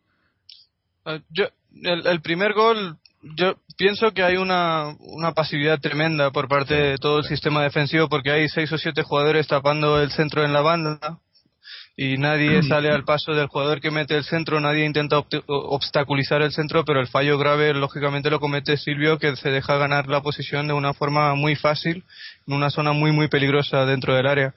Eh, 1.05 1.21
Yo, 1.29 1.45
el, 1.83 2.07
el 2.07 2.21
primer 2.21 2.53
gol, 2.53 2.97
yo 3.21 3.55
pienso 3.77 4.11
que 4.13 4.23
hay 4.23 4.37
una, 4.37 4.95
una 4.99 5.33
pasividad 5.33 5.79
tremenda 5.79 6.31
por 6.31 6.47
parte 6.47 6.73
de 6.73 6.97
todo 6.97 7.19
el 7.19 7.25
sistema 7.25 7.63
defensivo 7.63 8.07
porque 8.07 8.31
hay 8.31 8.47
seis 8.49 8.71
o 8.71 8.77
siete 8.77 9.03
jugadores 9.03 9.47
tapando 9.47 10.01
el 10.01 10.11
centro 10.11 10.43
en 10.45 10.53
la 10.53 10.61
banda 10.61 11.19
y 11.97 12.17
nadie 12.17 12.61
sale 12.67 12.91
al 12.91 13.03
paso 13.03 13.33
del 13.33 13.47
jugador 13.47 13.81
que 13.81 13.91
mete 13.91 14.15
el 14.15 14.23
centro, 14.23 14.59
nadie 14.59 14.85
intenta 14.85 15.17
obstaculizar 15.47 16.41
el 16.41 16.51
centro, 16.51 16.85
pero 16.85 16.99
el 17.01 17.07
fallo 17.07 17.37
grave 17.37 17.73
lógicamente 17.73 18.29
lo 18.29 18.39
comete 18.39 18.77
Silvio 18.77 19.17
que 19.17 19.35
se 19.35 19.49
deja 19.49 19.77
ganar 19.77 20.07
la 20.07 20.21
posición 20.21 20.67
de 20.67 20.73
una 20.73 20.93
forma 20.93 21.35
muy 21.35 21.55
fácil 21.55 22.03
en 22.47 22.53
una 22.53 22.69
zona 22.69 22.93
muy 22.93 23.11
muy 23.11 23.27
peligrosa 23.27 23.85
dentro 23.85 24.15
del 24.15 24.27
área. 24.27 24.53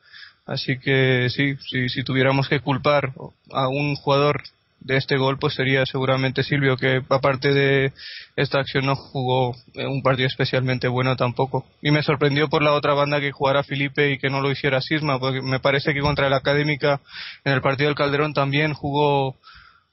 Así 0.48 0.78
que 0.78 1.28
sí, 1.28 1.56
sí, 1.70 1.90
si 1.90 2.02
tuviéramos 2.02 2.48
que 2.48 2.60
culpar 2.60 3.12
a 3.52 3.68
un 3.68 3.96
jugador 3.96 4.42
de 4.80 4.96
este 4.96 5.18
gol, 5.18 5.38
pues 5.38 5.52
sería 5.52 5.84
seguramente 5.84 6.42
Silvio, 6.42 6.78
que 6.78 7.02
aparte 7.10 7.52
de 7.52 7.92
esta 8.34 8.58
acción 8.58 8.86
no 8.86 8.96
jugó 8.96 9.54
eh, 9.74 9.86
un 9.86 10.02
partido 10.02 10.26
especialmente 10.26 10.88
bueno 10.88 11.16
tampoco. 11.16 11.66
Y 11.82 11.90
me 11.90 12.02
sorprendió 12.02 12.48
por 12.48 12.62
la 12.62 12.72
otra 12.72 12.94
banda 12.94 13.20
que 13.20 13.30
jugara 13.30 13.62
Felipe 13.62 14.10
y 14.10 14.18
que 14.18 14.30
no 14.30 14.40
lo 14.40 14.50
hiciera 14.50 14.80
Sisma, 14.80 15.18
porque 15.18 15.42
me 15.42 15.60
parece 15.60 15.92
que 15.92 16.00
contra 16.00 16.28
el 16.28 16.32
Académica 16.32 17.02
en 17.44 17.52
el 17.52 17.60
partido 17.60 17.88
del 17.88 17.96
Calderón 17.96 18.32
también 18.32 18.72
jugó 18.72 19.36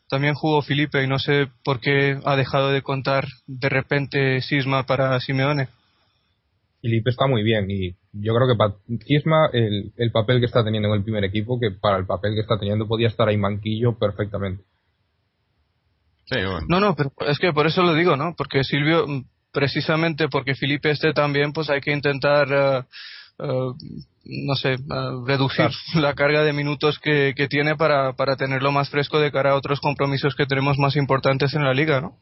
también 0.07 0.35
jugó 0.35 0.61
Felipe 0.61 1.03
y 1.03 1.07
no 1.07 1.19
sé 1.19 1.49
por 1.65 1.81
qué 1.81 2.17
ha 2.23 2.35
dejado 2.37 2.71
de 2.71 2.81
contar 2.81 3.27
de 3.47 3.67
repente 3.67 4.39
Sisma 4.41 4.85
para 4.85 5.19
Simeone. 5.19 5.67
Felipe 6.85 7.09
está 7.09 7.25
muy 7.25 7.41
bien 7.41 7.65
y 7.71 7.95
yo 8.13 8.35
creo 8.35 8.47
que 8.47 8.55
para 8.55 8.75
Kisma 9.07 9.49
el, 9.53 9.91
el 9.97 10.11
papel 10.11 10.39
que 10.39 10.45
está 10.45 10.63
teniendo 10.63 10.89
en 10.89 10.93
el 10.93 11.03
primer 11.03 11.23
equipo, 11.23 11.59
que 11.59 11.71
para 11.71 11.97
el 11.97 12.05
papel 12.05 12.35
que 12.35 12.41
está 12.41 12.59
teniendo 12.59 12.87
podía 12.87 13.07
estar 13.07 13.27
ahí 13.27 13.37
manquillo 13.37 13.97
perfectamente. 13.97 14.63
Sí, 16.25 16.35
bueno. 16.35 16.67
No, 16.69 16.79
no, 16.79 16.95
pero 16.95 17.11
es 17.27 17.39
que 17.39 17.53
por 17.53 17.65
eso 17.65 17.81
lo 17.81 17.95
digo, 17.95 18.15
¿no? 18.15 18.35
Porque 18.37 18.63
Silvio, 18.63 19.07
mm, 19.07 19.25
precisamente 19.51 20.27
porque 20.29 20.53
Felipe 20.53 20.91
esté 20.91 21.11
también, 21.11 21.53
pues 21.53 21.71
hay 21.71 21.81
que 21.81 21.91
intentar, 21.91 22.47
eh, 22.51 22.83
no 23.39 24.55
sé, 24.55 24.73
eh, 24.73 24.77
reducir 25.25 25.71
la 25.95 26.13
carga 26.13 26.43
de 26.43 26.53
minutos 26.53 26.99
que, 26.99 27.33
que 27.35 27.47
tiene 27.47 27.75
para, 27.75 28.13
para 28.13 28.35
tenerlo 28.35 28.71
más 28.71 28.91
fresco 28.91 29.19
de 29.19 29.31
cara 29.31 29.53
a 29.53 29.55
otros 29.55 29.79
compromisos 29.79 30.35
que 30.35 30.45
tenemos 30.45 30.77
más 30.77 30.95
importantes 30.97 31.55
en 31.55 31.63
la 31.63 31.73
liga, 31.73 31.99
¿no? 31.99 32.19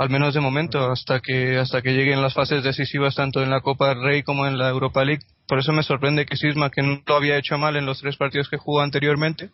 Al 0.00 0.08
menos 0.08 0.32
de 0.32 0.40
momento, 0.40 0.90
hasta 0.90 1.20
que, 1.20 1.58
hasta 1.58 1.82
que 1.82 1.92
lleguen 1.92 2.22
las 2.22 2.32
fases 2.32 2.64
decisivas 2.64 3.14
tanto 3.16 3.42
en 3.42 3.50
la 3.50 3.60
Copa 3.60 3.90
del 3.90 4.02
Rey 4.02 4.22
como 4.22 4.46
en 4.46 4.56
la 4.56 4.70
Europa 4.70 5.04
League. 5.04 5.22
Por 5.46 5.58
eso 5.58 5.74
me 5.74 5.82
sorprende 5.82 6.24
que 6.24 6.38
Sisma, 6.38 6.70
que 6.70 6.80
no 6.80 7.02
lo 7.06 7.16
había 7.16 7.36
hecho 7.36 7.58
mal 7.58 7.76
en 7.76 7.84
los 7.84 8.00
tres 8.00 8.16
partidos 8.16 8.48
que 8.48 8.56
jugó 8.56 8.80
anteriormente, 8.80 9.50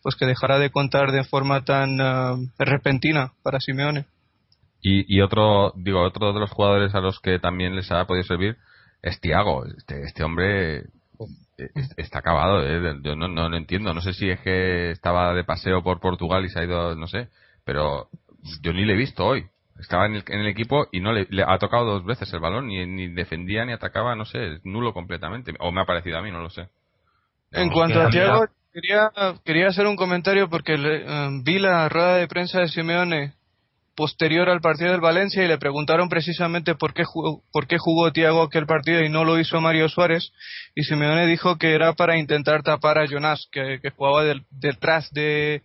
pues 0.00 0.14
que 0.14 0.24
dejara 0.24 0.60
de 0.60 0.70
contar 0.70 1.10
de 1.10 1.24
forma 1.24 1.64
tan 1.64 1.98
eh, 2.00 2.48
repentina 2.60 3.32
para 3.42 3.58
Simeone. 3.58 4.04
Y, 4.80 5.16
y 5.16 5.20
otro, 5.20 5.72
digo, 5.74 6.00
otro 6.02 6.32
de 6.32 6.38
los 6.38 6.50
jugadores 6.52 6.94
a 6.94 7.00
los 7.00 7.18
que 7.18 7.40
también 7.40 7.74
les 7.74 7.90
ha 7.90 8.06
podido 8.06 8.22
servir 8.24 8.56
es 9.02 9.20
Tiago. 9.20 9.64
Este, 9.66 10.02
este 10.04 10.22
hombre 10.22 10.76
eh, 10.76 10.84
es- 11.74 11.92
está 11.96 12.20
acabado, 12.20 12.62
¿eh? 12.62 13.00
yo 13.02 13.16
no, 13.16 13.26
no 13.26 13.48
lo 13.48 13.56
entiendo. 13.56 13.92
No 13.92 14.00
sé 14.00 14.12
si 14.12 14.30
es 14.30 14.38
que 14.42 14.92
estaba 14.92 15.34
de 15.34 15.42
paseo 15.42 15.82
por 15.82 15.98
Portugal 15.98 16.44
y 16.44 16.50
se 16.50 16.60
ha 16.60 16.64
ido, 16.64 16.94
no 16.94 17.08
sé, 17.08 17.30
pero 17.64 18.08
yo 18.62 18.72
ni 18.72 18.84
le 18.84 18.92
he 18.92 18.96
visto 18.96 19.26
hoy. 19.26 19.44
Estaba 19.78 20.06
en 20.06 20.16
el, 20.16 20.24
en 20.26 20.40
el 20.40 20.46
equipo 20.48 20.88
y 20.92 21.00
no 21.00 21.12
le, 21.12 21.26
le 21.30 21.44
ha 21.46 21.58
tocado 21.58 21.84
dos 21.84 22.04
veces 22.04 22.32
el 22.32 22.40
balón, 22.40 22.66
ni, 22.66 22.84
ni 22.86 23.08
defendía 23.08 23.64
ni 23.64 23.72
atacaba, 23.72 24.16
no 24.16 24.24
sé, 24.24 24.54
es 24.54 24.64
nulo 24.64 24.92
completamente. 24.92 25.54
O 25.60 25.70
me 25.70 25.80
ha 25.80 25.84
parecido 25.84 26.18
a 26.18 26.22
mí, 26.22 26.30
no 26.30 26.40
lo 26.42 26.50
sé. 26.50 26.68
En 27.52 27.70
cuanto 27.70 28.00
a. 28.00 28.10
Thiago, 28.10 28.46
quería, 28.72 29.10
quería 29.44 29.68
hacer 29.68 29.86
un 29.86 29.96
comentario 29.96 30.48
porque 30.50 30.76
le- 30.76 31.04
eh, 31.06 31.28
vi 31.44 31.58
la 31.58 31.88
rueda 31.88 32.16
de 32.16 32.26
prensa 32.28 32.60
de 32.60 32.68
Simeone 32.68 33.34
posterior 33.96 34.48
al 34.48 34.60
partido 34.60 34.92
del 34.92 35.00
Valencia 35.00 35.44
y 35.44 35.48
le 35.48 35.58
preguntaron 35.58 36.08
precisamente 36.08 36.74
por 36.76 36.94
qué 36.94 37.02
jugó, 37.04 37.42
por 37.52 37.66
qué 37.66 37.78
jugó 37.78 38.12
Thiago 38.12 38.42
aquel 38.42 38.64
partido 38.66 39.02
y 39.02 39.08
no 39.08 39.24
lo 39.24 39.40
hizo 39.40 39.60
Mario 39.60 39.88
Suárez 39.88 40.30
y 40.76 40.84
Simeone 40.84 41.26
dijo 41.26 41.56
que 41.58 41.72
era 41.74 41.94
para 41.94 42.16
intentar 42.16 42.62
tapar 42.62 42.98
a 42.98 43.06
Jonas 43.06 43.48
que, 43.50 43.80
que 43.82 43.90
jugaba 43.90 44.22
del- 44.24 44.44
detrás 44.50 45.10
de, 45.12 45.62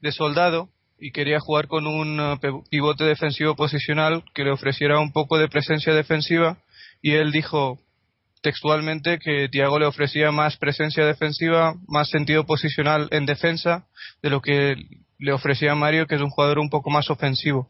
de 0.00 0.12
Soldado 0.12 0.68
y 0.98 1.12
quería 1.12 1.40
jugar 1.40 1.66
con 1.66 1.86
un 1.86 2.20
eh, 2.20 2.38
pivote 2.70 3.04
defensivo 3.04 3.54
posicional 3.54 4.24
que 4.34 4.44
le 4.44 4.52
ofreciera 4.52 4.98
un 4.98 5.12
poco 5.12 5.38
de 5.38 5.48
presencia 5.48 5.94
defensiva 5.94 6.58
y 7.02 7.12
él 7.12 7.32
dijo 7.32 7.78
textualmente 8.42 9.18
que 9.18 9.48
Thiago 9.48 9.78
le 9.78 9.86
ofrecía 9.86 10.30
más 10.30 10.56
presencia 10.56 11.04
defensiva, 11.04 11.74
más 11.88 12.08
sentido 12.08 12.44
posicional 12.44 13.08
en 13.10 13.26
defensa 13.26 13.86
de 14.22 14.30
lo 14.30 14.40
que 14.40 14.76
le 15.18 15.32
ofrecía 15.32 15.74
Mario, 15.74 16.06
que 16.06 16.14
es 16.14 16.20
un 16.20 16.30
jugador 16.30 16.58
un 16.58 16.70
poco 16.70 16.90
más 16.90 17.10
ofensivo. 17.10 17.68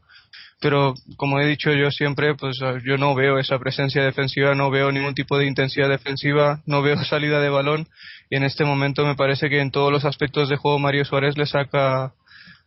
Pero 0.61 0.95
como 1.17 1.39
he 1.39 1.47
dicho 1.47 1.71
yo 1.73 1.91
siempre, 1.91 2.35
pues 2.35 2.59
eh, 2.63 2.79
yo 2.85 2.97
no 2.97 3.15
veo 3.15 3.39
esa 3.39 3.59
presencia 3.59 4.03
defensiva, 4.03 4.55
no 4.55 4.71
veo 4.71 4.91
ningún 4.91 5.15
tipo 5.15 5.39
de 5.39 5.47
intensidad 5.47 5.89
defensiva, 5.89 6.63
no 6.67 6.83
veo 6.83 6.97
salida 7.05 7.41
de 7.41 7.51
balón 7.51 7.89
y 8.31 8.37
en 8.37 8.45
este 8.45 8.65
momento 8.65 9.05
me 9.05 9.17
parece 9.17 9.49
que 9.49 9.61
en 9.61 9.71
todos 9.71 9.93
los 9.93 10.05
aspectos 10.05 10.49
de 10.49 10.57
juego 10.57 10.79
Mario 10.79 11.05
Suárez 11.05 11.37
le 11.37 11.47
saca 11.47 12.13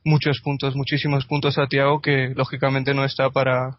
muchos 0.03 0.41
puntos, 0.41 0.75
muchísimos 0.75 1.25
puntos 1.25 1.57
a 1.57 1.67
Thiago 1.67 2.01
que 2.01 2.33
lógicamente 2.35 2.93
no 2.93 3.03
está 3.03 3.29
para 3.29 3.77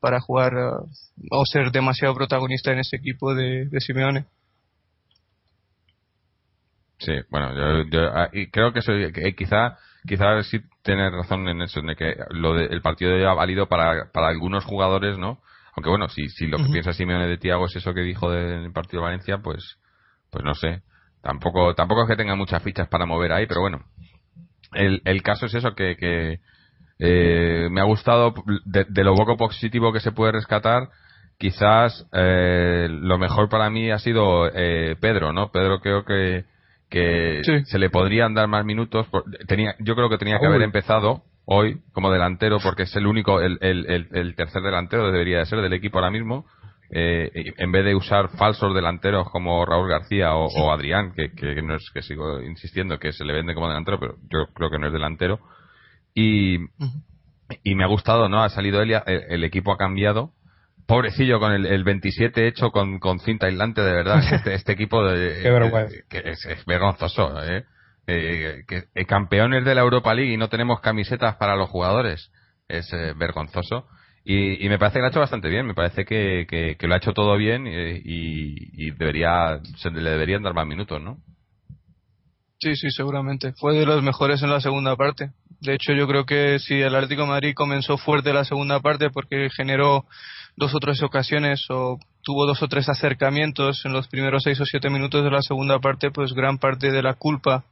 para 0.00 0.20
jugar 0.20 0.52
eh, 0.52 1.26
o 1.30 1.46
ser 1.46 1.72
demasiado 1.72 2.14
protagonista 2.14 2.72
en 2.72 2.78
ese 2.78 2.96
equipo 2.96 3.34
de, 3.34 3.66
de 3.66 3.80
Simeone. 3.80 4.26
Sí, 6.98 7.12
bueno, 7.30 7.84
yo, 7.90 8.06
ah, 8.14 8.30
creo 8.50 8.72
que, 8.72 8.80
soy, 8.80 9.12
que 9.12 9.34
quizá 9.34 9.76
quizá 10.06 10.42
sí 10.44 10.60
tienes 10.82 11.12
razón 11.12 11.48
en 11.48 11.60
eso, 11.60 11.80
en 11.80 11.94
que 11.94 12.16
lo 12.30 12.54
de, 12.54 12.66
el 12.66 12.80
partido 12.80 13.12
ha 13.28 13.34
válido 13.34 13.68
para, 13.68 14.10
para 14.12 14.28
algunos 14.28 14.64
jugadores, 14.64 15.18
¿no? 15.18 15.40
Aunque 15.74 15.90
bueno, 15.90 16.08
si, 16.08 16.28
si 16.28 16.46
lo 16.46 16.56
que 16.56 16.70
piensa 16.72 16.94
Simeone 16.94 17.26
de 17.26 17.36
Tiago 17.36 17.66
es 17.66 17.76
eso 17.76 17.92
que 17.92 18.00
dijo 18.00 18.30
del 18.30 18.72
partido 18.72 19.02
de 19.02 19.08
Valencia, 19.08 19.38
pues, 19.38 19.78
pues 20.30 20.42
no 20.42 20.54
sé. 20.54 20.82
Tampoco, 21.20 21.74
tampoco 21.74 22.02
es 22.02 22.08
que 22.08 22.16
tenga 22.16 22.34
muchas 22.34 22.62
fichas 22.62 22.88
para 22.88 23.04
mover 23.04 23.32
ahí, 23.32 23.46
pero 23.46 23.60
bueno. 23.60 23.84
El, 24.76 25.02
el 25.04 25.22
caso 25.22 25.46
es 25.46 25.54
eso 25.54 25.74
que, 25.74 25.96
que 25.96 26.40
eh, 26.98 27.68
me 27.70 27.80
ha 27.80 27.84
gustado 27.84 28.34
de, 28.64 29.04
lo 29.04 29.14
poco 29.14 29.36
positivo 29.36 29.92
que 29.92 30.00
se 30.00 30.12
puede 30.12 30.32
rescatar. 30.32 30.88
Quizás 31.38 32.06
eh, 32.12 32.88
lo 32.90 33.18
mejor 33.18 33.48
para 33.48 33.68
mí 33.68 33.90
ha 33.90 33.98
sido 33.98 34.48
eh, 34.54 34.96
Pedro, 35.00 35.32
¿no? 35.32 35.50
Pedro 35.50 35.80
creo 35.80 36.04
que 36.04 36.44
que 36.88 37.42
se 37.64 37.78
le 37.78 37.90
podrían 37.90 38.34
dar 38.34 38.48
más 38.48 38.64
minutos. 38.64 39.06
Tenía, 39.48 39.74
yo 39.80 39.94
creo 39.94 40.08
que 40.08 40.18
tenía 40.18 40.38
que 40.38 40.46
haber 40.46 40.62
empezado 40.62 41.22
hoy 41.44 41.80
como 41.92 42.10
delantero 42.10 42.58
porque 42.62 42.84
es 42.84 42.96
el 42.96 43.06
único, 43.06 43.40
el, 43.40 43.58
el, 43.60 44.08
el, 44.12 44.34
tercer 44.34 44.62
delantero 44.62 45.10
debería 45.10 45.38
de 45.38 45.46
ser 45.46 45.60
del 45.60 45.72
equipo 45.72 45.98
ahora 45.98 46.10
mismo. 46.10 46.46
Eh, 46.90 47.30
en 47.56 47.72
vez 47.72 47.84
de 47.84 47.94
usar 47.94 48.28
falsos 48.36 48.74
delanteros 48.74 49.28
como 49.30 49.64
Raúl 49.66 49.88
García 49.88 50.34
o, 50.34 50.70
Adrián, 50.70 51.12
que, 51.14 51.32
que, 51.32 51.60
no 51.62 51.74
es 51.74 51.90
que 51.92 52.02
sigo 52.02 52.40
insistiendo 52.40 52.98
que 52.98 53.12
se 53.12 53.24
le 53.24 53.32
vende 53.32 53.54
como 53.54 53.68
delantero, 53.68 53.98
pero 53.98 54.16
yo 54.30 54.46
creo 54.54 54.70
que 54.70 54.78
no 54.78 54.86
es 54.86 54.92
delantero. 54.92 55.40
Y, 56.14 56.58
y 57.64 57.74
me 57.74 57.84
ha 57.84 57.88
gustado, 57.88 58.28
¿no? 58.28 58.42
Ha 58.42 58.50
salido 58.50 58.80
él, 58.82 58.92
el 59.06 59.44
equipo 59.44 59.72
ha 59.72 59.76
cambiado 59.76 60.32
pobrecillo 60.86 61.40
con 61.40 61.52
el, 61.52 61.66
el 61.66 61.84
27 61.84 62.46
hecho 62.46 62.70
con, 62.70 62.98
con, 62.98 63.18
cinta 63.20 63.46
aislante, 63.46 63.82
de 63.82 63.92
verdad. 63.92 64.22
Este, 64.32 64.54
este 64.54 64.72
equipo 64.72 65.04
de, 65.04 65.42
que 66.08 66.22
es, 66.24 66.64
vergonzoso. 66.66 67.42
¿eh? 67.44 67.64
Eh, 68.06 68.62
que, 68.68 68.84
eh, 68.94 69.04
campeones 69.04 69.64
de 69.64 69.74
la 69.74 69.80
Europa 69.80 70.14
League 70.14 70.32
y 70.32 70.36
no 70.36 70.48
tenemos 70.48 70.80
camisetas 70.80 71.36
para 71.36 71.56
los 71.56 71.68
jugadores. 71.68 72.30
Es 72.68 72.90
vergonzoso. 73.16 73.86
Y, 74.28 74.66
y, 74.66 74.68
me 74.68 74.76
parece 74.76 74.94
que 74.94 75.00
lo 75.02 75.06
ha 75.06 75.10
hecho 75.10 75.20
bastante 75.20 75.48
bien. 75.48 75.64
Me 75.66 75.74
parece 75.74 76.04
que, 76.04 76.48
que, 76.48 76.86
lo 76.88 76.94
ha 76.94 76.96
hecho 76.96 77.12
todo 77.12 77.36
bien 77.36 77.68
y, 77.68 78.02
y, 78.04 78.90
debería 78.90 79.60
se 79.76 79.88
le 79.92 80.10
deberían 80.10 80.42
dar 80.42 80.52
más 80.52 80.66
minutos, 80.66 81.00
¿no? 81.00 81.18
Sí, 82.58 82.74
sí, 82.74 82.90
seguramente. 82.90 83.52
Fue 83.52 83.78
de 83.78 83.86
los 83.86 84.02
mejores 84.02 84.42
en 84.42 84.50
la 84.50 84.60
segunda 84.60 84.96
parte. 84.96 85.30
De 85.60 85.74
hecho, 85.74 85.92
yo 85.92 86.08
creo 86.08 86.26
que 86.26 86.58
si 86.58 86.74
el 86.74 86.96
Atlético 86.96 87.22
de 87.22 87.28
Madrid 87.28 87.54
comenzó 87.54 87.98
fuerte 87.98 88.32
la 88.32 88.44
segunda 88.44 88.80
parte 88.80 89.10
porque 89.10 89.48
generó 89.54 90.06
dos 90.56 90.74
o 90.74 90.80
tres 90.80 91.00
ocasiones 91.04 91.64
o 91.70 91.96
tuvo 92.24 92.46
dos 92.46 92.60
o 92.64 92.66
tres 92.66 92.88
acercamientos 92.88 93.84
en 93.84 93.92
los 93.92 94.08
primeros 94.08 94.42
seis 94.42 94.60
o 94.60 94.64
siete 94.64 94.90
minutos 94.90 95.22
de 95.22 95.30
la 95.30 95.40
segunda 95.40 95.78
parte, 95.78 96.10
pues 96.10 96.32
gran 96.32 96.58
parte 96.58 96.90
de 96.90 97.02
la 97.02 97.14
culpa 97.14 97.64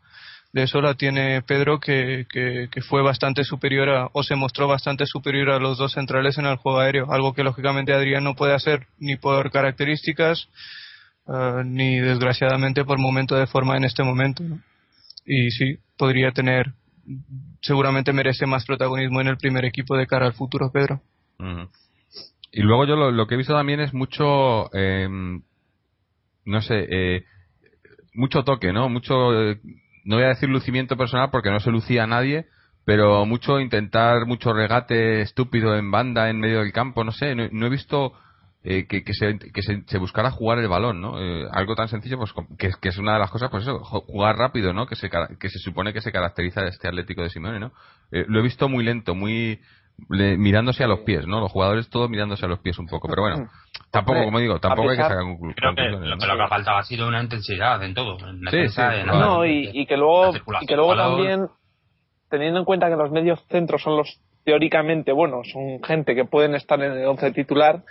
de 0.55 0.63
eso 0.63 0.81
la 0.81 0.95
tiene 0.95 1.43
Pedro, 1.43 1.81
que, 1.81 2.27
que, 2.31 2.81
fue 2.83 3.03
bastante 3.03 3.43
superior 3.43 3.89
a, 3.89 4.09
o 4.13 4.23
se 4.23 4.37
mostró 4.37 4.69
bastante 4.69 5.05
superior 5.05 5.51
a 5.51 5.59
los 5.59 5.79
dos 5.79 5.95
centrales 5.95 6.39
en 6.39 6.47
el 6.47 6.59
juego 6.59 6.79
aéreo, 6.79 7.11
algo 7.11 7.35
que 7.35 7.43
lógicamente 7.43 7.93
Adrián 7.93 8.23
no 8.23 8.37
puede 8.37 8.55
hacer 8.55 8.87
ni 9.01 9.17
por 9.17 9.51
características, 9.51 10.49
eh, 11.27 11.63
ni 11.65 11.99
desgraciadamente 11.99 12.85
por 12.85 13.01
momento 13.01 13.35
de 13.35 13.49
forma 13.49 13.77
en 13.77 13.83
este 13.83 14.05
momento. 14.05 14.45
Y 15.27 15.51
sí, 15.51 15.79
podría 15.99 16.31
tener, 16.31 16.73
seguramente 17.61 18.13
merece 18.13 18.47
más 18.47 18.65
protagonismo 18.65 19.21
en 19.21 19.27
el 19.27 19.39
primer 19.39 19.65
equipo 19.65 19.97
de 19.97 20.07
cara 20.07 20.27
al 20.27 20.35
futuro, 20.35 20.71
Pedro. 20.73 21.01
Y 22.53 22.63
luego 22.63 22.87
yo 22.87 22.95
lo, 22.95 23.27
que 23.27 23.35
he 23.35 23.39
visto 23.39 23.55
también 23.55 23.81
es 23.81 23.93
mucho, 23.93 24.73
eh, 24.73 25.09
no 26.45 26.63
sé, 26.63 26.87
eh, 26.89 27.25
mucho 28.15 28.45
toque, 28.45 28.73
¿no? 28.73 28.89
Mucho, 28.89 29.33
eh, 29.51 29.59
no 30.05 30.17
voy 30.17 30.25
a 30.25 30.29
decir 30.29 30.49
lucimiento 30.49 30.97
personal 30.97 31.31
porque 31.31 31.51
no 31.51 31.61
se 31.61 31.71
lucía 31.71 32.05
a 32.05 32.07
nadie, 32.07 32.47
pero 32.85 33.25
mucho 33.27 33.61
intentar, 33.61 34.27
mucho 34.27 34.53
regate 34.53 35.23
estúpido 35.23 35.77
en 35.77 35.91
banda, 35.91 36.29
en 36.29 36.39
medio 36.39 36.61
del 36.61 36.73
campo, 36.73 37.05
no 37.05 37.13
sé, 37.13 37.35
no, 37.35 37.67
he 37.67 37.71
visto 37.71 38.13
que, 38.63 38.87
que, 38.87 39.15
se, 39.15 39.39
que 39.39 39.63
se, 39.63 39.99
buscara 39.99 40.31
jugar 40.31 40.59
el 40.59 40.69
balón, 40.69 41.01
¿no? 41.01 41.17
algo 41.51 41.75
tan 41.75 41.89
sencillo, 41.89 42.19
pues 42.19 42.33
que, 42.59 42.71
que, 42.81 42.89
es 42.89 42.99
una 42.99 43.15
de 43.15 43.19
las 43.19 43.31
cosas, 43.31 43.51
pues 43.51 43.63
eso, 43.63 43.79
jugar 43.81 44.37
rápido, 44.37 44.73
¿no? 44.73 44.87
Que 44.87 44.97
se, 44.97 45.11
que 45.11 45.49
se 45.49 45.59
supone 45.59 45.93
que 45.93 46.01
se 46.01 46.13
caracteriza 46.13 46.63
de 46.63 46.69
este 46.69 46.89
Atlético 46.89 47.23
de 47.23 47.31
Simone, 47.31 47.61
¿no? 47.61 47.73
lo 48.11 48.41
he 48.41 48.43
visto 48.43 48.69
muy 48.69 48.85
lento, 48.85 49.15
muy 49.15 49.61
mirándose 50.09 50.85
a 50.85 50.87
los 50.87 51.01
pies, 51.01 51.27
¿no? 51.27 51.41
Los 51.41 51.53
jugadores 51.53 51.89
todos 51.89 52.11
mirándose 52.11 52.45
a 52.45 52.49
los 52.49 52.59
pies 52.59 52.79
un 52.79 52.87
poco. 52.87 53.09
Pero 53.09 53.23
bueno, 53.23 53.49
tampoco, 53.91 54.25
como 54.25 54.39
digo, 54.39 54.59
tampoco 54.59 54.91
hay 54.91 54.97
que 54.97 55.03
sacar 55.03 55.19
conclusiones. 55.19 55.57
Creo 55.57 55.75
que 55.75 56.27
lo, 56.27 56.37
que 56.37 56.43
ha 56.43 56.49
faltado 56.49 56.79
ha 56.79 56.85
sido 56.85 57.09
una 57.09 57.23
intensidad 57.23 57.83
en 57.83 57.95
todo. 57.95 58.19
sí, 58.19 58.69
sí, 58.69 58.83
no, 59.07 59.47
y, 59.47 59.87
que 59.87 59.97
luego, 59.97 60.33
y 60.61 60.67
que 60.67 60.77
luego 60.77 60.97
también, 60.97 61.47
teniendo 62.29 62.59
en 62.59 62.65
cuenta 62.65 62.89
que 62.89 62.97
los 62.97 63.11
medios 63.11 63.45
centros 63.49 63.83
son 63.83 63.97
los 63.97 64.21
teóricamente 64.45 65.13
buenos, 65.13 65.49
son 65.51 65.83
gente 65.83 66.15
que 66.15 66.25
pueden 66.25 66.55
estar 66.55 66.81
en 66.83 66.93
el 66.93 67.07
once 67.07 67.31
titular, 67.33 67.83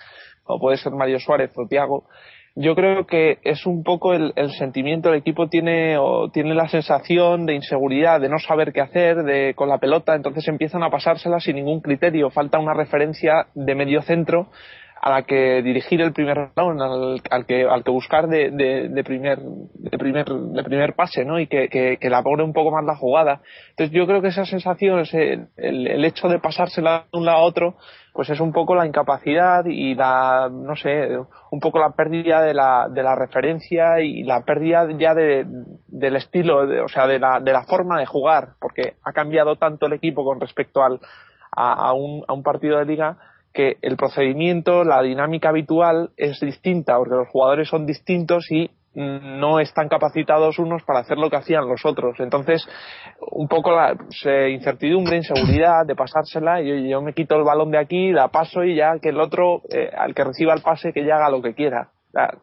o 0.45 0.59
puede 0.59 0.77
ser 0.77 0.91
Mario 0.93 1.19
Suárez 1.19 1.51
o 1.55 1.67
Tiago, 1.67 2.07
yo 2.55 2.75
creo 2.75 3.07
que 3.07 3.39
es 3.43 3.65
un 3.65 3.83
poco 3.83 4.13
el, 4.13 4.33
sentimiento 4.57 5.09
el 5.09 5.15
equipo 5.15 5.49
tiene 5.49 5.97
o 5.97 6.29
tiene 6.29 6.53
la 6.53 6.67
sensación 6.67 7.47
de 7.47 7.55
inseguridad 7.55 8.21
de 8.21 8.29
no 8.29 8.37
saber 8.37 8.71
qué 8.71 8.81
hacer 8.81 9.23
de 9.23 9.55
con 9.55 9.69
la 9.69 9.79
pelota 9.79 10.15
entonces 10.15 10.47
empiezan 10.47 10.83
a 10.83 10.91
pasársela 10.91 11.39
sin 11.39 11.55
ningún 11.55 11.81
criterio. 11.81 12.29
Falta 12.29 12.59
una 12.59 12.75
referencia 12.75 13.47
de 13.55 13.75
medio 13.75 14.03
centro 14.03 14.49
a 15.03 15.09
la 15.09 15.23
que 15.23 15.61
dirigir 15.61 15.99
el 15.99 16.13
primer 16.13 16.51
balón, 16.55 16.81
al, 16.81 17.45
que 17.45 17.65
al 17.65 17.83
que 17.83 17.91
buscar 17.91 18.29
de, 18.29 18.51
de, 18.51 19.03
primer 19.03 19.37
de 19.37 19.97
primer 19.97 20.25
de 20.25 20.63
primer 20.63 20.95
pase, 20.95 21.25
¿no? 21.25 21.41
Y 21.41 21.47
que, 21.47 21.67
que, 21.67 21.97
que 21.97 22.07
elabore 22.07 22.41
un 22.41 22.53
poco 22.53 22.71
más 22.71 22.85
la 22.85 22.95
jugada. 22.95 23.41
Entonces 23.71 23.93
yo 23.93 24.07
creo 24.07 24.21
que 24.21 24.29
esa 24.29 24.45
sensación, 24.45 25.03
el, 25.57 26.05
hecho 26.05 26.29
de 26.29 26.39
pasársela 26.39 27.03
de 27.11 27.19
un 27.19 27.25
lado 27.25 27.39
a 27.39 27.41
otro, 27.41 27.75
pues 28.13 28.29
es 28.29 28.39
un 28.39 28.53
poco 28.53 28.75
la 28.75 28.87
incapacidad 28.87 29.65
y 29.65 29.93
la, 29.93 30.49
no 30.49 30.77
sé, 30.77 31.09
un 31.51 31.59
poco 31.59 31.79
la 31.79 31.89
pérdida 31.89 32.41
de 32.41 32.53
la, 32.53 32.87
de 32.89 33.03
la 33.03 33.13
referencia 33.13 33.99
y 33.99 34.23
la 34.23 34.45
pérdida 34.45 34.87
ya 34.97 35.13
de, 35.13 35.45
del 35.87 36.15
estilo, 36.15 36.59
o 36.81 36.87
sea, 36.87 37.07
de 37.07 37.19
la, 37.19 37.41
de 37.41 37.51
la 37.51 37.65
forma 37.65 37.99
de 37.99 38.05
jugar, 38.05 38.53
porque 38.61 38.93
ha 39.03 39.11
cambiado 39.11 39.57
tanto 39.57 39.87
el 39.87 39.93
equipo 39.93 40.23
con 40.23 40.39
respecto 40.39 40.81
al, 40.81 41.01
a, 41.51 41.91
un, 41.91 42.23
a 42.25 42.31
un 42.31 42.41
partido 42.41 42.79
de 42.79 42.85
liga 42.85 43.17
que 43.53 43.77
el 43.81 43.95
procedimiento, 43.97 44.83
la 44.83 45.01
dinámica 45.01 45.49
habitual 45.49 46.09
es 46.17 46.39
distinta, 46.39 46.97
porque 46.97 47.15
los 47.15 47.29
jugadores 47.29 47.69
son 47.69 47.85
distintos 47.85 48.51
y 48.51 48.71
no 48.95 49.59
están 49.59 49.89
capacitados 49.89 50.59
unos 50.59 50.83
para 50.83 50.99
hacer 50.99 51.17
lo 51.17 51.29
que 51.29 51.37
hacían 51.37 51.67
los 51.67 51.83
otros. 51.85 52.19
Entonces, 52.19 52.67
un 53.19 53.47
poco 53.47 53.71
la 53.71 53.95
incertidumbre, 54.49 55.17
inseguridad 55.17 55.85
de 55.85 55.95
pasársela, 55.95 56.61
y 56.61 56.89
yo, 56.89 57.01
me 57.01 57.13
quito 57.13 57.35
el 57.35 57.43
balón 57.43 57.71
de 57.71 57.79
aquí, 57.79 58.11
la 58.11 58.27
paso 58.27 58.63
y 58.63 58.75
ya 58.75 58.99
que 58.99 59.09
el 59.09 59.19
otro, 59.19 59.61
eh, 59.69 59.89
al 59.95 60.13
que 60.13 60.23
reciba 60.23 60.53
el 60.53 60.61
pase, 60.61 60.93
que 60.93 61.05
ya 61.05 61.15
haga 61.15 61.29
lo 61.29 61.41
que 61.41 61.55
quiera. 61.55 61.89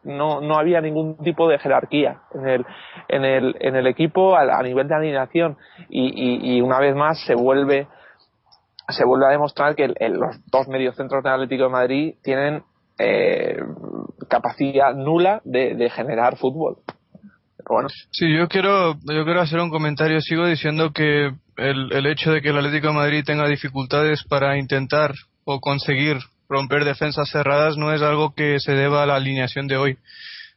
No, 0.03 0.41
no 0.41 0.57
había 0.57 0.81
ningún 0.81 1.17
tipo 1.23 1.47
de 1.47 1.57
jerarquía 1.57 2.19
en 2.33 2.45
el, 2.45 2.65
en 3.07 3.23
el, 3.23 3.55
en 3.61 3.77
el 3.77 3.87
equipo 3.87 4.35
a, 4.35 4.61
nivel 4.61 4.89
de 4.89 4.95
alineación 4.95 5.55
y, 5.87 6.57
y 6.57 6.59
una 6.59 6.77
vez 6.77 6.93
más 6.93 7.23
se 7.25 7.35
vuelve 7.35 7.87
se 8.91 9.05
vuelve 9.05 9.27
a 9.27 9.29
demostrar 9.29 9.75
que 9.75 9.87
los 9.87 10.35
dos 10.51 10.67
mediocentros 10.67 11.23
del 11.23 11.33
Atlético 11.33 11.63
de 11.63 11.69
Madrid 11.69 12.13
tienen 12.23 12.63
eh, 12.97 13.57
capacidad 14.29 14.93
nula 14.93 15.41
de, 15.43 15.89
generar 15.89 16.37
fútbol. 16.37 16.77
Sí, 18.11 18.33
yo 18.35 18.47
quiero, 18.47 18.93
yo 18.93 19.23
quiero 19.23 19.41
hacer 19.41 19.59
un 19.59 19.69
comentario. 19.69 20.19
Sigo 20.19 20.45
diciendo 20.45 20.91
que 20.91 21.31
el, 21.57 21.93
el 21.93 22.05
hecho 22.07 22.31
de 22.31 22.41
que 22.41 22.49
el 22.49 22.57
Atlético 22.57 22.87
de 22.87 22.93
Madrid 22.93 23.23
tenga 23.25 23.47
dificultades 23.47 24.23
para 24.23 24.57
intentar 24.57 25.13
o 25.45 25.59
conseguir 25.59 26.17
romper 26.49 26.83
defensas 26.83 27.29
cerradas 27.29 27.77
no 27.77 27.93
es 27.93 28.01
algo 28.01 28.33
que 28.35 28.59
se 28.59 28.73
deba 28.73 29.03
a 29.03 29.05
la 29.05 29.15
alineación 29.15 29.67
de 29.67 29.77
hoy. 29.77 29.97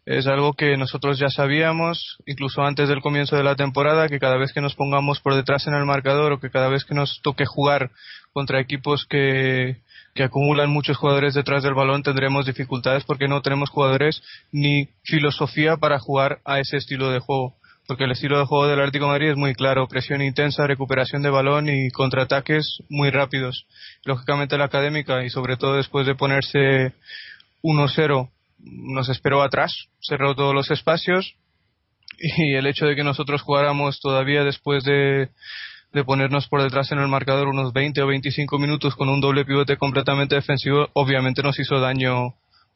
Es 0.06 0.26
algo 0.26 0.52
que 0.52 0.76
nosotros 0.76 1.18
ya 1.18 1.28
sabíamos, 1.30 2.18
incluso 2.26 2.62
antes 2.62 2.90
del 2.90 3.00
comienzo 3.00 3.36
de 3.36 3.42
la 3.42 3.56
temporada, 3.56 4.08
que 4.08 4.18
cada 4.18 4.36
vez 4.36 4.52
que 4.52 4.60
nos 4.60 4.74
pongamos 4.74 5.20
por 5.20 5.34
detrás 5.34 5.66
en 5.66 5.74
el 5.74 5.86
marcador 5.86 6.32
o 6.32 6.40
que 6.40 6.50
cada 6.50 6.68
vez 6.68 6.84
que 6.84 6.94
nos 6.94 7.22
toque 7.22 7.46
jugar 7.46 7.90
contra 8.34 8.60
equipos 8.60 9.06
que, 9.06 9.78
que 10.14 10.22
acumulan 10.22 10.68
muchos 10.68 10.98
jugadores 10.98 11.32
detrás 11.32 11.62
del 11.62 11.72
balón 11.72 12.02
tendremos 12.02 12.44
dificultades 12.44 13.04
porque 13.04 13.28
no 13.28 13.40
tenemos 13.40 13.70
jugadores 13.70 14.22
ni 14.52 14.88
filosofía 15.04 15.78
para 15.78 15.98
jugar 15.98 16.40
a 16.44 16.60
ese 16.60 16.76
estilo 16.76 17.10
de 17.10 17.20
juego. 17.20 17.56
Porque 17.86 18.04
el 18.04 18.12
estilo 18.12 18.38
de 18.38 18.46
juego 18.46 18.66
del 18.66 18.80
Atlético 18.80 19.08
Madrid 19.08 19.30
es 19.30 19.36
muy 19.36 19.54
claro, 19.54 19.88
presión 19.88 20.20
intensa, 20.22 20.66
recuperación 20.66 21.22
de 21.22 21.30
balón 21.30 21.68
y 21.68 21.90
contraataques 21.90 22.78
muy 22.90 23.10
rápidos. 23.10 23.66
Lógicamente 24.04 24.58
la 24.58 24.64
académica 24.64 25.24
y 25.24 25.30
sobre 25.30 25.56
todo 25.56 25.76
después 25.76 26.06
de 26.06 26.14
ponerse 26.14 26.92
1-0 27.62 28.30
nos 28.64 29.08
esperó 29.08 29.42
atrás, 29.42 29.88
cerró 30.00 30.34
todos 30.34 30.54
los 30.54 30.70
espacios 30.70 31.36
y 32.18 32.54
el 32.54 32.66
hecho 32.66 32.86
de 32.86 32.96
que 32.96 33.04
nosotros 33.04 33.42
jugáramos 33.42 34.00
todavía 34.00 34.44
después 34.44 34.84
de 34.84 35.30
de 35.92 36.04
ponernos 36.04 36.48
por 36.48 36.60
detrás 36.60 36.90
en 36.90 36.98
el 36.98 37.06
marcador 37.06 37.46
unos 37.46 37.72
20 37.72 38.02
o 38.02 38.08
25 38.08 38.58
minutos 38.58 38.96
con 38.96 39.08
un 39.08 39.20
doble 39.20 39.44
pivote 39.44 39.76
completamente 39.76 40.34
defensivo, 40.34 40.88
obviamente 40.92 41.40
nos 41.40 41.56
hizo 41.60 41.78
daño 41.78 42.34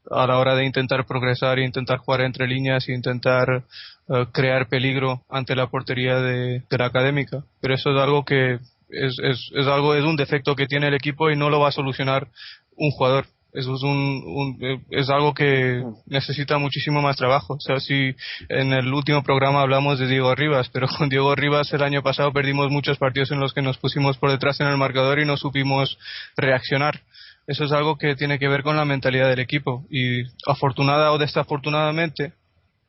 a 0.09 0.25
la 0.27 0.39
hora 0.39 0.55
de 0.55 0.65
intentar 0.65 1.05
progresar 1.05 1.59
intentar 1.59 1.99
jugar 1.99 2.21
entre 2.21 2.47
líneas 2.47 2.89
intentar 2.89 3.65
eh, 4.11 4.27
crear 4.33 4.69
peligro 4.69 5.23
ante 5.29 5.55
la 5.55 5.67
portería 5.67 6.17
de, 6.21 6.63
la 6.71 6.87
académica. 6.87 7.45
Pero 7.61 7.75
eso 7.75 7.91
es 7.91 8.01
algo 8.01 8.25
que 8.25 8.55
es, 8.55 9.19
es, 9.23 9.51
es, 9.55 9.67
algo, 9.67 9.95
es 9.95 10.05
un 10.05 10.17
defecto 10.17 10.57
que 10.57 10.67
tiene 10.67 10.89
el 10.89 10.95
equipo 10.95 11.31
y 11.31 11.37
no 11.37 11.51
lo 11.51 11.61
va 11.61 11.69
a 11.69 11.73
solucionar 11.73 12.29
un 12.75 12.91
jugador. 12.91 13.27
Eso 13.53 13.75
es, 13.75 13.83
un, 13.83 14.85
es 14.91 15.09
algo 15.09 15.33
que 15.33 15.83
necesita 16.07 16.59
muchísimo 16.59 17.01
más 17.01 17.17
trabajo. 17.17 17.55
O 17.55 17.61
sea, 17.61 17.81
si 17.81 18.15
en 18.49 18.73
el 18.73 18.93
último 18.93 19.23
programa 19.23 19.63
hablamos 19.63 19.99
de 19.99 20.07
Diego 20.07 20.35
Rivas, 20.35 20.69
pero 20.69 20.87
con 20.87 21.09
Diego 21.09 21.35
Rivas 21.35 21.73
el 21.73 21.83
año 21.83 22.03
pasado 22.03 22.33
perdimos 22.33 22.71
muchos 22.71 22.99
partidos 22.99 23.31
en 23.31 23.41
los 23.41 23.55
que 23.55 23.63
nos 23.63 23.79
pusimos 23.79 24.19
por 24.19 24.31
detrás 24.31 24.61
en 24.61 24.67
el 24.67 24.77
marcador 24.77 25.19
y 25.19 25.25
no 25.25 25.37
supimos 25.37 25.99
reaccionar. 26.37 27.01
Eso 27.47 27.65
es 27.65 27.73
algo 27.73 27.97
que 27.97 28.15
tiene 28.15 28.39
que 28.39 28.49
ver 28.49 28.63
con 28.63 28.77
la 28.77 28.85
mentalidad 28.85 29.31
del 29.31 29.41
equipo. 29.41 29.87
Y 29.91 30.25
afortunada 30.47 31.13
o 31.13 31.19
desafortunadamente, 31.19 32.35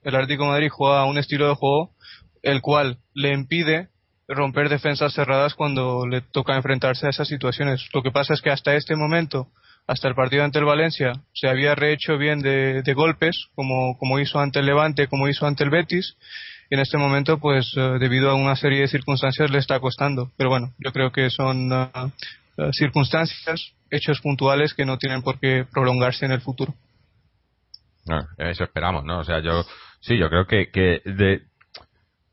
el 0.04 0.16
Atlético 0.16 0.46
Madrid 0.46 0.70
juega 0.70 1.06
un 1.06 1.18
estilo 1.18 1.48
de 1.48 1.56
juego 1.56 1.92
el 2.44 2.62
cual 2.62 2.98
le 3.14 3.34
impide 3.34 3.90
romper 4.28 4.70
defensas 4.70 5.14
cerradas 5.14 5.56
cuando 5.56 6.06
le 6.06 6.22
toca 6.22 6.56
enfrentarse 6.56 7.08
a 7.08 7.10
esas 7.10 7.28
situaciones. 7.28 7.88
Lo 7.94 8.04
que 8.04 8.12
pasa 8.12 8.34
es 8.34 8.42
que 8.42 8.52
hasta 8.52 8.76
este 8.76 8.96
momento 8.96 9.48
hasta 9.90 10.08
el 10.08 10.14
partido 10.14 10.44
ante 10.44 10.60
el 10.60 10.66
Valencia 10.66 11.14
se 11.34 11.48
había 11.48 11.74
rehecho 11.74 12.20
bien 12.20 12.42
de, 12.42 12.94
golpes, 12.94 13.48
como, 13.56 13.98
como 13.98 14.20
hizo 14.20 14.38
ante 14.40 14.60
el 14.60 14.68
Levante, 14.68 15.08
como 15.08 15.28
hizo 15.28 15.48
ante 15.48 15.64
el 15.64 15.72
Betis, 15.72 16.16
y 16.70 16.76
en 16.76 16.82
este 16.82 17.00
momento, 17.00 17.40
pues 17.40 17.74
eh, 17.76 17.98
debido 18.00 18.30
a 18.30 18.36
una 18.36 18.56
serie 18.56 18.82
de 18.82 18.88
circunstancias, 18.88 19.50
le 19.50 19.58
está 19.58 19.80
costando. 19.80 20.32
Pero 20.38 20.52
bueno, 20.52 20.76
yo 20.78 20.94
creo 20.94 21.12
que 21.12 21.32
son 21.32 21.74
eh, 21.74 21.90
eh, 22.58 22.70
circunstancias, 22.74 23.74
hechos 23.90 24.22
puntuales 24.22 24.76
que 24.76 24.86
no 24.86 25.00
tienen 25.00 25.24
por 25.24 25.40
qué 25.40 25.66
prolongarse 25.72 26.26
en 26.26 26.34
el 26.34 26.42
futuro. 26.42 26.76
eso 28.38 28.66
esperamos, 28.66 29.04
¿no? 29.06 29.22
O 29.22 29.24
sea, 29.24 29.40
yo 29.40 29.66
sí, 30.02 30.20
yo 30.20 30.30
creo 30.30 30.46
que, 30.46 30.70
que 30.70 31.02
de, 31.04 31.42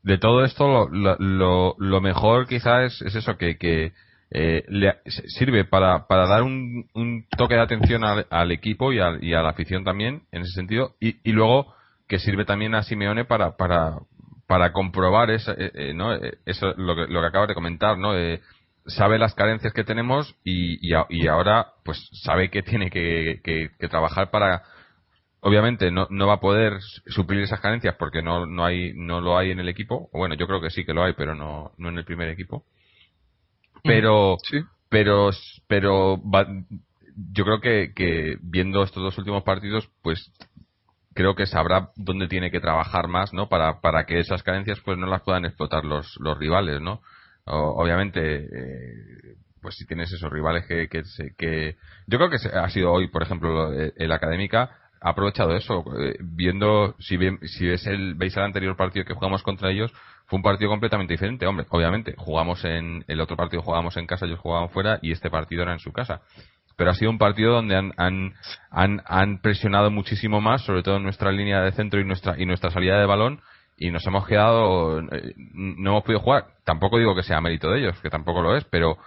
de 0.03 0.17
todo 0.19 0.45
esto 0.45 0.87
lo, 0.89 1.15
lo, 1.17 1.75
lo 1.79 2.01
mejor 2.01 2.47
quizás 2.47 2.93
es, 2.93 3.01
es 3.01 3.15
eso, 3.15 3.35
que, 3.35 3.57
que 3.57 3.93
eh, 4.29 4.63
le, 4.67 4.97
sirve 5.05 5.63
para, 5.65 6.07
para 6.07 6.27
dar 6.27 6.43
un, 6.43 6.89
un, 6.93 7.25
toque 7.37 7.55
de 7.55 7.61
atención 7.61 8.03
al, 8.03 8.51
equipo 8.51 8.91
y, 8.91 8.97
y, 9.21 9.33
a 9.33 9.41
la 9.41 9.49
afición 9.49 9.83
también, 9.83 10.23
en 10.31 10.41
ese 10.41 10.51
sentido, 10.51 10.95
y, 10.99 11.17
y, 11.23 11.31
luego 11.31 11.73
que 12.07 12.19
sirve 12.19 12.45
también 12.45 12.75
a 12.75 12.83
Simeone 12.83 13.25
para, 13.25 13.55
para, 13.55 13.99
para 14.45 14.73
comprobar 14.73 15.31
esa, 15.31 15.53
eh, 15.53 15.71
eh, 15.73 15.93
¿no? 15.93 16.13
eso, 16.45 16.73
lo, 16.75 16.95
que, 16.95 17.07
lo 17.07 17.21
que 17.21 17.27
acabas 17.27 17.47
de 17.47 17.55
comentar, 17.55 17.97
¿no? 17.97 18.13
sabe 18.85 19.19
las 19.19 19.35
carencias 19.35 19.73
que 19.73 19.83
tenemos 19.83 20.35
y, 20.43 20.79
y, 20.81 21.27
ahora 21.27 21.73
pues 21.83 22.09
sabe 22.23 22.49
que 22.49 22.63
tiene 22.63 22.89
que, 22.89 23.41
que, 23.43 23.71
que 23.77 23.87
trabajar 23.89 24.31
para 24.31 24.63
obviamente 25.41 25.91
no, 25.91 26.07
no 26.09 26.27
va 26.27 26.35
a 26.35 26.39
poder 26.39 26.79
suplir 27.07 27.41
esas 27.41 27.59
carencias 27.59 27.95
porque 27.99 28.21
no, 28.21 28.45
no 28.45 28.65
hay 28.65 28.93
no 28.95 29.19
lo 29.19 29.37
hay 29.37 29.51
en 29.51 29.59
el 29.59 29.69
equipo 29.69 30.09
bueno 30.13 30.35
yo 30.35 30.47
creo 30.47 30.61
que 30.61 30.69
sí 30.69 30.85
que 30.85 30.93
lo 30.93 31.03
hay 31.03 31.13
pero 31.13 31.35
no, 31.35 31.73
no 31.77 31.89
en 31.89 31.97
el 31.97 32.05
primer 32.05 32.29
equipo 32.29 32.63
pero, 33.83 34.37
pero, 34.89 35.29
pero 35.67 36.21
yo 37.33 37.43
creo 37.45 37.61
que, 37.61 37.93
que 37.95 38.37
viendo 38.41 38.83
estos 38.83 39.03
dos 39.03 39.17
últimos 39.17 39.43
partidos, 39.43 39.89
pues 40.01 40.31
creo 41.13 41.35
que 41.35 41.47
sabrá 41.47 41.89
dónde 41.95 42.27
tiene 42.27 42.51
que 42.51 42.59
trabajar 42.59 43.07
más, 43.07 43.33
¿no? 43.33 43.49
Para, 43.49 43.81
para 43.81 44.05
que 44.05 44.19
esas 44.19 44.43
carencias 44.43 44.79
pues 44.81 44.97
no 44.97 45.07
las 45.07 45.23
puedan 45.23 45.45
explotar 45.45 45.83
los, 45.83 46.15
los 46.19 46.37
rivales, 46.37 46.81
¿no? 46.81 47.01
obviamente, 47.49 48.19
eh, 48.43 49.35
pues 49.61 49.75
si 49.75 49.85
tienes 49.85 50.11
esos 50.11 50.29
rivales 50.29 50.65
que, 50.65 50.89
que, 50.89 51.01
que, 51.37 51.77
yo 52.05 52.17
creo 52.17 52.29
que 52.29 52.35
ha 52.53 52.69
sido 52.69 52.91
hoy, 52.91 53.07
por 53.07 53.23
ejemplo, 53.23 53.71
el 53.71 54.11
Académica 54.11 54.69
ha 55.01 55.09
aprovechado 55.09 55.55
eso, 55.55 55.83
eh, 55.99 56.17
viendo 56.19 56.95
si, 56.99 57.17
bien, 57.17 57.39
si 57.43 57.67
ves 57.67 57.85
el, 57.87 58.15
veis 58.15 58.35
el 58.37 58.43
anterior 58.43 58.75
partido 58.75 59.05
que 59.05 59.13
jugamos 59.13 59.43
contra 59.43 59.71
ellos, 59.71 59.93
fue 60.25 60.37
un 60.37 60.43
partido 60.43 60.69
completamente 60.69 61.13
diferente. 61.13 61.45
Hombre, 61.47 61.65
obviamente, 61.69 62.15
jugamos 62.17 62.63
en 62.65 63.03
el 63.07 63.21
otro 63.21 63.37
partido 63.37 63.61
jugamos 63.61 63.95
en 63.97 64.07
casa, 64.07 64.25
ellos 64.25 64.39
jugaban 64.39 64.69
fuera 64.69 64.99
y 65.01 65.11
este 65.11 65.29
partido 65.29 65.63
era 65.63 65.73
en 65.73 65.79
su 65.79 65.91
casa. 65.91 66.21
Pero 66.75 66.91
ha 66.91 66.93
sido 66.93 67.09
un 67.09 67.17
partido 67.17 67.53
donde 67.53 67.75
han, 67.75 67.93
han, 67.97 68.33
han, 68.69 69.01
han 69.05 69.41
presionado 69.41 69.89
muchísimo 69.89 70.41
más, 70.41 70.61
sobre 70.61 70.83
todo 70.83 70.97
en 70.97 71.03
nuestra 71.03 71.31
línea 71.31 71.61
de 71.61 71.71
centro 71.71 71.99
y 71.99 72.05
nuestra, 72.05 72.35
y 72.37 72.45
nuestra 72.45 72.69
salida 72.69 72.99
de 72.99 73.05
balón, 73.05 73.41
y 73.77 73.89
nos 73.89 74.05
hemos 74.05 74.27
quedado, 74.27 74.99
eh, 74.99 75.33
no 75.53 75.91
hemos 75.91 76.03
podido 76.03 76.19
jugar. 76.19 76.45
Tampoco 76.65 76.97
digo 76.97 77.15
que 77.15 77.23
sea 77.23 77.41
mérito 77.41 77.71
de 77.71 77.79
ellos, 77.79 77.99
que 78.01 78.09
tampoco 78.09 78.41
lo 78.41 78.55
es, 78.55 78.63
pero, 78.65 78.97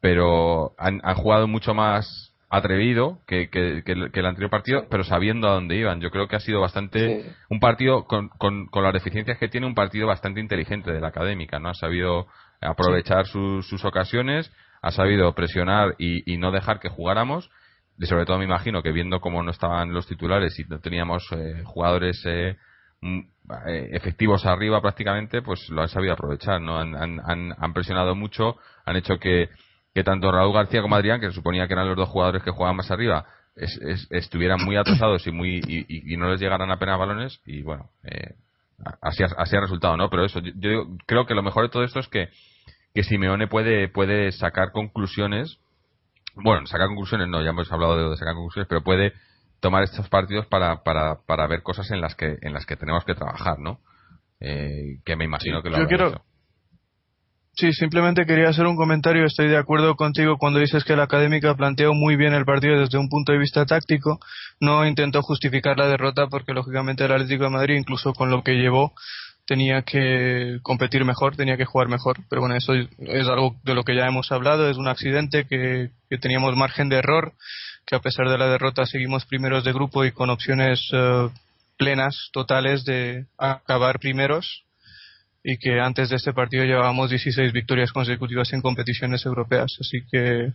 pero 0.00 0.72
han, 0.78 1.00
han 1.02 1.14
jugado 1.14 1.48
mucho 1.48 1.74
más 1.74 2.25
atrevido 2.48 3.18
que, 3.26 3.48
que, 3.50 3.82
el, 3.86 4.26
anterior 4.26 4.50
partido, 4.50 4.86
pero 4.88 5.02
sabiendo 5.04 5.48
a 5.48 5.54
dónde 5.54 5.76
iban. 5.76 6.00
Yo 6.00 6.10
creo 6.10 6.28
que 6.28 6.36
ha 6.36 6.40
sido 6.40 6.60
bastante 6.60 7.34
un 7.50 7.58
partido 7.58 8.04
con, 8.04 8.28
con, 8.28 8.68
las 8.82 8.92
deficiencias 8.92 9.38
que 9.38 9.48
tiene, 9.48 9.66
un 9.66 9.74
partido 9.74 10.06
bastante 10.06 10.40
inteligente 10.40 10.92
de 10.92 11.00
la 11.00 11.08
académica, 11.08 11.58
¿no? 11.58 11.70
Ha 11.70 11.74
sabido 11.74 12.26
aprovechar 12.60 13.26
sus, 13.26 13.66
sus 13.68 13.84
ocasiones, 13.84 14.52
ha 14.80 14.92
sabido 14.92 15.34
presionar 15.34 15.94
y, 15.98 16.32
y, 16.32 16.36
no 16.36 16.52
dejar 16.52 16.78
que 16.78 16.88
jugáramos. 16.88 17.50
Y 17.98 18.06
sobre 18.06 18.26
todo 18.26 18.38
me 18.38 18.44
imagino 18.44 18.82
que 18.82 18.92
viendo 18.92 19.20
cómo 19.20 19.42
no 19.42 19.50
estaban 19.50 19.92
los 19.92 20.06
titulares 20.06 20.58
y 20.58 20.64
no 20.64 20.78
teníamos 20.80 21.26
eh, 21.32 21.62
jugadores 21.64 22.22
eh, 22.26 22.56
mm, 23.00 23.20
eh, 23.68 23.88
efectivos 23.92 24.46
arriba 24.46 24.80
prácticamente, 24.80 25.42
pues 25.42 25.68
lo 25.70 25.82
han 25.82 25.88
sabido 25.88 26.12
aprovechar, 26.12 26.60
¿no? 26.60 26.78
Han, 26.78 26.94
han, 26.94 27.54
han 27.58 27.72
presionado 27.72 28.14
mucho, 28.14 28.56
han 28.84 28.96
hecho 28.96 29.18
que 29.18 29.48
que 29.96 30.04
tanto 30.04 30.30
Raúl 30.30 30.52
García 30.52 30.82
como 30.82 30.94
Adrián, 30.94 31.20
que 31.20 31.28
se 31.28 31.32
suponía 31.32 31.66
que 31.66 31.72
eran 31.72 31.88
los 31.88 31.96
dos 31.96 32.10
jugadores 32.10 32.42
que 32.42 32.50
jugaban 32.50 32.76
más 32.76 32.90
arriba, 32.90 33.24
estuvieran 34.10 34.62
muy 34.62 34.76
atrasados 34.76 35.26
y 35.26 35.32
muy 35.32 35.62
y, 35.66 36.16
no 36.18 36.28
les 36.28 36.38
llegaran 36.38 36.70
apenas 36.70 36.98
balones 36.98 37.40
y 37.46 37.62
bueno 37.62 37.88
eh, 38.04 38.34
así 39.00 39.22
ha, 39.22 39.28
así 39.38 39.56
ha 39.56 39.60
resultado 39.62 39.96
no 39.96 40.10
pero 40.10 40.26
eso 40.26 40.40
yo, 40.40 40.84
creo 41.06 41.24
que 41.24 41.34
lo 41.34 41.42
mejor 41.42 41.62
de 41.62 41.70
todo 41.70 41.82
esto 41.82 41.98
es 42.00 42.08
que 42.08 42.28
que 42.92 43.04
Simeone 43.04 43.48
puede 43.48 43.88
puede 43.88 44.32
sacar 44.32 44.70
conclusiones 44.70 45.60
bueno 46.34 46.66
sacar 46.66 46.88
conclusiones 46.88 47.28
no 47.28 47.42
ya 47.42 47.48
hemos 47.48 47.72
hablado 47.72 48.10
de, 48.10 48.16
sacar 48.18 48.34
conclusiones 48.34 48.68
pero 48.68 48.82
puede 48.82 49.14
tomar 49.60 49.82
estos 49.82 50.10
partidos 50.10 50.44
para, 50.44 50.82
para, 50.82 51.22
para 51.24 51.46
ver 51.46 51.62
cosas 51.62 51.90
en 51.90 52.02
las 52.02 52.14
que 52.14 52.36
en 52.42 52.52
las 52.52 52.66
que 52.66 52.76
tenemos 52.76 53.02
que 53.06 53.14
trabajar 53.14 53.58
no 53.58 53.80
eh, 54.40 54.98
que 55.06 55.16
me 55.16 55.24
imagino 55.24 55.62
que 55.62 55.70
lo 55.70 55.78
yo 55.78 55.86
quiero 55.86 56.20
Sí, 57.58 57.72
simplemente 57.72 58.26
quería 58.26 58.50
hacer 58.50 58.66
un 58.66 58.76
comentario. 58.76 59.24
Estoy 59.24 59.48
de 59.48 59.56
acuerdo 59.56 59.96
contigo 59.96 60.36
cuando 60.36 60.58
dices 60.60 60.84
que 60.84 60.94
la 60.94 61.04
académica 61.04 61.54
planteó 61.54 61.94
muy 61.94 62.14
bien 62.14 62.34
el 62.34 62.44
partido 62.44 62.78
desde 62.78 62.98
un 62.98 63.08
punto 63.08 63.32
de 63.32 63.38
vista 63.38 63.64
táctico. 63.64 64.20
No 64.60 64.86
intentó 64.86 65.22
justificar 65.22 65.78
la 65.78 65.88
derrota 65.88 66.26
porque, 66.26 66.52
lógicamente, 66.52 67.06
el 67.06 67.12
Atlético 67.12 67.44
de 67.44 67.50
Madrid, 67.50 67.76
incluso 67.76 68.12
con 68.12 68.28
lo 68.28 68.42
que 68.44 68.56
llevó, 68.56 68.92
tenía 69.46 69.80
que 69.82 70.58
competir 70.62 71.06
mejor, 71.06 71.34
tenía 71.34 71.56
que 71.56 71.64
jugar 71.64 71.88
mejor. 71.88 72.18
Pero 72.28 72.42
bueno, 72.42 72.56
eso 72.56 72.74
es 72.74 73.26
algo 73.26 73.56
de 73.64 73.74
lo 73.74 73.84
que 73.84 73.96
ya 73.96 74.06
hemos 74.06 74.30
hablado. 74.32 74.68
Es 74.68 74.76
un 74.76 74.88
accidente 74.88 75.46
que, 75.46 75.88
teníamos 76.20 76.54
margen 76.56 76.90
de 76.90 76.96
error, 76.96 77.32
que 77.86 77.96
a 77.96 78.00
pesar 78.00 78.28
de 78.28 78.36
la 78.36 78.48
derrota 78.48 78.84
seguimos 78.84 79.24
primeros 79.24 79.64
de 79.64 79.72
grupo 79.72 80.04
y 80.04 80.12
con 80.12 80.28
opciones 80.28 80.90
eh, 80.92 81.30
plenas, 81.78 82.28
totales 82.34 82.84
de 82.84 83.24
acabar 83.38 83.98
primeros 83.98 84.65
y 85.48 85.58
que 85.58 85.78
antes 85.78 86.08
de 86.08 86.16
este 86.16 86.32
partido 86.32 86.64
llevábamos 86.64 87.08
16 87.08 87.52
victorias 87.52 87.92
consecutivas 87.92 88.52
en 88.52 88.60
competiciones 88.60 89.24
europeas. 89.24 89.76
Así 89.80 90.00
que, 90.10 90.52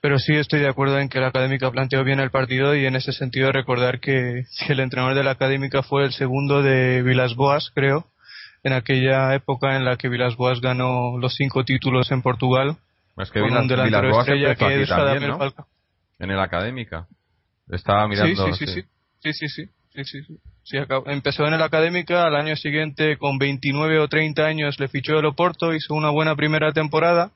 pero 0.00 0.18
sí 0.18 0.34
estoy 0.34 0.58
de 0.58 0.68
acuerdo 0.68 0.98
en 0.98 1.08
que 1.08 1.20
la 1.20 1.28
Académica 1.28 1.70
planteó 1.70 2.02
bien 2.02 2.18
el 2.18 2.32
partido 2.32 2.74
y 2.74 2.84
en 2.84 2.96
ese 2.96 3.12
sentido 3.12 3.52
recordar 3.52 4.00
que, 4.00 4.42
el 4.68 4.80
entrenador 4.80 5.14
de 5.14 5.22
la 5.22 5.30
Académica 5.30 5.84
fue 5.84 6.04
el 6.04 6.12
segundo 6.12 6.62
de 6.62 7.02
Vilas 7.02 7.36
Boas, 7.36 7.70
creo, 7.76 8.08
en 8.64 8.72
aquella 8.72 9.36
época 9.36 9.76
en 9.76 9.84
la 9.84 9.96
que 9.96 10.08
Vilas 10.08 10.34
Boas 10.34 10.60
ganó 10.60 11.16
los 11.16 11.36
cinco 11.36 11.64
títulos 11.64 12.10
en 12.10 12.20
Portugal. 12.20 12.76
Es 13.16 13.30
que 13.30 13.38
con 13.38 13.56
un 13.56 13.68
delantero 13.68 14.18
estrella 14.18 14.56
que 14.56 14.82
es 14.82 14.88
también, 14.88 15.30
¿no? 15.30 15.38
En 16.18 16.30
el 16.32 16.40
Académica. 16.40 17.06
Estaba 17.70 18.08
mirando. 18.08 18.52
sí, 18.52 18.66
sí, 18.66 18.82
sí. 18.82 18.82
sí, 19.22 19.32
sí, 19.32 19.48
sí. 19.48 19.64
Sí, 19.94 20.04
sí, 20.04 20.22
sí. 20.24 20.38
Empezó 21.06 21.46
en 21.46 21.54
el 21.54 21.62
Académica, 21.62 22.24
al 22.24 22.36
año 22.36 22.56
siguiente 22.56 23.18
con 23.18 23.38
29 23.38 23.98
o 23.98 24.08
30 24.08 24.44
años 24.44 24.80
le 24.80 24.88
fichó 24.88 25.18
el 25.18 25.26
Oporto, 25.26 25.74
hizo 25.74 25.94
una 25.94 26.10
buena 26.10 26.34
primera 26.36 26.72
temporada 26.72 27.30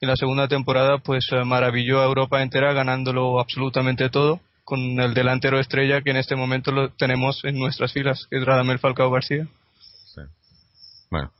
y 0.00 0.06
la 0.06 0.16
segunda 0.16 0.46
temporada 0.46 0.98
pues 0.98 1.26
eh, 1.32 1.44
maravilló 1.44 2.00
a 2.00 2.04
Europa 2.04 2.42
entera 2.42 2.72
ganándolo 2.72 3.40
absolutamente 3.40 4.10
todo 4.10 4.40
con 4.64 4.78
el 5.00 5.14
delantero 5.14 5.58
estrella 5.58 6.02
que 6.02 6.10
en 6.10 6.18
este 6.18 6.36
momento 6.36 6.70
lo 6.70 6.90
tenemos 6.90 7.42
en 7.44 7.58
nuestras 7.58 7.92
filas, 7.92 8.26
que 8.30 8.36
es 8.36 8.44
Radamel 8.44 8.78
Falcao 8.78 9.10
García. 9.10 9.46
Sí. 10.14 10.20
Bueno. 11.10 11.30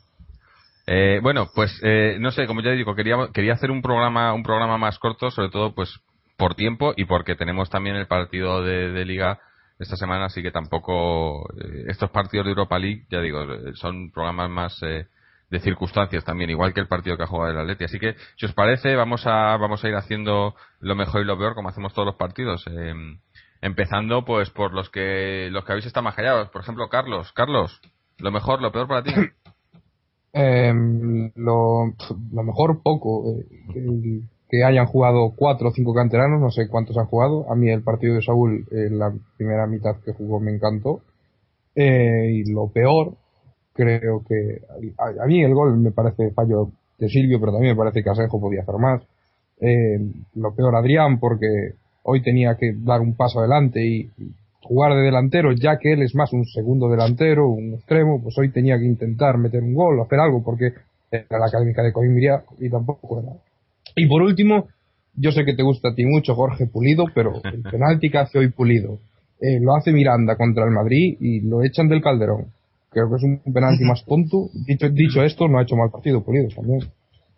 Eh, 0.87 1.21
bueno, 1.23 1.51
pues 1.55 1.79
eh, 1.83 2.17
no 2.19 2.31
sé, 2.31 2.47
como 2.47 2.63
ya 2.63 2.71
digo, 2.71 2.95
quería, 2.95 3.17
quería 3.35 3.53
hacer 3.53 3.71
un 3.71 3.83
programa, 3.83 4.33
un 4.33 4.43
programa 4.43 4.79
más 4.79 4.99
corto, 4.99 5.31
sobre 5.31 5.51
todo 5.51 5.75
pues 5.75 6.01
por 6.39 6.55
tiempo 6.55 6.95
y 6.97 7.05
porque 7.05 7.35
tenemos 7.35 7.69
también 7.69 7.97
el 7.97 8.07
partido 8.07 8.63
de 8.63 9.05
liga 9.05 9.39
esta 9.79 9.97
semana, 9.97 10.27
así 10.27 10.43
que 10.43 10.51
tampoco 10.51 11.49
eh, 11.55 11.85
estos 11.89 12.11
partidos 12.11 12.47
de 12.47 12.51
Europa 12.51 12.79
League, 12.79 13.07
ya 13.11 13.21
digo, 13.21 13.43
eh, 13.43 13.73
son 13.75 14.11
programas 14.11 14.51
más 14.51 14.83
eh, 14.83 15.07
de 15.51 15.61
circunstancias 15.61 16.25
también, 16.25 16.51
igual 16.51 16.75
que 16.75 16.81
el 16.81 16.89
partido 16.89 17.17
que 17.17 17.23
ha 17.23 17.29
jugado 17.29 17.53
el 17.53 17.59
Atleti. 17.59 17.85
Así 17.85 17.99
que, 17.99 18.17
si 18.37 18.47
os 18.47 18.53
parece, 18.53 18.97
vamos 18.97 19.27
a 19.27 19.57
vamos 19.57 19.83
a 19.85 19.89
ir 19.89 19.95
haciendo 19.95 20.55
lo 20.81 20.95
mejor 20.95 21.23
y 21.23 21.25
lo 21.25 21.39
peor 21.39 21.55
como 21.55 21.69
hacemos 21.69 21.95
todos 21.95 22.07
los 22.07 22.17
partidos. 22.17 22.65
empezando 23.61 24.25
pues 24.25 24.51
por 24.51 24.73
los 24.73 24.89
que 24.91 25.49
los 25.51 25.65
que 25.65 25.73
habéis 25.73 25.87
estado 25.87 26.05
más 26.05 26.15
callados. 26.15 26.51
Por 26.51 26.63
ejemplo, 26.63 26.89
Carlos. 26.89 27.33
Carlos, 27.33 27.81
lo 28.19 28.31
mejor, 28.31 28.61
lo 28.61 28.73
peor 28.73 28.89
para 28.89 29.03
ti. 29.03 29.13
Em, 30.31 31.33
lo, 31.37 31.95
lo 32.33 32.43
mejor 32.43 32.83
poco. 32.83 33.33
eh, 33.75 34.21
que, 34.49 34.65
hayan 34.65 34.87
jugado 34.87 35.33
cuatro 35.37 35.69
o 35.69 35.73
cinco 35.73 35.95
canteranos, 35.95 36.41
no 36.41 36.51
sé 36.51 36.69
cuántos 36.69 36.97
han 36.97 37.07
jugado. 37.07 37.51
A 37.51 37.55
mí 37.55 37.71
el 37.71 37.83
partido 37.83 38.15
de 38.15 38.23
Saúl, 38.23 38.67
en 38.71 38.99
la 38.99 39.13
primera 39.37 39.67
mitad 39.67 39.97
que 40.05 40.13
jugó, 40.13 40.41
me 40.41 40.53
encantó. 40.53 41.03
Eh, 41.75 42.31
y 42.33 42.53
lo 42.53 42.69
peor, 42.69 43.15
creo 43.75 44.25
que 44.29 44.63
a, 44.99 45.25
a 45.25 45.27
mí 45.27 45.43
el 45.43 45.55
gol 45.55 45.79
me 45.79 45.93
parece 45.93 46.31
fallo 46.33 46.71
de 46.99 47.09
Silvio, 47.09 47.39
pero 47.41 47.53
también 47.53 47.75
me 47.75 47.79
parece 47.79 48.03
que 48.03 48.11
Asenjo 48.11 48.41
podía 48.41 48.63
hacer 48.63 48.77
más. 48.77 49.03
Eh, 49.61 49.99
lo 50.35 50.55
peor 50.55 50.77
Adrián, 50.77 51.19
porque 51.21 51.75
hoy 52.03 52.23
tenía 52.23 52.57
que 52.57 52.73
dar 52.77 53.01
un 53.01 53.15
paso 53.17 53.41
adelante 53.41 53.85
y, 53.85 54.11
y 54.19 54.35
jugar 54.63 54.95
de 54.95 55.03
delantero, 55.03 55.53
ya 55.53 55.79
que 55.79 55.93
él 55.93 56.03
es 56.03 56.15
más 56.15 56.33
un 56.33 56.45
segundo 56.45 56.89
delantero, 56.89 57.49
un 57.49 57.75
extremo, 57.75 58.21
pues 58.23 58.37
hoy 58.39 58.51
tenía 58.53 58.79
que 58.79 58.85
intentar 58.85 59.39
meter 59.39 59.63
un 59.63 59.75
gol 59.75 59.99
o 59.99 60.03
hacer 60.03 60.21
algo, 60.21 60.43
porque 60.43 60.75
era 61.11 61.39
la 61.39 61.47
académica 61.47 61.83
de 61.83 61.93
Coimbra 61.93 62.45
y 62.59 62.69
tampoco 62.69 63.21
era. 63.21 63.33
Y 63.97 64.07
por 64.07 64.23
último, 64.23 64.69
yo 65.15 65.33
sé 65.33 65.45
que 65.45 65.55
te 65.55 65.63
gusta 65.63 65.91
a 65.91 65.95
ti 65.95 66.05
mucho 66.05 66.35
Jorge 66.35 66.67
Pulido, 66.67 67.07
pero 67.15 67.41
el 67.45 67.63
penalti 67.63 68.11
que 68.11 68.19
hace 68.19 68.39
hoy 68.39 68.49
Pulido 68.51 68.99
eh, 69.41 69.59
lo 69.61 69.75
hace 69.75 69.93
Miranda 69.93 70.37
contra 70.37 70.65
el 70.65 70.71
Madrid 70.71 71.17
y 71.21 71.41
lo 71.41 71.63
echan 71.63 71.89
del 71.89 72.03
Calderón. 72.03 72.47
Creo 72.91 73.09
que 73.11 73.17
es 73.17 73.23
un 73.23 73.53
penalti 73.53 73.85
más 73.85 74.05
tonto. 74.05 74.49
Dicho, 74.67 74.89
dicho 74.89 75.23
esto, 75.23 75.47
no 75.47 75.59
ha 75.59 75.63
hecho 75.63 75.77
mal 75.77 75.91
partido 75.91 76.25
Pulido 76.25 76.49
también. 76.49 76.81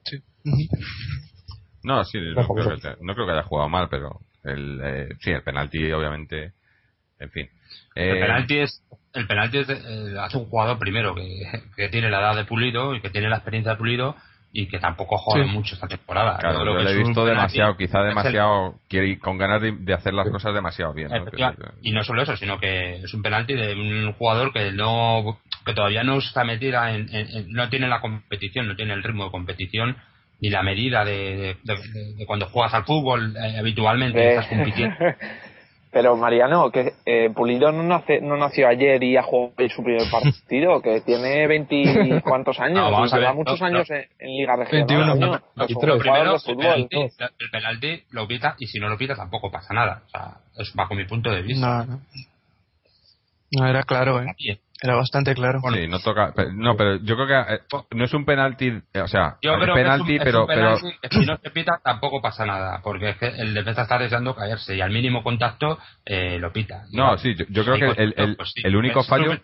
Sí. 0.05 0.22
No, 1.82 2.05
sí, 2.05 2.18
no 2.34 2.46
creo, 2.46 2.76
que, 2.76 2.88
no 3.03 3.14
creo 3.14 3.26
que 3.26 3.32
haya 3.32 3.42
jugado 3.42 3.68
mal, 3.68 3.88
pero 3.90 4.20
el, 4.44 4.80
eh, 4.82 5.09
sí, 5.20 5.30
el 5.30 5.42
penalti, 5.42 5.90
obviamente, 5.92 6.53
en 7.18 7.30
fin. 7.30 7.48
El 7.94 8.16
Eh, 8.16 8.20
penalti 8.20 8.59
es, 8.59 8.82
el 9.14 9.26
penalti 9.26 9.59
es 9.59 9.68
eh, 9.68 10.14
hace 10.20 10.38
un 10.38 10.46
jugador 10.46 10.78
primero 10.78 11.14
que, 11.14 11.42
que 11.76 11.88
tiene 11.88 12.11
la 12.11 12.20
edad 12.20 12.36
de 12.36 12.44
Pulido 12.44 12.94
y 12.94 13.01
que 13.01 13.11
tiene 13.11 13.28
la 13.28 13.36
experiencia 13.36 13.72
de 13.72 13.78
Pulido 13.78 14.14
y 14.53 14.66
que 14.66 14.78
tampoco 14.80 15.16
Sí. 15.34 15.40
mucho 15.42 15.74
esta 15.74 15.86
temporada. 15.86 16.36
Claro, 16.38 16.61
creo 16.62 16.72
yo 16.72 16.78
que 16.78 16.84
lo 16.84 16.90
he 16.90 16.96
visto 16.96 17.22
penalti- 17.24 17.28
demasiado, 17.28 17.76
quizá 17.76 18.01
el- 18.01 18.09
demasiado, 18.09 18.74
quiere 18.88 19.07
ir 19.09 19.18
con 19.20 19.38
ganas 19.38 19.62
de, 19.62 19.72
de 19.72 19.94
hacer 19.94 20.12
las 20.12 20.28
cosas 20.28 20.53
demasiado 20.55 20.92
bien. 20.92 21.09
¿no? 21.09 21.16
Efectiva- 21.18 21.55
Que- 21.55 21.68
Y 21.82 21.92
no 21.92 22.03
solo 22.03 22.22
eso, 22.22 22.36
sino 22.36 22.59
que 22.59 22.96
es 22.96 23.14
un 23.14 23.22
penalti 23.22 23.55
de 23.55 23.74
un 23.74 24.12
jugador 24.14 24.53
que 24.53 24.72
no 24.72 25.38
que 25.64 25.74
todavía 25.74 26.03
no 26.03 26.16
está 26.18 26.42
metida 26.42 26.92
en, 26.94 27.14
en- 27.14 27.28
en- 27.36 27.53
no 27.53 27.68
tiene 27.68 27.86
la 27.86 28.01
competición, 28.01 28.66
no 28.66 28.74
tiene 28.76 28.94
el 28.94 29.03
ritmo 29.03 29.24
de 29.26 29.30
competición 29.30 29.96
ni 30.40 30.48
la 30.48 30.62
medida 30.62 31.05
de, 31.05 31.57
de- 31.62 31.74
de- 31.76 32.14
de 32.16 32.26
cuando 32.26 32.46
juegas 32.46 32.72
al 32.74 32.84
fútbol 32.84 33.36
eh, 33.36 33.59
habitualmente 33.59 34.18
y 34.18 34.22
Eh, 34.22 34.28
estás 34.30 34.46
compitiendo. 34.46 34.96
Pero 35.93 36.16
Mariano, 36.16 36.70
que 36.70 36.93
eh, 37.05 37.30
Pulido 37.34 37.72
no, 37.72 37.82
nace, 37.82 38.20
no 38.20 38.36
nació 38.36 38.68
ayer 38.68 39.03
y 39.03 39.16
ha 39.16 39.22
jugado 39.22 39.68
su 39.74 39.82
primer 39.82 40.09
partido, 40.11 40.80
que 40.82 41.01
tiene 41.01 41.47
veinticuantos 41.49 42.61
años, 42.61 42.76
No, 42.78 42.91
vamos 42.93 43.12
y 43.12 43.14
a 43.16 43.18
lleva 43.18 43.30
ver, 43.30 43.36
muchos 43.38 43.61
no, 43.61 43.66
años 43.66 43.91
en, 43.91 44.05
en 44.20 44.28
Liga 44.36 44.57
21, 44.57 44.84
Regional. 44.84 45.07
no, 45.07 45.14
coño. 45.14 45.32
no, 45.32 45.41
Los 45.57 45.70
y 45.70 45.74
Lo 45.74 45.80
tres. 45.80 46.03
jugadores 46.03 46.05
primero, 46.05 46.30
de 46.30 46.36
el 46.36 46.41
fútbol. 46.41 46.88
penalti, 46.88 47.34
el 47.41 47.51
penalti 47.51 48.03
lo 48.11 48.28
pita 48.28 48.55
y 48.59 48.66
si 48.66 48.78
no 48.78 48.88
lo 48.88 48.97
pita 48.97 49.16
tampoco 49.16 49.51
pasa 49.51 49.74
nada. 49.74 50.03
O 50.07 50.09
sea, 50.11 50.36
es 50.59 50.72
bajo 50.74 50.95
mi 50.95 51.05
punto 51.07 51.30
de 51.30 51.43
vista. 51.43 51.86
No, 53.53 53.66
era 53.66 53.82
claro, 53.82 54.22
¿eh? 54.22 54.26
Era 54.82 54.94
bastante 54.94 55.34
claro. 55.34 55.61
Sí, 55.74 55.88
no 55.88 55.98
toca, 56.01 56.32
pero- 56.34 56.53
no, 56.53 56.74
pero 56.76 56.96
yo 56.96 57.14
creo 57.16 57.26
que 57.26 57.55
eh, 57.55 57.59
no 57.90 58.05
es 58.05 58.14
un 58.14 58.24
penalti, 58.24 58.68
eh, 58.94 59.01
o 59.03 59.09
sea, 59.09 59.36
Yo 59.42 59.59
que 59.59 59.66
penalti, 59.72 60.14
es 60.14 60.20
un, 60.20 60.22
es 60.22 60.24
pero, 60.24 60.40
un 60.42 60.46
penalti 60.46 60.86
pero 61.03 61.12
si 61.20 61.26
no 61.26 61.36
se 61.36 61.51
pita 61.51 61.80
tampoco 61.84 62.22
pasa 62.22 62.46
nada, 62.46 62.80
porque 62.82 63.11
es 63.11 63.16
que 63.18 63.26
el 63.26 63.53
defensa 63.53 63.82
está 63.82 63.98
deseando 63.98 64.34
caerse 64.34 64.74
y 64.76 64.80
al 64.80 64.90
mínimo 64.90 65.22
contacto 65.22 65.78
eh, 66.07 66.38
lo 66.38 66.51
pita. 66.53 66.84
no, 66.92 67.18
sí, 67.18 67.34
yo, 67.34 67.44
yo 67.51 67.64
creo 67.64 67.94
que 67.94 68.03
el, 68.03 68.14
el, 68.16 68.36
pues 68.36 68.53
sí. 68.55 68.62
el 68.64 68.74
único 68.76 69.03
fallo 69.03 69.32
es- 69.32 69.42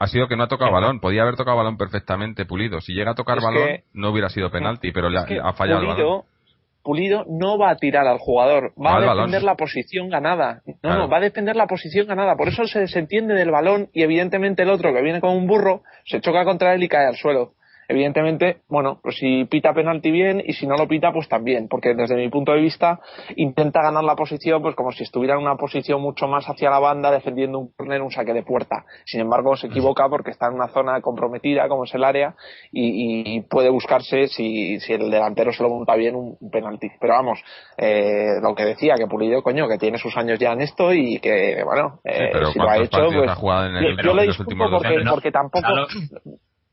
ha 0.00 0.06
sido 0.06 0.28
que 0.28 0.36
no 0.36 0.44
ha 0.44 0.48
tocado 0.48 0.70
balón, 0.70 1.00
podía 1.00 1.22
haber 1.22 1.34
tocado 1.34 1.56
balón 1.56 1.76
perfectamente 1.76 2.44
pulido, 2.46 2.80
si 2.80 2.92
llega 2.92 3.10
a 3.10 3.14
tocar 3.16 3.38
Es 3.38 3.44
balón 3.44 3.66
que- 3.66 3.84
no 3.94 4.10
hubiera 4.10 4.28
sido 4.28 4.50
penalti, 4.52 4.92
pero 4.92 5.10
le 5.10 5.18
ha 5.18 5.52
fallado 5.54 5.80
el 5.80 5.86
balón. 5.88 6.22
Pulido, 6.88 7.26
no 7.28 7.58
va 7.58 7.68
a 7.68 7.76
tirar 7.76 8.06
al 8.06 8.16
jugador, 8.16 8.72
va 8.82 8.96
a 8.96 9.00
defender 9.02 9.42
balón. 9.42 9.44
la 9.44 9.56
posición 9.56 10.08
ganada. 10.08 10.62
No, 10.64 10.74
Claro. 10.80 10.98
no, 11.00 11.08
va 11.10 11.18
a 11.18 11.20
defender 11.20 11.54
la 11.54 11.66
posición 11.66 12.06
ganada. 12.06 12.34
Por 12.34 12.48
eso 12.48 12.64
se 12.66 12.78
desentiende 12.80 13.34
del 13.34 13.50
balón 13.50 13.90
y 13.92 14.04
evidentemente 14.04 14.62
el 14.62 14.70
otro 14.70 14.94
que 14.94 15.02
viene 15.02 15.20
con 15.20 15.36
un 15.36 15.46
burro 15.46 15.82
se 16.06 16.22
choca 16.22 16.46
contra 16.46 16.72
él 16.72 16.82
y 16.82 16.88
cae 16.88 17.06
al 17.06 17.16
suelo. 17.16 17.52
Evidentemente, 17.88 18.58
bueno, 18.68 19.00
pues 19.02 19.16
si 19.16 19.46
pita 19.46 19.72
penalti 19.72 20.10
bien 20.10 20.42
y 20.44 20.52
si 20.52 20.66
no 20.66 20.76
lo 20.76 20.86
pita, 20.86 21.10
pues 21.12 21.26
también, 21.28 21.68
porque 21.68 21.94
desde 21.94 22.16
mi 22.16 22.28
punto 22.28 22.52
de 22.52 22.60
vista 22.60 23.00
intenta 23.36 23.80
ganar 23.82 24.04
la 24.04 24.14
posición, 24.14 24.60
pues 24.60 24.74
como 24.74 24.92
si 24.92 25.04
estuviera 25.04 25.34
en 25.34 25.40
una 25.40 25.56
posición 25.56 26.00
mucho 26.02 26.28
más 26.28 26.44
hacia 26.48 26.68
la 26.70 26.78
banda 26.78 27.10
defendiendo 27.10 27.58
un 27.58 27.72
córner, 27.74 28.02
un 28.02 28.10
saque 28.10 28.34
de 28.34 28.42
puerta. 28.42 28.84
Sin 29.06 29.20
embargo, 29.20 29.56
se 29.56 29.68
equivoca 29.68 30.06
porque 30.08 30.30
está 30.30 30.48
en 30.48 30.54
una 30.54 30.68
zona 30.68 31.00
comprometida, 31.00 31.66
como 31.68 31.84
es 31.84 31.94
el 31.94 32.04
área, 32.04 32.34
y, 32.70 33.36
y 33.36 33.40
puede 33.42 33.70
buscarse, 33.70 34.26
si, 34.28 34.78
si 34.80 34.92
el 34.92 35.10
delantero 35.10 35.52
se 35.52 35.62
lo 35.62 35.70
monta 35.70 35.94
bien, 35.96 36.14
un, 36.14 36.36
un 36.38 36.50
penalti. 36.50 36.88
Pero 37.00 37.14
vamos, 37.14 37.42
eh, 37.78 38.34
lo 38.42 38.54
que 38.54 38.64
decía, 38.64 38.96
que 38.96 39.06
Pulido, 39.06 39.42
coño, 39.42 39.66
que 39.66 39.78
tiene 39.78 39.96
sus 39.96 40.14
años 40.18 40.38
ya 40.38 40.52
en 40.52 40.60
esto 40.60 40.92
y 40.92 41.18
que, 41.20 41.62
bueno, 41.64 42.00
Sí, 42.04 42.10
eh, 42.12 42.30
pero 42.32 42.46
si 42.52 42.58
lo 42.58 42.64
ha 42.64 42.74
¿cuántos 42.76 42.86
hecho, 43.00 43.16
pues... 43.18 43.30
ha 43.30 43.34
jugado 43.34 43.66
en, 43.66 43.76
el- 43.76 43.96
Yo, 43.96 44.02
yo 44.02 44.14
le 44.14 44.26
los 44.26 44.36
disculpo 44.38 44.50
últimos 44.50 44.70
dos 44.70 44.82
porque, 44.82 45.10
porque 45.10 45.32
tampoco, 45.32 45.66
Claro. 45.66 45.86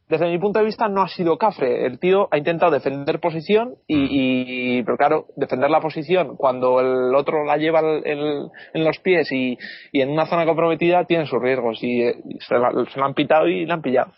Desde 0.07 0.29
mi 0.29 0.37
punto 0.37 0.59
de 0.59 0.65
vista, 0.65 0.87
no 0.87 1.01
ha 1.01 1.07
sido 1.07 1.37
cafre. 1.37 1.85
El 1.85 1.99
tío 1.99 2.27
ha 2.31 2.37
intentado 2.37 2.71
defender 2.71 3.19
posición 3.19 3.75
y, 3.87 4.83
pero 4.83 4.97
claro, 4.97 5.25
defender 5.35 5.69
la 5.69 5.81
posición 5.81 6.35
cuando 6.37 6.79
el 6.79 7.15
otro 7.15 7.43
la 7.43 7.57
lleva 7.57 7.79
el- 7.79 8.49
en 8.73 8.83
los 8.83 8.99
pies 8.99 9.31
y, 9.31 9.57
y 9.91 10.01
en 10.01 10.11
una 10.11 10.27
zona 10.27 10.45
comprometida 10.45 11.05
tiene 11.05 11.25
sus 11.25 11.41
riesgos 11.41 11.81
y, 11.81 12.01
eh, 12.03 12.15
se, 12.39 12.55
la, 12.57 12.71
se 12.93 12.99
la 12.99 13.05
han 13.07 13.13
pitado 13.15 13.47
y 13.47 13.65
la 13.65 13.73
han 13.75 13.81
pillado. 13.81 14.11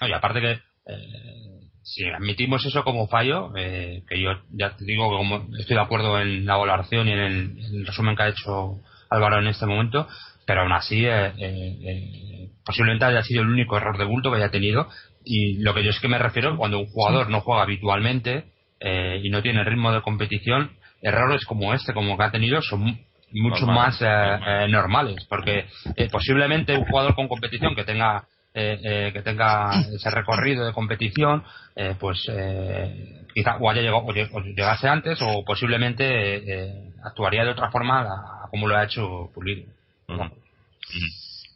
Y 0.00 0.12
aparte 0.12 0.40
que 0.40 0.50
eh, 0.52 1.68
si 1.82 2.04
admitimos 2.08 2.64
eso 2.66 2.84
como 2.84 3.08
fallo, 3.08 3.52
eh, 3.56 4.02
que 4.08 4.20
yo 4.20 4.30
ya 4.50 4.76
te 4.76 4.84
digo 4.84 5.08
que 5.10 5.16
como 5.16 5.56
estoy 5.58 5.76
de 5.76 5.82
acuerdo 5.82 6.20
en 6.20 6.44
la 6.46 6.56
valoración 6.56 7.08
y 7.08 7.12
en 7.12 7.18
el, 7.18 7.34
en 7.58 7.74
el 7.80 7.86
resumen 7.86 8.14
que 8.14 8.22
ha 8.22 8.28
hecho 8.28 8.78
Álvaro 9.10 9.38
en 9.40 9.46
este 9.48 9.66
momento, 9.66 10.06
pero 10.46 10.62
aún 10.62 10.72
así 10.72 11.04
eh, 11.06 11.32
eh, 11.38 12.45
posiblemente 12.66 13.04
haya 13.06 13.22
sido 13.22 13.42
el 13.42 13.48
único 13.48 13.76
error 13.76 13.96
de 13.96 14.04
bulto 14.04 14.30
que 14.30 14.36
haya 14.38 14.50
tenido. 14.50 14.88
Y 15.24 15.62
lo 15.62 15.72
que 15.72 15.82
yo 15.84 15.90
es 15.90 16.00
que 16.00 16.08
me 16.08 16.18
refiero 16.18 16.56
cuando 16.56 16.78
un 16.80 16.86
jugador 16.86 17.30
no 17.30 17.40
juega 17.40 17.62
habitualmente 17.62 18.44
eh, 18.80 19.20
y 19.22 19.30
no 19.30 19.40
tiene 19.42 19.64
ritmo 19.64 19.92
de 19.92 20.02
competición, 20.02 20.72
errores 21.00 21.44
como 21.46 21.72
este, 21.72 21.94
como 21.94 22.16
que 22.18 22.24
ha 22.24 22.30
tenido, 22.30 22.60
son 22.62 22.80
mu- 22.80 22.96
mucho 23.32 23.66
Normales, 23.66 24.00
más 24.00 24.02
eh, 24.02 24.64
eh, 24.64 24.68
normales, 24.68 25.26
porque 25.28 25.66
eh, 25.96 26.08
posiblemente 26.10 26.76
un 26.76 26.84
jugador 26.84 27.14
con 27.14 27.28
competición 27.28 27.74
que 27.74 27.84
tenga 27.84 28.24
eh, 28.58 28.78
eh, 28.82 29.10
que 29.12 29.20
tenga 29.20 29.70
ese 29.94 30.10
recorrido 30.10 30.64
de 30.64 30.72
competición, 30.72 31.44
eh, 31.74 31.94
pues 32.00 32.26
eh, 32.32 33.26
quizá 33.34 33.56
o 33.58 33.68
haya 33.68 33.82
llegado 33.82 33.98
o 34.04 34.12
lleg- 34.14 34.30
o 34.32 34.40
llegase 34.40 34.88
antes 34.88 35.18
o 35.20 35.44
posiblemente 35.44 36.86
actuaría 37.04 37.44
de 37.44 37.50
otra 37.50 37.70
forma 37.70 38.00
a- 38.00 38.44
a 38.46 38.48
como 38.50 38.66
lo 38.66 38.74
ha 38.76 38.84
hecho 38.84 39.30
Pulido. 39.34 39.66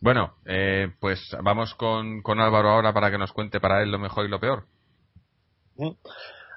Bueno, 0.00 0.34
eh, 0.46 0.88
pues 0.98 1.36
vamos 1.42 1.74
con, 1.74 2.22
con 2.22 2.40
Álvaro 2.40 2.70
ahora 2.70 2.92
para 2.92 3.10
que 3.10 3.18
nos 3.18 3.32
cuente 3.32 3.60
para 3.60 3.82
él 3.82 3.90
lo 3.90 3.98
mejor 3.98 4.24
y 4.24 4.28
lo 4.28 4.40
peor. 4.40 4.64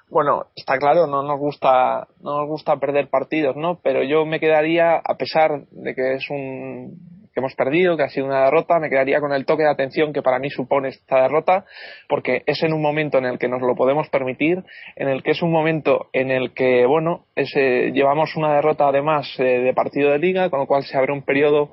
Bueno, 0.10 0.46
está 0.56 0.78
claro, 0.78 1.08
no 1.08 1.24
nos 1.24 1.39
gusta, 1.39 2.08
no 2.22 2.39
nos 2.39 2.48
gusta 2.48 2.78
perder 2.78 3.10
partidos, 3.10 3.56
¿no? 3.56 3.80
Pero 3.82 4.04
yo 4.04 4.26
me 4.26 4.39
quedaría, 4.39 4.96
a 4.96 5.18
pesar 5.18 5.66
de 5.72 5.96
que 5.96 6.14
es 6.16 6.30
un 6.30 7.24
que 7.34 7.39
hemos 7.39 7.56
perdido, 7.56 7.98
que 7.98 8.04
ha 8.04 8.10
sido 8.10 8.28
una 8.28 8.46
derrota, 8.46 8.80
me 8.80 8.89
quedaría 8.89 9.20
con 9.20 9.34
el 9.34 9.46
toque 9.46 9.64
de 9.64 9.72
atención 9.72 10.14
que 10.14 10.22
para 10.22 10.38
mí 10.38 10.52
supone 10.52 10.89
esta 10.89 11.24
derrota, 11.24 11.66
porque 12.08 12.44
es 12.46 12.62
en 12.62 12.74
un 12.74 12.82
momento 12.82 13.18
en 13.18 13.26
el 13.26 13.39
que 13.39 13.48
nos 13.48 13.62
lo 13.62 13.76
podemos 13.76 14.08
permitir, 14.10 14.64
en 14.96 15.10
el 15.10 15.24
que 15.24 15.32
es 15.32 15.41
un 15.41 15.52
momento 15.52 16.10
en 16.14 16.30
el 16.30 16.54
que, 16.54 16.86
bueno, 16.86 17.26
llevamos 17.36 18.36
una 18.36 18.54
derrota 18.54 18.88
además 18.88 19.28
eh, 19.39 19.62
de 19.62 19.74
partido 19.74 20.12
de 20.12 20.20
liga, 20.20 20.52
con 20.52 20.60
lo 20.60 20.68
cual 20.68 20.84
se 20.84 20.96
abre 20.96 21.12
un 21.12 21.24
periodo 21.24 21.72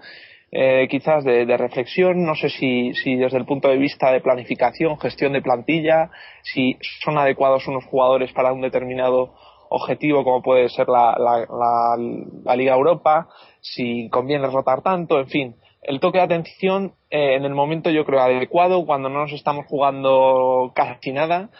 eh, 0.52 0.88
quizás 0.90 1.24
de, 1.24 1.46
de 1.46 1.56
reflexión, 1.56 2.24
no 2.24 2.34
sé 2.34 2.48
si, 2.48 2.92
si 2.94 3.16
desde 3.16 3.38
el 3.38 3.46
punto 3.46 3.68
de 3.68 3.76
vista 3.76 4.10
de 4.10 4.20
planificación, 4.20 4.98
gestión 4.98 5.32
de 5.32 5.42
plantilla, 5.42 6.10
si 6.42 6.76
son 7.04 7.18
adecuados 7.18 7.68
unos 7.68 7.84
jugadores 7.84 8.32
para 8.32 8.52
un 8.52 8.60
determinado 8.60 9.34
objetivo 9.68 10.24
como 10.24 10.42
puede 10.42 10.68
ser 10.68 10.88
la, 10.88 11.16
la, 11.18 11.38
la, 11.38 11.96
la 12.44 12.56
Liga 12.56 12.74
Europa, 12.74 13.28
si 13.60 14.08
conviene 14.10 14.48
rotar 14.48 14.82
tanto, 14.82 15.18
en 15.18 15.28
fin. 15.28 15.56
El 15.82 16.00
toque 16.00 16.18
de 16.18 16.24
atención 16.24 16.94
eh, 17.10 17.36
en 17.36 17.44
el 17.44 17.54
momento 17.54 17.90
yo 17.90 18.04
creo 18.04 18.20
adecuado 18.20 18.84
cuando 18.84 19.08
no 19.08 19.20
nos 19.20 19.32
estamos 19.32 19.66
jugando 19.66 20.72
casi 20.74 21.12
nada 21.12 21.50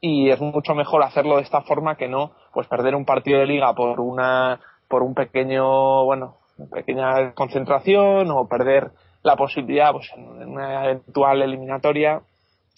y 0.00 0.30
es 0.30 0.40
mucho 0.40 0.74
mejor 0.74 1.02
hacerlo 1.02 1.36
de 1.36 1.42
esta 1.42 1.62
forma 1.62 1.96
que 1.96 2.08
no 2.08 2.32
pues 2.52 2.68
perder 2.68 2.94
un 2.94 3.04
partido 3.04 3.40
de 3.40 3.46
liga 3.46 3.74
por 3.74 4.00
una 4.00 4.60
por 4.88 5.02
un 5.02 5.14
pequeño 5.14 6.04
bueno 6.04 6.36
pequeña 6.72 7.32
concentración 7.34 8.30
o 8.30 8.48
perder 8.48 8.90
la 9.22 9.36
posibilidad 9.36 9.92
pues 9.92 10.10
en 10.16 10.48
una 10.48 10.84
eventual 10.84 11.42
eliminatoria 11.42 12.22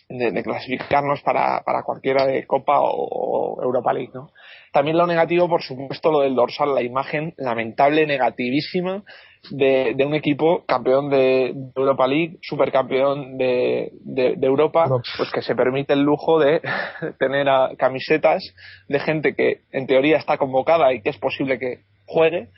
de, 0.08 0.42
clasificarnos 0.42 1.20
para, 1.20 1.62
para, 1.64 1.82
cualquiera 1.82 2.26
de 2.26 2.46
Copa 2.46 2.80
o, 2.80 3.62
Europa 3.62 3.92
League, 3.92 4.10
¿no? 4.14 4.30
También 4.72 4.96
lo 4.96 5.06
negativo, 5.06 5.48
por 5.48 5.62
supuesto, 5.62 6.10
lo 6.10 6.20
del 6.20 6.34
dorsal, 6.34 6.74
la 6.74 6.82
imagen 6.82 7.34
lamentable, 7.36 8.06
negativísima 8.06 9.02
de, 9.50 9.94
de 9.94 10.04
un 10.04 10.14
equipo 10.14 10.64
campeón 10.66 11.10
de, 11.10 11.54
Europa 11.76 12.06
League, 12.06 12.38
supercampeón 12.42 13.36
de, 13.36 13.92
de, 14.00 14.46
Europa, 14.46 14.86
pues 14.88 15.30
que 15.32 15.42
se 15.42 15.54
permite 15.54 15.92
el 15.92 16.02
lujo 16.02 16.38
de 16.38 16.62
tener 17.18 17.46
camisetas 17.76 18.42
de 18.88 19.00
gente 19.00 19.34
que 19.34 19.60
en 19.72 19.86
teoría 19.86 20.16
está 20.16 20.38
convocada 20.38 20.92
y 20.92 21.02
que 21.02 21.10
es 21.10 21.18
posible 21.18 21.58
que 21.58 21.80
juegue, 22.06 22.48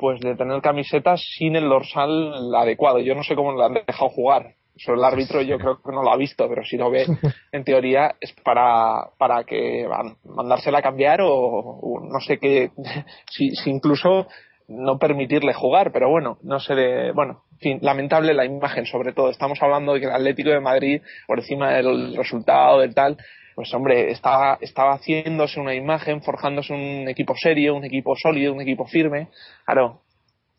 pues 0.00 0.20
de 0.20 0.34
tener 0.34 0.62
camisetas 0.62 1.22
sin 1.36 1.54
el 1.54 1.68
dorsal 1.68 2.54
adecuado. 2.54 2.98
Yo 3.00 3.14
no 3.14 3.22
sé 3.22 3.34
cómo 3.36 3.52
lo 3.52 3.64
han 3.64 3.74
dejado 3.74 4.08
jugar 4.08 4.54
eso 4.80 4.94
el 4.94 5.04
árbitro 5.04 5.42
yo 5.42 5.58
creo 5.58 5.76
que 5.82 5.92
no 5.92 6.02
lo 6.02 6.10
ha 6.10 6.16
visto, 6.16 6.48
pero 6.48 6.64
si 6.64 6.76
lo 6.76 6.90
ve, 6.90 7.04
en 7.52 7.64
teoría 7.64 8.14
es 8.20 8.32
para, 8.44 9.10
para 9.18 9.44
que 9.44 9.86
mandársela 10.24 10.78
a 10.78 10.82
cambiar 10.82 11.20
o, 11.22 12.00
no 12.02 12.20
sé 12.20 12.38
qué, 12.38 12.70
si, 13.30 13.50
si, 13.56 13.70
incluso 13.70 14.26
no 14.68 14.98
permitirle 14.98 15.52
jugar, 15.52 15.90
pero 15.92 16.08
bueno, 16.08 16.38
no 16.42 16.60
sé 16.60 16.74
de, 16.74 17.12
bueno, 17.12 17.42
en 17.52 17.58
fin, 17.58 17.78
lamentable 17.82 18.32
la 18.34 18.44
imagen 18.44 18.86
sobre 18.86 19.12
todo. 19.12 19.30
Estamos 19.30 19.60
hablando 19.62 19.94
de 19.94 20.00
que 20.00 20.06
el 20.06 20.12
Atlético 20.12 20.50
de 20.50 20.60
Madrid, 20.60 21.02
por 21.26 21.40
encima 21.40 21.72
del 21.74 22.16
resultado, 22.16 22.78
del 22.78 22.94
tal, 22.94 23.16
pues 23.60 23.74
hombre, 23.74 24.10
estaba, 24.10 24.56
estaba 24.62 24.94
haciéndose 24.94 25.60
una 25.60 25.74
imagen, 25.74 26.22
forjándose 26.22 26.72
un 26.72 27.06
equipo 27.10 27.34
serio, 27.36 27.76
un 27.76 27.84
equipo 27.84 28.16
sólido, 28.16 28.54
un 28.54 28.62
equipo 28.62 28.86
firme. 28.86 29.28
Claro, 29.66 30.00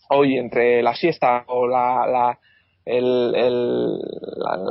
hoy 0.10 0.38
entre 0.38 0.84
la 0.84 0.94
siesta 0.94 1.44
o 1.48 1.66
la, 1.66 2.06
la 2.06 2.40
el, 2.86 3.34
el, 3.36 3.98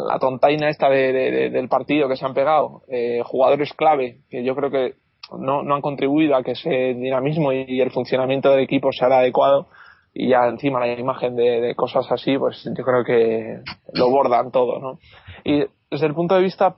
la, 0.06 0.16
tontaina 0.20 0.68
esta 0.68 0.88
de, 0.88 1.50
del 1.50 1.68
partido 1.68 2.08
que 2.08 2.14
se 2.14 2.24
han 2.24 2.32
pegado, 2.32 2.82
eh, 2.86 3.20
jugadores 3.24 3.72
clave 3.72 4.20
que 4.30 4.44
yo 4.44 4.54
creo 4.54 4.70
que 4.70 4.94
no, 5.36 5.64
no 5.64 5.74
han 5.74 5.82
contribuido 5.82 6.36
a 6.36 6.44
que 6.44 6.52
ese 6.52 6.94
dinamismo 6.94 7.52
y, 7.52 7.80
el 7.80 7.90
funcionamiento 7.90 8.52
del 8.52 8.60
equipo 8.60 8.92
sea 8.92 9.08
adecuado 9.08 9.66
y 10.14 10.28
ya 10.28 10.46
encima 10.46 10.78
la 10.78 10.92
imagen 10.92 11.34
de, 11.34 11.74
cosas 11.74 12.06
así, 12.12 12.38
pues 12.38 12.62
yo 12.78 12.84
creo 12.84 13.02
que 13.02 13.58
lo 13.92 14.08
bordan 14.08 14.52
todo, 14.52 14.78
¿no? 14.78 15.00
Y 15.42 15.64
desde 15.90 16.06
el 16.06 16.14
punto 16.14 16.36
de 16.36 16.42
vista 16.42 16.76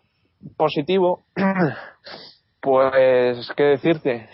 positivo, 0.57 1.25
pues, 2.61 3.51
¿qué 3.57 3.63
decirte? 3.65 4.29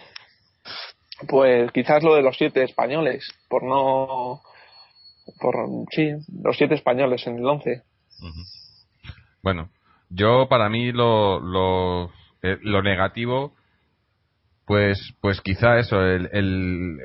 Pues 1.28 1.70
quizás 1.72 2.02
lo 2.02 2.14
de 2.14 2.22
los 2.22 2.36
siete 2.36 2.62
españoles, 2.62 3.26
por 3.48 3.64
no 3.64 4.40
por 5.40 5.54
sí, 5.90 6.10
los 6.42 6.56
siete 6.56 6.74
españoles 6.74 7.26
en 7.26 7.38
el 7.38 7.44
once. 7.44 7.82
Bueno, 9.42 9.70
yo 10.08 10.48
para 10.48 10.68
mí 10.68 10.92
lo, 10.92 11.40
lo, 11.40 12.10
eh, 12.42 12.58
lo 12.62 12.82
negativo, 12.82 13.54
pues, 14.64 15.14
pues 15.20 15.40
quizá 15.40 15.78
eso, 15.78 16.00
el, 16.02 16.28
el, 16.32 16.98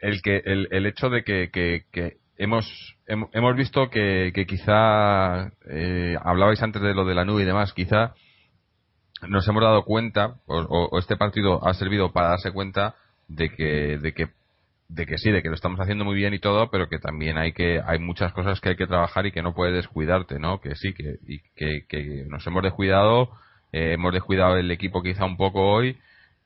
el 0.00 0.22
que, 0.22 0.42
el, 0.44 0.68
el 0.70 0.86
hecho 0.86 1.08
de 1.10 1.24
que, 1.24 1.50
que, 1.50 2.16
hemos, 2.38 2.96
hemos 3.06 3.56
visto 3.56 3.90
que, 3.90 4.32
que 4.34 4.46
quizá, 4.46 5.52
eh, 5.68 6.16
hablabais 6.22 6.62
antes 6.62 6.82
de 6.82 6.94
lo 6.94 7.04
de 7.04 7.14
la 7.14 7.24
nube 7.24 7.42
y 7.42 7.46
demás, 7.46 7.72
quizá 7.72 8.14
nos 9.28 9.46
hemos 9.48 9.62
dado 9.62 9.84
cuenta, 9.84 10.36
o, 10.46 10.58
o, 10.58 10.98
este 10.98 11.16
partido 11.16 11.66
ha 11.66 11.74
servido 11.74 12.12
para 12.12 12.28
darse 12.28 12.52
cuenta 12.52 12.94
de 13.28 13.50
que, 13.50 13.98
de 13.98 14.12
que 14.12 14.28
de 14.88 15.04
que 15.04 15.18
sí, 15.18 15.32
de 15.32 15.42
que 15.42 15.48
lo 15.48 15.56
estamos 15.56 15.80
haciendo 15.80 16.04
muy 16.04 16.14
bien 16.14 16.32
y 16.32 16.38
todo, 16.38 16.70
pero 16.70 16.88
que 16.88 16.98
también 16.98 17.38
hay 17.38 17.52
que 17.52 17.80
hay 17.84 17.98
muchas 17.98 18.32
cosas 18.32 18.60
que 18.60 18.68
hay 18.68 18.76
que 18.76 18.86
trabajar 18.86 19.26
y 19.26 19.32
que 19.32 19.42
no 19.42 19.52
puedes 19.52 19.74
descuidarte, 19.74 20.38
¿no? 20.38 20.60
Que 20.60 20.76
sí, 20.76 20.94
que, 20.94 21.16
y 21.26 21.40
que, 21.56 21.86
que 21.88 22.24
nos 22.28 22.46
hemos 22.46 22.62
descuidado, 22.62 23.30
eh, 23.72 23.94
hemos 23.94 24.12
descuidado 24.12 24.56
el 24.56 24.70
equipo 24.70 25.02
quizá 25.02 25.24
un 25.24 25.36
poco 25.36 25.60
hoy 25.72 25.98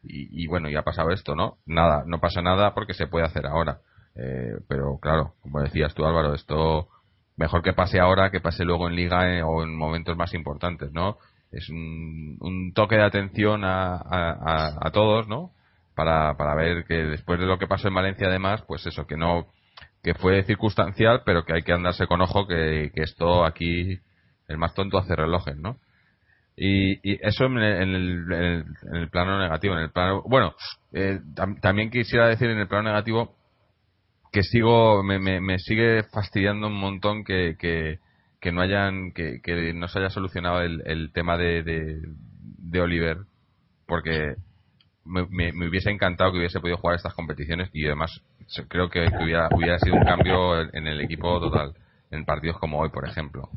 y, 0.02 0.46
bueno, 0.46 0.70
ya 0.70 0.80
ha 0.80 0.84
pasado 0.84 1.10
esto, 1.10 1.34
¿no? 1.34 1.58
Nada, 1.66 2.04
no 2.06 2.20
pasa 2.20 2.40
nada 2.40 2.72
porque 2.72 2.94
se 2.94 3.06
puede 3.06 3.26
hacer 3.26 3.46
ahora. 3.46 3.80
Eh, 4.20 4.58
pero 4.68 4.98
claro, 5.00 5.34
como 5.40 5.60
decías 5.60 5.94
tú 5.94 6.04
Álvaro, 6.04 6.34
esto 6.34 6.88
mejor 7.36 7.62
que 7.62 7.72
pase 7.72 7.98
ahora 8.00 8.30
que 8.30 8.40
pase 8.40 8.64
luego 8.64 8.88
en 8.88 8.96
liga 8.96 9.32
eh, 9.32 9.42
o 9.42 9.62
en 9.62 9.74
momentos 9.74 10.16
más 10.16 10.34
importantes, 10.34 10.92
¿no? 10.92 11.16
Es 11.50 11.68
un, 11.70 12.36
un 12.40 12.72
toque 12.74 12.96
de 12.96 13.04
atención 13.04 13.64
a, 13.64 13.96
a, 13.96 14.78
a 14.80 14.90
todos, 14.92 15.26
¿no? 15.26 15.52
para, 15.94 16.34
para 16.34 16.54
ver 16.54 16.84
que 16.84 16.94
después 16.94 17.38
de 17.38 17.44
lo 17.44 17.58
que 17.58 17.66
pasó 17.66 17.88
en 17.88 17.94
Valencia 17.94 18.28
además, 18.28 18.62
pues 18.66 18.86
eso, 18.86 19.06
que 19.06 19.18
no 19.18 19.46
que 20.02 20.14
fue 20.14 20.42
circunstancial, 20.44 21.20
pero 21.26 21.44
que 21.44 21.52
hay 21.52 21.62
que 21.62 21.74
andarse 21.74 22.06
con 22.06 22.22
ojo 22.22 22.46
que, 22.46 22.90
que 22.94 23.02
esto 23.02 23.44
aquí 23.44 23.98
el 24.48 24.56
más 24.56 24.72
tonto 24.72 24.96
hace 24.96 25.14
relojes, 25.14 25.58
¿no? 25.58 25.76
Y, 26.56 26.92
y 27.08 27.18
eso 27.20 27.44
en 27.44 27.58
el, 27.58 28.32
en, 28.32 28.96
el, 28.96 29.10
plano 29.10 29.38
negativo. 29.38 29.74
En 29.74 29.80
el 29.80 29.90
plano, 29.90 30.22
bueno, 30.26 30.54
eh, 30.92 31.20
también 31.60 31.90
quisiera 31.90 32.28
decir 32.28 32.48
en 32.48 32.58
el 32.58 32.68
plano 32.68 32.88
negativo 32.88 33.34
que 34.32 34.42
sigo, 34.42 35.02
me, 35.02 35.18
me, 35.18 35.40
me 35.40 35.58
sigue 35.58 36.02
fastidiando 36.04 36.68
un 36.68 36.78
montón 36.78 37.24
que, 37.24 37.56
que, 37.58 37.98
que 38.40 38.52
no 38.52 38.60
hayan, 38.60 39.12
que, 39.12 39.40
que 39.42 39.72
no 39.74 39.88
se 39.88 39.98
haya 39.98 40.10
solucionado 40.10 40.60
el, 40.60 40.82
el 40.86 41.12
tema 41.12 41.36
de, 41.36 41.62
de, 41.62 42.00
de 42.58 42.80
Oliver, 42.80 43.18
porque 43.86 44.36
me, 45.04 45.52
me, 45.52 45.68
hubiese 45.68 45.90
encantado 45.90 46.32
que 46.32 46.38
hubiese 46.38 46.60
podido 46.60 46.76
jugar 46.76 46.96
estas 46.96 47.14
competiciones 47.14 47.70
y 47.72 47.86
además 47.86 48.22
creo 48.68 48.88
que, 48.88 49.00
hubiera, 49.20 49.48
hubiera 49.52 49.78
sido 49.78 49.96
un 49.96 50.04
cambio 50.04 50.60
en 50.74 50.86
el 50.86 51.00
equipo 51.00 51.40
total 51.40 51.74
en 52.10 52.24
partidos 52.24 52.58
como 52.58 52.78
hoy 52.78 52.90
por 52.90 53.08
ejemplo. 53.08 53.48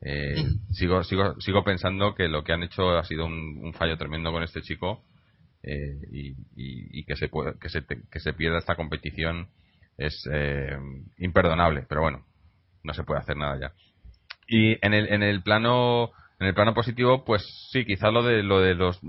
Eh, 0.00 0.36
sigo 0.70 1.02
sigo 1.02 1.40
sigo 1.40 1.64
pensando 1.64 2.14
que 2.14 2.28
lo 2.28 2.44
que 2.44 2.52
han 2.52 2.62
hecho 2.62 2.90
ha 2.90 3.04
sido 3.04 3.26
un, 3.26 3.72
fallo 3.74 3.96
tremendo 3.96 4.30
con 4.30 4.44
este 4.44 4.62
chico 4.62 5.02
eh, 5.62 5.98
y, 6.12 6.34
y, 6.54 7.04
que 7.04 7.16
se 7.16 7.28
puede, 7.28 7.58
que 7.58 7.68
se 7.68 7.84
que 7.84 8.20
se 8.20 8.32
pierda 8.32 8.58
esta 8.58 8.76
competición 8.76 9.48
es 9.98 10.26
eh, 10.32 10.78
imperdonable 11.18 11.84
pero 11.88 12.00
bueno 12.00 12.24
no 12.82 12.94
se 12.94 13.04
puede 13.04 13.20
hacer 13.20 13.36
nada 13.36 13.58
ya 13.60 13.72
y 14.46 14.78
en 14.84 14.94
el 14.94 15.12
en 15.12 15.22
el 15.22 15.42
plano 15.42 16.12
en 16.40 16.46
el 16.46 16.54
plano 16.54 16.72
positivo, 16.72 17.24
pues 17.24 17.42
sí, 17.72 17.84
quizá 17.84 18.10
lo 18.10 18.22
de 18.22 18.42
lo 18.42 18.60
de 18.60 18.74
los 18.74 19.00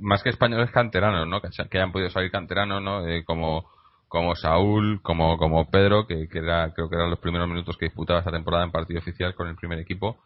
más 0.00 0.22
que 0.22 0.30
españoles 0.30 0.70
canteranos, 0.70 1.28
¿no? 1.28 1.40
Que, 1.40 1.48
hayan 1.48 1.92
podido 1.92 2.10
salir 2.10 2.30
canteranos, 2.30 2.82
¿no? 2.82 3.06
Eh, 3.06 3.24
como 3.24 3.68
como 4.08 4.34
Saúl, 4.34 5.00
como 5.02 5.36
como 5.36 5.70
Pedro, 5.70 6.06
que, 6.06 6.28
que, 6.28 6.38
era, 6.38 6.72
creo 6.72 6.88
que 6.88 6.96
eran 6.96 7.10
los 7.10 7.18
primeros 7.18 7.48
minutos 7.48 7.76
que 7.76 7.86
disputaba 7.86 8.20
esta 8.20 8.30
temporada 8.30 8.64
en 8.64 8.70
partido 8.70 9.00
oficial 9.00 9.34
con 9.34 9.48
el 9.48 9.56
primer 9.56 9.78
equipo, 9.78 10.18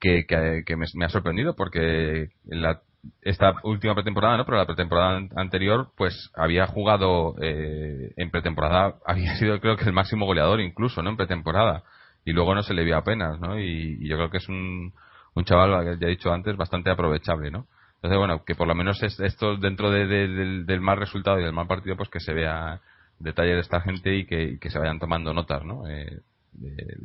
que, 0.00 0.26
que, 0.26 0.76
me, 0.76 1.04
ha 1.04 1.08
sorprendido 1.10 1.54
porque 1.54 2.30
en 2.48 2.62
la, 2.62 2.82
esta 3.22 3.54
última 3.62 3.94
pretemporada, 3.94 4.36
¿no? 4.36 4.44
Pero 4.44 4.58
la 4.58 4.66
pretemporada 4.66 5.20
anterior, 5.36 5.92
pues 5.96 6.30
había 6.34 6.66
jugado 6.66 7.34
eh, 7.40 8.12
en 8.16 8.30
pretemporada, 8.30 8.96
había 9.06 9.36
sido 9.36 9.60
creo 9.60 9.76
que 9.76 9.84
el 9.84 9.92
máximo 9.92 10.26
goleador 10.26 10.60
incluso, 10.60 11.02
¿no? 11.02 11.10
En 11.10 11.16
pretemporada 11.16 11.82
y 12.24 12.32
luego 12.32 12.54
no 12.54 12.62
se 12.62 12.74
le 12.74 12.84
vio 12.84 12.98
apenas, 12.98 13.40
¿no? 13.40 13.58
y 13.58 14.06
yo 14.06 14.16
creo 14.16 14.30
que 14.30 14.36
es 14.36 14.48
un 14.48 14.92
un 15.34 15.44
chaval, 15.44 15.98
ya 15.98 16.06
he 16.06 16.10
dicho 16.10 16.32
antes, 16.32 16.56
bastante 16.56 16.90
aprovechable, 16.90 17.50
¿no? 17.50 17.66
Entonces, 17.96 18.18
bueno, 18.18 18.44
que 18.44 18.54
por 18.54 18.66
lo 18.66 18.74
menos 18.74 19.02
esto 19.02 19.56
dentro 19.56 19.90
del, 19.90 20.80
mal 20.80 20.98
resultado 20.98 21.38
y 21.38 21.44
del 21.44 21.52
mal 21.52 21.66
partido, 21.66 21.96
pues 21.96 22.08
que 22.08 22.20
se 22.20 22.32
vea 22.32 22.80
detalle 23.18 23.54
de 23.54 23.60
esta 23.60 23.80
gente 23.82 24.16
y 24.16 24.26
que, 24.26 24.58
se 24.70 24.78
vayan 24.78 24.98
tomando 24.98 25.34
notas, 25.34 25.64
¿no? 25.64 25.86
Eh, 25.86 26.20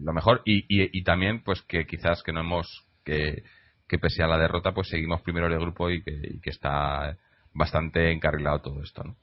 lo 0.01 0.13
mejor 0.13 0.41
y, 0.45 0.65
y, 0.69 1.03
también, 1.03 1.43
pues 1.43 1.61
que 1.63 1.85
quizás 1.85 2.23
que 2.23 2.31
no 2.31 2.39
hemos, 2.39 2.85
que, 3.03 3.43
que 3.88 3.99
pese 3.99 4.23
a 4.23 4.27
la 4.27 4.38
derrota, 4.38 4.73
pues 4.73 4.89
seguimos 4.89 5.21
primero 5.21 5.47
el 5.47 5.59
grupo 5.59 5.89
y 5.89 6.03
que, 6.03 6.39
que 6.41 6.49
está 6.49 7.17
bastante 7.53 8.11
encarrilado 8.11 8.61
todo 8.61 8.83
esto, 8.83 9.03
¿no? 9.03 9.15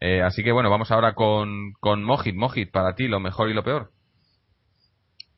Eh, 0.00 0.22
así 0.22 0.44
que 0.44 0.52
bueno, 0.52 0.70
vamos 0.70 0.90
ahora 0.90 1.14
con, 1.14 1.72
con 1.80 2.04
Mojit. 2.04 2.36
Mojit, 2.36 2.70
para 2.70 2.94
ti, 2.94 3.08
lo 3.08 3.18
mejor 3.18 3.50
y 3.50 3.54
lo 3.54 3.64
peor. 3.64 3.90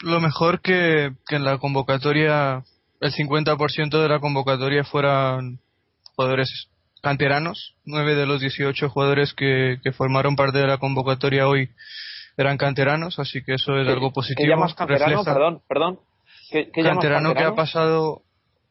Lo 0.01 0.21
mejor 0.21 0.61
que, 0.61 1.13
que 1.27 1.37
en 1.37 1.45
la 1.45 1.59
convocatoria 1.59 2.63
el 3.01 3.13
50% 3.13 4.03
de 4.03 4.09
la 4.09 4.21
convocatoria 4.21 4.85
fueran 4.85 5.61
jugadores 6.15 6.69
canteranos. 7.03 7.75
Nueve 7.85 8.15
de 8.15 8.27
los 8.27 8.41
18 8.41 8.91
jugadores 8.91 9.33
que, 9.33 9.79
que, 9.83 9.93
formaron 9.93 10.37
parte 10.37 10.59
de 10.59 10.67
la 10.67 10.79
convocatoria 10.79 11.49
hoy 11.49 11.71
eran 12.37 12.59
canteranos, 12.59 13.19
así 13.19 13.43
que 13.43 13.55
eso 13.55 13.79
es 13.79 13.89
algo 13.89 14.13
positivo. 14.13 14.45
¿Qué 14.45 14.51
llamas 14.51 14.75
canterano? 14.75 15.25
Perdón, 15.25 15.63
perdón. 15.67 16.01
¿Qué, 16.51 16.71
canterano, 16.71 17.35
que 17.35 17.45
ha 17.45 17.55
pasado... 17.55 18.23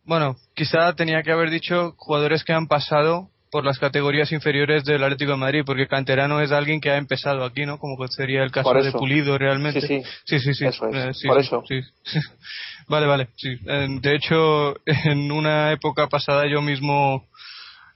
Bueno, 0.10 0.38
quizá 0.55 0.95
tenía 0.95 1.22
que 1.22 1.32
haber 1.32 1.51
dicho 1.51 1.93
jugadores 1.95 2.43
que 2.43 2.51
han 2.51 2.66
pasado 2.66 3.30
por 3.51 3.64
las 3.64 3.78
categorías 3.78 4.32
inferiores 4.32 4.84
del 4.84 5.03
Atlético 5.03 5.34
de 5.34 5.38
Madrid, 5.38 5.62
porque 5.64 5.88
canterano 5.88 6.41
es 6.41 6.51
alguien 6.51 6.82
que 6.82 6.89
ha 6.89 6.97
empezado 6.97 7.45
aquí, 7.45 7.68
¿no? 7.68 7.78
Como 7.78 7.95
sería 8.07 8.41
el 8.41 8.49
caso 8.49 8.74
de 8.74 8.91
Pulido 8.91 9.38
realmente. 9.38 9.82
Sí, 9.82 10.01
sí, 10.26 10.39
sí. 10.39 10.55
sí, 10.55 10.66
eh, 10.66 10.72
por 11.28 11.39
eso. 11.39 11.64
vale, 12.88 13.05
vale, 13.05 13.28
sí. 13.36 13.55
De 14.01 14.16
hecho, 14.16 14.78
en 14.88 15.32
una 15.32 15.72
época 15.74 16.07
pasada 16.07 16.47
yo 16.47 16.64
mismo 16.64 17.28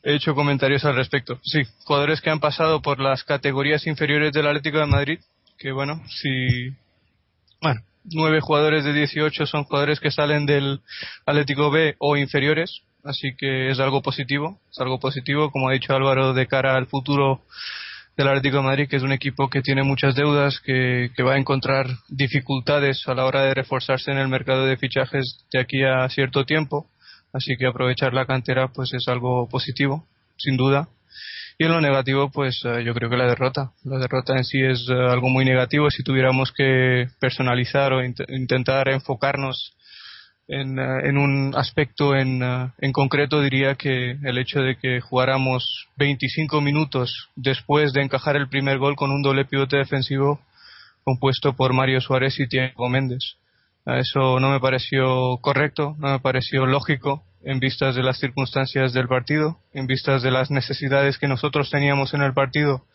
he 0.03 0.13
hecho 0.13 0.35
comentarios 0.35 0.85
al 0.85 0.95
respecto. 0.95 1.39
Sí, 1.41 1.63
jugadores 1.83 2.21
que 2.21 2.29
han 2.29 2.39
pasado 2.39 2.83
por 2.83 2.99
las 2.99 3.23
categorías 3.23 3.87
inferiores 3.87 4.33
del 4.33 4.45
Atlético 4.45 4.77
de 4.77 4.85
Madrid, 4.85 5.19
que 5.57 5.71
bueno, 5.71 5.99
si... 6.07 6.75
Bueno, 7.59 7.81
nueve 8.05 8.41
jugadores 8.41 8.83
de 8.83 8.93
18 8.93 9.45
son 9.45 9.63
jugadores 9.63 9.99
que 9.99 10.11
salen 10.11 10.45
del 10.45 10.81
Atlético 11.25 11.71
B 11.71 11.95
o 11.99 12.17
inferiores, 12.17 12.81
así 13.03 13.35
que 13.37 13.69
es 13.69 13.79
algo 13.79 14.01
positivo, 14.01 14.59
es 14.71 14.79
algo 14.79 14.99
positivo, 14.99 15.51
como 15.51 15.69
ha 15.69 15.73
dicho 15.73 15.93
Álvaro, 15.93 16.33
de 16.33 16.47
cara 16.47 16.75
al 16.75 16.87
futuro 16.87 17.41
del 18.15 18.27
Atlético 18.27 18.61
Madrid, 18.61 18.87
que 18.87 18.97
es 18.97 19.03
un 19.03 19.11
equipo 19.11 19.49
que 19.49 19.61
tiene 19.61 19.83
muchas 19.83 20.15
deudas, 20.15 20.59
que, 20.59 21.09
que, 21.15 21.23
va 21.23 21.33
a 21.33 21.39
encontrar 21.39 21.87
dificultades 22.09 23.07
a 23.07 23.15
la 23.15 23.25
hora 23.25 23.43
de 23.43 23.53
reforzarse 23.53 24.11
en 24.11 24.17
el 24.17 24.27
mercado 24.27 24.65
de 24.65 24.77
fichajes 24.77 25.45
de 25.51 25.59
aquí 25.59 25.83
a 25.83 26.07
cierto 26.09 26.45
tiempo. 26.45 26.89
Así 27.33 27.55
que 27.57 27.65
aprovechar 27.65 28.13
la 28.13 28.27
cantera 28.27 28.67
pues 28.67 28.93
es 28.93 29.07
algo 29.07 29.49
positivo, 29.49 30.07
sin 30.37 30.57
duda. 30.57 30.89
Y 31.57 31.65
en 31.65 31.71
lo 31.71 31.81
negativo, 31.81 32.31
pues 32.31 32.61
eh, 32.65 32.83
yo 32.83 32.93
creo 32.93 33.09
que 33.09 33.17
la 33.17 33.27
derrota. 33.27 33.71
La 33.83 33.99
derrota 33.99 34.35
en 34.35 34.43
sí 34.43 34.61
es 34.61 34.87
eh, 34.89 34.93
algo 34.93 35.29
muy 35.29 35.45
negativo. 35.45 35.89
Si 35.89 36.03
tuviéramos 36.03 36.51
que 36.51 37.07
personalizar 37.19 37.93
o 37.93 38.03
intentar 38.03 38.89
enfocarnos 38.89 39.75
en, 40.47 40.79
eh, 40.79 41.09
en, 41.09 41.17
un 41.17 41.53
aspecto 41.55 42.15
en, 42.15 42.41
en 42.41 42.91
concreto, 42.91 43.41
diría 43.41 43.75
que 43.75 44.17
el 44.23 44.37
hecho 44.37 44.61
de 44.61 44.77
que 44.77 44.99
jugáramos 44.99 45.87
25 45.97 46.59
minutos 46.61 47.29
después 47.35 47.93
de 47.93 48.01
encajar 48.01 48.35
el 48.35 48.49
primer 48.49 48.79
gol 48.79 48.95
con 48.95 49.11
un 49.11 49.21
doble 49.21 49.45
pivote 49.45 49.77
defensivo 49.77 50.39
compuesto 51.03 51.53
por 51.53 51.73
Mario 51.73 52.01
Suárez 52.01 52.39
y 52.39 52.47
Tiago 52.47 52.89
Méndez. 52.89 53.35
Eso 53.85 54.39
no 54.39 54.49
me 54.49 54.61
pareció 54.61 55.37
correcto, 55.41 55.95
no 55.99 56.13
me 56.13 56.19
pareció 56.19 56.65
lógico 56.65 57.23
en 57.45 57.59
vistas 57.59 57.95
de 57.95 58.03
las 58.03 58.19
circunstancias 58.19 58.93
del 58.93 59.07
partido, 59.07 59.57
en 59.73 59.87
vistas 59.87 60.21
de 60.21 60.31
las 60.31 60.51
necesidades 60.51 61.17
que 61.17 61.27
nosotros 61.27 61.69
teníamos 61.69 62.13
en 62.13 62.21
el 62.21 62.33
partido 62.33 62.85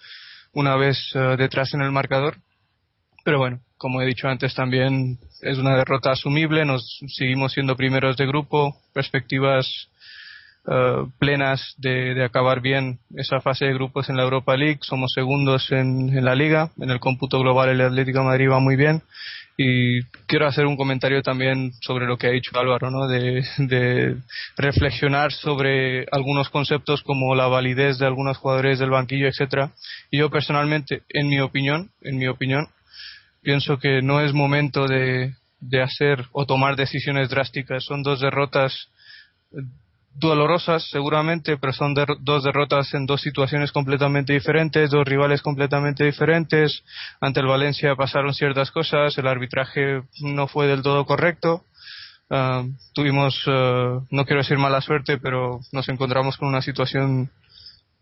una 0.52 0.76
vez 0.76 0.98
eh, 1.14 1.36
detrás 1.38 1.74
en 1.74 1.82
el 1.82 1.92
marcador. 1.92 2.36
Pero 3.24 3.38
bueno, 3.38 3.60
como 3.76 4.00
he 4.00 4.06
dicho 4.06 4.28
antes 4.28 4.54
también 4.54 5.18
es 5.42 5.58
una 5.58 5.76
derrota 5.76 6.12
asumible, 6.12 6.64
nos 6.64 7.00
seguimos 7.08 7.52
siendo 7.52 7.76
primeros 7.76 8.16
de 8.16 8.26
grupo, 8.26 8.76
perspectivas 8.92 9.88
eh, 10.66 11.06
plenas 11.18 11.74
de, 11.78 12.24
acabar 12.24 12.60
bien 12.60 12.98
esa 13.14 13.40
fase 13.40 13.66
de 13.66 13.74
grupos 13.74 14.08
en 14.08 14.16
la 14.16 14.24
Europa 14.24 14.56
League, 14.56 14.80
somos 14.82 15.12
segundos 15.14 15.70
en, 15.72 16.24
la 16.24 16.34
liga, 16.34 16.72
en 16.80 16.90
el 16.90 17.00
cómputo 17.00 17.38
global 17.40 17.68
el 17.68 17.80
Atlético 17.80 18.22
Madrid 18.22 18.50
va 18.50 18.60
muy 18.60 18.76
bien 18.76 19.02
y 19.60 20.02
quiero 20.28 20.46
hacer 20.46 20.66
un 20.66 20.76
comentario 20.76 21.20
también 21.20 21.72
sobre 21.80 22.06
lo 22.06 22.16
que 22.16 22.28
ha 22.28 22.30
dicho 22.30 22.56
Álvaro, 22.56 22.92
¿no? 22.92 23.08
De, 23.08 23.44
de, 23.58 24.16
reflexionar 24.56 25.32
sobre 25.32 26.06
algunos 26.12 26.48
conceptos 26.48 27.02
como 27.02 27.34
la 27.34 27.48
validez 27.48 27.98
de 27.98 28.06
algunos 28.06 28.36
jugadores 28.38 28.78
del 28.78 28.90
banquillo, 28.90 29.26
etcétera. 29.26 29.72
Y 30.12 30.18
yo 30.18 30.30
personalmente, 30.30 31.02
en 31.08 31.28
mi 31.28 31.40
opinión, 31.40 31.90
en 32.02 32.18
mi 32.18 32.28
opinión, 32.28 32.68
pienso 33.42 33.80
que 33.80 34.00
no 34.00 34.20
es 34.20 34.32
momento 34.32 34.86
de, 34.86 35.34
de 35.58 35.82
hacer 35.82 36.26
o 36.30 36.46
tomar 36.46 36.76
decisiones 36.76 37.28
drásticas. 37.28 37.84
Son 37.84 38.04
dos 38.04 38.20
derrotas 38.20 38.88
dolorosas 40.18 40.88
seguramente, 40.90 41.56
pero 41.58 41.72
son 41.72 41.94
dos 42.20 42.44
derrotas 42.44 42.92
en 42.94 43.06
dos 43.06 43.20
situaciones 43.20 43.72
completamente 43.72 44.32
diferentes, 44.32 44.90
dos 44.90 45.06
rivales 45.06 45.42
completamente 45.42 46.04
diferentes. 46.04 46.82
Ante 47.20 47.40
el 47.40 47.46
Valencia 47.46 47.94
pasaron 47.94 48.34
ciertas 48.34 48.70
cosas, 48.70 49.16
el 49.16 49.26
arbitraje 49.26 50.02
no 50.20 50.48
fue 50.48 50.66
del 50.66 50.82
todo 50.82 51.06
correcto. 51.06 51.64
Ah, 52.30 52.64
tuvimos, 52.94 53.42
ah, 53.46 54.00
no 54.10 54.24
quiero 54.24 54.42
decir 54.42 54.58
mala 54.58 54.80
suerte, 54.80 55.18
pero 55.18 55.60
nos 55.72 55.88
encontramos 55.88 56.36
con 56.36 56.48
una 56.48 56.62
situación 56.62 57.30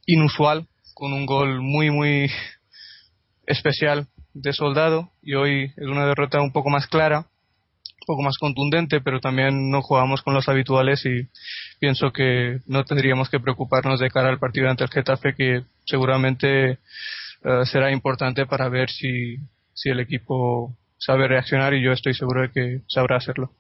inusual, 0.07 0.67
con 0.95 1.12
un 1.12 1.27
gol 1.27 1.61
muy, 1.61 1.91
muy 1.91 2.31
especial 3.47 4.09
de 4.33 4.53
soldado 4.53 5.11
y 5.23 5.35
hoy 5.35 5.73
es 5.77 5.87
una 5.87 6.07
derrota 6.07 6.41
un 6.41 6.53
poco 6.53 6.71
más 6.71 6.87
clara 6.87 7.27
poco 8.07 8.23
más 8.23 8.39
contundente, 8.39 9.01
pero 9.01 9.21
también 9.21 9.71
no 9.71 9.83
jugamos 9.83 10.23
con 10.23 10.33
los 10.33 10.49
habituales 10.49 11.05
y 11.05 11.29
pienso 11.79 12.12
que 12.12 12.61
no 12.66 12.85
tendríamos 12.85 13.29
que 13.29 13.41
preocuparnos 13.41 14.01
de 14.01 14.11
cara 14.11 14.29
al 14.29 14.39
partido 14.39 14.68
ante 14.68 14.85
el 14.85 14.91
Getafe, 14.91 15.35
que 15.35 15.64
seguramente 15.85 16.79
eh, 17.45 17.66
será 17.66 17.93
importante 17.93 18.47
para 18.47 18.68
ver 18.68 18.91
si, 18.91 19.37
si 19.74 19.91
el 19.91 20.01
equipo 20.01 20.74
sabe 20.99 21.29
reaccionar 21.29 21.74
y 21.74 21.83
yo 21.83 21.93
estoy 21.93 22.14
seguro 22.14 22.43
de 22.43 22.51
que 22.51 22.81
sabrá 22.89 23.16
hacerlo. 23.16 23.53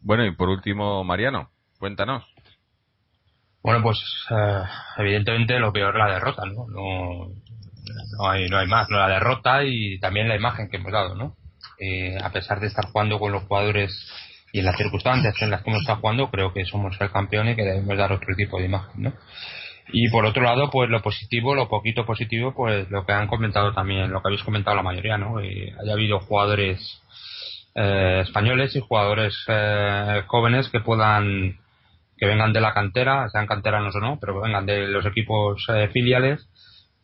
Bueno, 0.00 0.24
y 0.24 0.34
por 0.34 0.48
último, 0.48 1.02
Mariano, 1.04 1.50
cuéntanos. 1.78 2.24
Bueno, 3.62 3.82
pues 3.82 3.98
eh, 4.30 4.62
evidentemente 4.98 5.58
lo 5.58 5.72
peor 5.72 5.94
es 5.94 5.98
la 5.98 6.14
derrota, 6.14 6.44
¿no? 6.46 6.66
No, 6.68 7.28
no, 8.16 8.30
hay, 8.30 8.48
no 8.48 8.58
hay 8.58 8.66
más, 8.66 8.88
¿no? 8.88 8.98
La 8.98 9.08
derrota 9.08 9.64
y 9.64 9.98
también 9.98 10.28
la 10.28 10.36
imagen 10.36 10.70
que 10.70 10.78
hemos 10.78 10.92
dado, 10.92 11.14
¿no? 11.14 11.36
Eh, 11.78 12.16
a 12.22 12.30
pesar 12.30 12.60
de 12.60 12.68
estar 12.68 12.86
jugando 12.86 13.18
con 13.18 13.32
los 13.32 13.42
jugadores 13.44 13.90
y 14.52 14.60
en 14.60 14.64
las 14.64 14.76
circunstancias 14.76 15.34
en 15.40 15.50
las 15.50 15.62
que 15.62 15.70
hemos 15.70 15.82
estado 15.82 16.00
jugando, 16.00 16.30
creo 16.30 16.52
que 16.52 16.64
somos 16.64 16.96
el 17.00 17.10
campeón 17.10 17.48
y 17.48 17.56
que 17.56 17.62
debemos 17.62 17.96
dar 17.96 18.12
otro 18.12 18.34
tipo 18.36 18.58
de 18.58 18.66
imagen, 18.66 19.02
¿no? 19.02 19.12
Y 19.92 20.08
por 20.08 20.24
otro 20.24 20.42
lado, 20.42 20.70
pues 20.70 20.88
lo 20.88 21.02
positivo, 21.02 21.54
lo 21.54 21.68
poquito 21.68 22.06
positivo, 22.06 22.54
pues 22.54 22.88
lo 22.90 23.04
que 23.04 23.12
han 23.12 23.26
comentado 23.26 23.72
también, 23.72 24.10
lo 24.10 24.22
que 24.22 24.28
habéis 24.28 24.44
comentado 24.44 24.76
la 24.76 24.82
mayoría, 24.82 25.18
¿no? 25.18 25.40
Eh, 25.40 25.74
haya 25.80 25.92
habido 25.92 26.20
jugadores 26.20 27.02
eh, 27.74 28.20
españoles 28.22 28.74
y 28.76 28.80
jugadores 28.80 29.34
eh, 29.48 30.22
jóvenes 30.26 30.68
que 30.68 30.80
puedan, 30.80 31.58
que 32.16 32.26
vengan 32.26 32.52
de 32.52 32.60
la 32.60 32.72
cantera, 32.72 33.28
sean 33.30 33.46
canteranos 33.46 33.94
o 33.96 34.00
no, 34.00 34.18
pero 34.20 34.34
que 34.34 34.46
vengan 34.46 34.66
de 34.66 34.86
los 34.86 35.04
equipos 35.06 35.66
filiales 35.92 36.46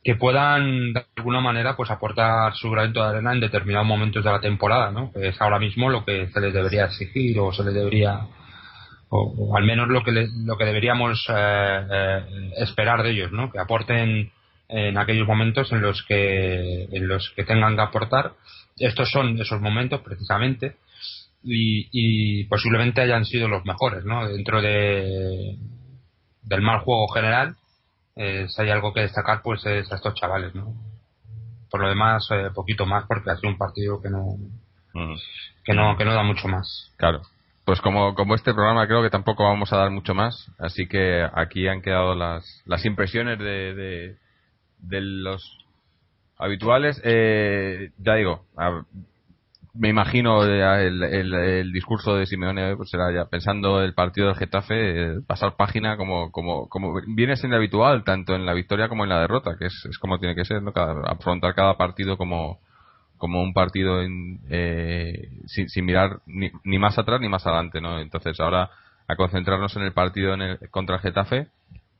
que 0.02 0.14
puedan 0.14 0.92
de 0.92 1.04
alguna 1.16 1.40
manera 1.40 1.76
pues 1.76 1.90
aportar 1.90 2.54
su 2.54 2.70
granito 2.70 3.02
de 3.02 3.08
arena 3.08 3.32
en 3.32 3.40
determinados 3.40 3.88
momentos 3.88 4.22
de 4.22 4.30
la 4.30 4.40
temporada, 4.40 4.92
¿no? 4.92 5.12
Que 5.12 5.28
es 5.28 5.40
ahora 5.40 5.58
mismo 5.58 5.90
lo 5.90 6.04
que 6.04 6.28
se 6.28 6.40
les 6.40 6.54
debería 6.54 6.84
exigir 6.84 7.38
o 7.40 7.52
se 7.52 7.64
les 7.64 7.74
debería 7.74 8.20
o, 9.08 9.56
al 9.56 9.64
menos 9.64 9.88
lo 9.88 10.02
que 10.02 10.12
lo 10.12 10.56
que 10.56 10.64
deberíamos 10.64 11.26
eh, 11.28 11.86
eh, 11.90 12.50
esperar 12.58 13.02
de 13.02 13.10
ellos, 13.10 13.32
¿no? 13.32 13.50
Que 13.50 13.58
aporten 13.58 14.30
en 14.68 14.98
aquellos 14.98 15.26
momentos 15.26 15.70
en 15.72 15.80
los 15.80 16.02
que 16.04 16.84
en 16.84 17.08
los 17.08 17.30
que 17.30 17.44
tengan 17.44 17.76
que 17.76 17.82
aportar. 17.82 18.32
Estos 18.78 19.10
son 19.10 19.40
esos 19.40 19.60
momentos 19.60 20.02
precisamente 20.02 20.76
y, 21.42 21.88
y 21.90 22.44
posiblemente 22.44 23.00
hayan 23.00 23.24
sido 23.24 23.48
los 23.48 23.64
mejores, 23.64 24.04
¿no? 24.04 24.28
Dentro 24.28 24.60
de 24.62 25.56
del 26.42 26.62
mal 26.62 26.80
juego 26.80 27.08
general 27.08 27.56
eh, 28.16 28.46
si 28.48 28.62
hay 28.62 28.70
algo 28.70 28.92
que 28.92 29.00
destacar, 29.02 29.42
pues 29.42 29.64
es 29.66 29.90
a 29.92 29.96
estos 29.96 30.14
chavales, 30.14 30.54
¿no? 30.54 30.74
Por 31.70 31.80
lo 31.80 31.88
demás, 31.88 32.26
eh, 32.30 32.50
poquito 32.54 32.86
más, 32.86 33.04
porque 33.06 33.30
ha 33.30 33.36
sido 33.36 33.50
un 33.50 33.58
partido 33.58 34.00
que 34.00 34.08
no, 34.08 34.36
mm. 34.94 35.14
que 35.64 35.74
no, 35.74 35.96
que 35.96 36.04
no 36.04 36.14
da 36.14 36.22
mucho 36.22 36.48
más. 36.48 36.92
Claro. 36.96 37.22
Pues 37.64 37.80
como, 37.80 38.14
como 38.14 38.34
este 38.34 38.54
programa 38.54 38.86
creo 38.86 39.02
que 39.02 39.10
tampoco 39.10 39.42
vamos 39.42 39.72
a 39.72 39.76
dar 39.76 39.90
mucho 39.90 40.14
más, 40.14 40.50
así 40.58 40.86
que 40.86 41.28
aquí 41.34 41.66
han 41.66 41.82
quedado 41.82 42.14
las, 42.14 42.62
las 42.64 42.84
impresiones 42.84 43.38
de, 43.40 43.74
de, 43.74 44.16
de 44.78 45.00
los 45.00 45.66
habituales. 46.38 47.00
Eh, 47.04 47.90
ya 47.98 48.14
digo, 48.14 48.44
me 49.78 49.88
imagino 49.88 50.42
el, 50.44 51.02
el, 51.02 51.72
discurso 51.72 52.16
de 52.16 52.26
Simeone 52.26 52.76
pues 52.76 52.90
será 52.90 53.12
ya 53.12 53.26
pensando 53.26 53.82
el 53.82 53.94
partido 53.94 54.28
del 54.28 54.36
Getafe, 54.36 55.20
pasar 55.26 55.56
página 55.56 55.96
como, 55.96 56.30
como, 56.30 56.68
como 56.68 57.00
viene 57.06 57.36
siendo 57.36 57.56
habitual, 57.56 58.04
tanto 58.04 58.34
en 58.34 58.46
la 58.46 58.54
victoria 58.54 58.88
como 58.88 59.04
en 59.04 59.10
la 59.10 59.20
derrota, 59.20 59.56
que 59.58 59.66
es, 59.66 59.86
es 59.88 59.98
como 59.98 60.18
tiene 60.18 60.34
que 60.34 60.44
ser, 60.44 60.62
¿no? 60.62 60.72
afrontar 61.06 61.54
cada 61.54 61.76
partido 61.76 62.16
como, 62.16 62.60
como 63.18 63.42
un 63.42 63.52
partido 63.52 64.02
eh, 64.50 65.28
sin, 65.46 65.68
sin, 65.68 65.84
mirar 65.84 66.20
ni, 66.26 66.50
ni, 66.64 66.78
más 66.78 66.98
atrás 66.98 67.20
ni 67.20 67.28
más 67.28 67.46
adelante, 67.46 67.80
¿no? 67.80 67.98
Entonces 67.98 68.38
ahora 68.40 68.70
a 69.08 69.16
concentrarnos 69.16 69.76
en 69.76 69.82
el 69.82 69.92
partido 69.92 70.34
en 70.34 70.42
el, 70.42 70.58
contra 70.70 70.96
el 70.96 71.02
Getafe 71.02 71.48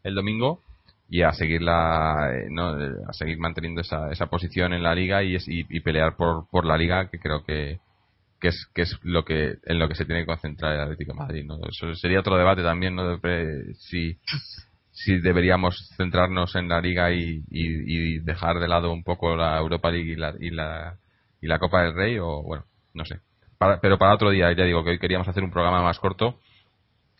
el 0.02 0.14
domingo 0.14 0.60
y 1.08 1.22
a 1.22 1.32
seguir 1.32 1.62
la, 1.62 2.30
eh, 2.32 2.46
¿no? 2.50 2.70
a 3.08 3.12
seguir 3.12 3.38
manteniendo 3.38 3.80
esa, 3.80 4.10
esa 4.10 4.26
posición 4.26 4.72
en 4.72 4.82
la 4.82 4.94
liga 4.94 5.22
y, 5.22 5.36
y, 5.46 5.80
pelear 5.80 6.16
por, 6.16 6.48
por 6.50 6.66
la 6.66 6.76
liga 6.76 7.08
que 7.08 7.18
creo 7.20 7.44
que, 7.44 7.78
que 8.40 8.48
es 8.48 8.66
que 8.74 8.82
es 8.82 8.98
lo 9.02 9.24
que 9.24 9.54
en 9.64 9.78
lo 9.78 9.88
que 9.88 9.94
se 9.94 10.04
tiene 10.04 10.22
que 10.22 10.26
concentrar 10.26 10.74
el 10.74 10.80
Atlético 10.80 11.12
de 11.12 11.18
Madrid 11.18 11.44
¿no? 11.44 11.58
eso 11.68 11.94
sería 11.94 12.20
otro 12.20 12.36
debate 12.36 12.62
también 12.62 12.96
no 12.96 13.20
si 13.78 14.18
si 14.90 15.18
deberíamos 15.20 15.90
centrarnos 15.96 16.56
en 16.56 16.68
la 16.68 16.80
liga 16.80 17.12
y, 17.12 17.44
y, 17.50 18.18
dejar 18.20 18.58
de 18.58 18.66
lado 18.66 18.92
un 18.92 19.04
poco 19.04 19.36
la 19.36 19.58
Europa 19.58 19.90
League 19.90 20.12
y 20.12 20.16
la, 20.16 20.34
y 20.40 20.50
la 20.50 20.96
y 21.40 21.46
la 21.46 21.58
Copa 21.58 21.82
del 21.82 21.94
Rey 21.94 22.18
o 22.18 22.42
bueno 22.42 22.64
no 22.94 23.04
sé 23.04 23.20
pero 23.80 23.96
para 23.96 24.14
otro 24.14 24.30
día 24.30 24.52
ya 24.52 24.64
digo 24.64 24.82
que 24.82 24.90
hoy 24.90 24.98
queríamos 24.98 25.28
hacer 25.28 25.44
un 25.44 25.52
programa 25.52 25.82
más 25.82 26.00
corto 26.00 26.40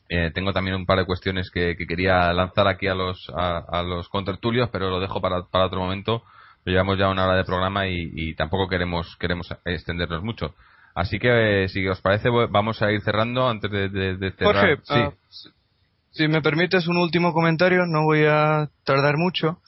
eh, 0.08 0.30
tengo 0.32 0.52
también 0.52 0.76
un 0.76 0.86
par 0.86 0.98
de 0.98 1.04
cuestiones 1.04 1.50
que, 1.50 1.76
quería 1.76 2.32
lanzar 2.32 2.68
aquí 2.68 2.86
a 2.86 2.94
los, 2.94 3.30
a, 3.34 3.82
los 3.82 4.08
contertulios, 4.08 4.68
pero 4.70 4.90
lo 4.90 5.00
dejo 5.00 5.20
para, 5.20 5.42
para 5.42 5.66
otro 5.66 5.80
momento. 5.80 6.22
Llevamos 6.64 6.98
ya 6.98 7.08
una 7.08 7.26
hora 7.26 7.36
de 7.36 7.44
programa 7.44 7.86
y, 7.88 8.34
tampoco 8.34 8.68
queremos, 8.68 9.16
queremos 9.16 9.48
extendernos 9.64 10.22
mucho. 10.22 10.54
Así 10.94 11.18
que, 11.18 11.64
eh, 11.64 11.68
si 11.68 11.86
os 11.86 12.00
parece, 12.00 12.28
vamos 12.28 12.82
a 12.82 12.90
ir 12.90 13.02
cerrando 13.02 13.48
antes 13.48 13.70
de, 13.70 13.88
de, 13.88 14.30
cerrar. 14.32 14.78
Jorge, 14.78 14.82
ah, 14.88 15.12
si 16.10 16.28
me 16.28 16.40
permites 16.40 16.88
un 16.88 16.96
último 16.96 17.32
comentario, 17.32 17.84
no 17.86 18.04
voy 18.04 18.24
a 18.24 18.68
tardar 18.84 19.16
mucho. 19.16 19.58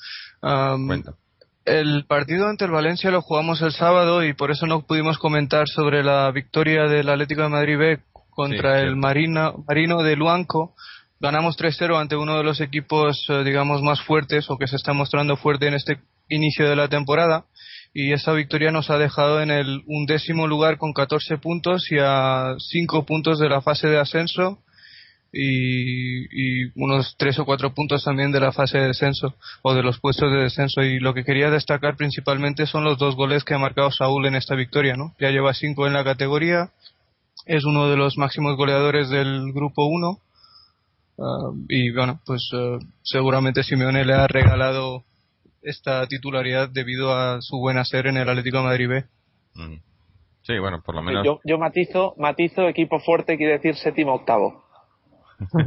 El 1.64 2.06
partido 2.06 2.48
ante 2.48 2.64
el 2.64 2.70
Valencia 2.70 3.10
lo 3.10 3.20
jugamos 3.20 3.60
el 3.60 3.72
sábado 3.72 4.24
y 4.24 4.32
por 4.32 4.50
eso 4.50 4.66
no 4.66 4.86
pudimos 4.86 5.18
comentar 5.18 5.68
sobre 5.68 6.02
la 6.02 6.30
victoria 6.30 6.84
del 6.84 7.10
Atlético 7.10 7.42
de 7.42 7.48
Madrid 7.50 7.78
B 7.78 8.00
contra 8.38 8.80
el 8.82 8.94
Marino, 8.94 9.64
Marino 9.66 10.04
de 10.04 10.14
Luanco. 10.14 10.76
Ganamos 11.18 11.58
3-0 11.58 12.00
ante 12.00 12.14
uno 12.14 12.36
de 12.36 12.44
los 12.44 12.60
equipos, 12.60 13.26
eh, 13.28 13.42
digamos, 13.42 13.82
más 13.82 14.00
fuertes 14.02 14.48
o 14.48 14.56
que 14.56 14.68
se 14.68 14.76
está 14.76 14.92
mostrando 14.92 15.36
fuerte 15.36 15.66
en 15.66 15.74
este 15.74 15.98
inicio 16.28 16.68
de 16.68 16.76
la 16.76 16.86
temporada. 16.86 17.46
Y 17.92 18.12
esa 18.12 18.32
victoria 18.32 18.70
nos 18.70 18.90
ha 18.90 18.98
dejado 18.98 19.42
en 19.42 19.50
el 19.50 19.82
undécimo 19.88 20.46
lugar 20.46 20.78
con 20.78 20.92
14 20.92 21.38
puntos 21.38 21.90
y 21.90 21.96
a 22.00 22.54
5 22.60 23.04
puntos 23.04 23.40
de 23.40 23.48
la 23.48 23.60
fase 23.60 23.88
de 23.88 23.98
ascenso 23.98 24.62
y, 25.32 26.66
unos 26.80 27.16
tres 27.18 27.38
o 27.38 27.44
cuatro 27.44 27.74
puntos 27.74 28.04
también 28.04 28.32
de 28.32 28.40
la 28.40 28.52
fase 28.52 28.78
de 28.78 28.86
descenso 28.86 29.34
o 29.62 29.74
de 29.74 29.82
los 29.82 29.98
puestos 29.98 30.32
de 30.32 30.38
descenso 30.38 30.82
y 30.82 31.00
lo 31.00 31.12
que 31.12 31.24
quería 31.24 31.50
destacar 31.50 31.96
principalmente 31.96 32.66
son 32.66 32.84
los 32.84 32.96
dos 32.98 33.14
goles 33.14 33.44
que 33.44 33.52
ha 33.52 33.58
marcado 33.58 33.90
Saúl 33.90 34.24
en 34.24 34.36
esta 34.36 34.54
victoria 34.54 34.96
no 34.96 35.14
ya 35.20 35.30
lleva 35.30 35.52
cinco 35.52 35.86
en 35.86 35.92
la 35.92 36.02
categoría 36.02 36.70
es 37.48 37.64
uno 37.64 37.88
de 37.88 37.96
los 37.96 38.18
máximos 38.18 38.56
goleadores 38.56 39.08
del 39.08 39.52
grupo 39.52 39.86
1 39.86 40.18
ah, 41.18 41.50
y 41.68 41.90
bueno 41.90 42.20
pues 42.24 42.48
ah, 42.52 42.78
seguramente 43.02 43.62
Simeone 43.62 44.04
le 44.04 44.14
ha 44.14 44.28
regalado 44.28 45.02
esta 45.62 46.06
titularidad 46.06 46.68
debido 46.68 47.12
a 47.12 47.40
su 47.40 47.58
buen 47.58 47.78
hacer 47.78 48.06
en 48.06 48.18
el 48.18 48.28
Atlético 48.28 48.58
de 48.58 48.64
Madrid 48.64 48.88
B. 48.88 49.04
Mm. 49.54 49.80
sí 50.42 50.58
bueno 50.58 50.82
por 50.84 50.94
lo 50.94 51.02
menos 51.02 51.24
yo, 51.24 51.40
yo 51.42 51.58
matizo 51.58 52.14
matizo 52.18 52.68
equipo 52.68 53.00
fuerte 53.00 53.36
quiere 53.38 53.54
decir 53.54 53.74
séptimo 53.76 54.14
octavo 54.14 54.67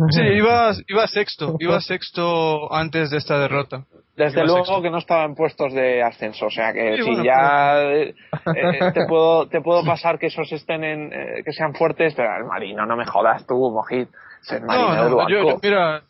Sí, 0.09 0.21
iba, 0.35 0.71
iba 0.87 1.07
sexto, 1.07 1.55
iba 1.59 1.79
sexto 1.79 2.73
antes 2.73 3.09
de 3.09 3.17
esta 3.17 3.39
derrota. 3.39 3.85
Desde 4.15 4.43
luego 4.45 4.81
que 4.81 4.89
no 4.89 4.97
estaba 4.97 5.23
en 5.23 5.35
puestos 5.35 5.73
de 5.73 6.03
ascenso, 6.03 6.47
o 6.47 6.51
sea 6.51 6.73
que 6.73 7.01
si 7.01 7.23
ya 7.23 7.81
eh, 7.81 8.13
eh, 8.55 8.91
te 8.93 9.05
puedo 9.07 9.47
te 9.47 9.61
puedo 9.61 9.83
pasar 9.85 10.19
que 10.19 10.27
esos 10.27 10.51
estén 10.51 10.83
en 10.83 11.13
eh, 11.13 11.41
que 11.45 11.53
sean 11.53 11.73
fuertes, 11.73 12.13
pero 12.13 12.35
el 12.37 12.43
Marino 12.43 12.85
no 12.85 12.97
me 12.97 13.05
jodas 13.05 13.47
tú, 13.47 13.71
Mojit, 13.71 14.09
ser 14.41 14.61
Marino 14.63 15.09
no, 15.09 15.29
yo, 15.29 15.57
mira, 15.63 16.03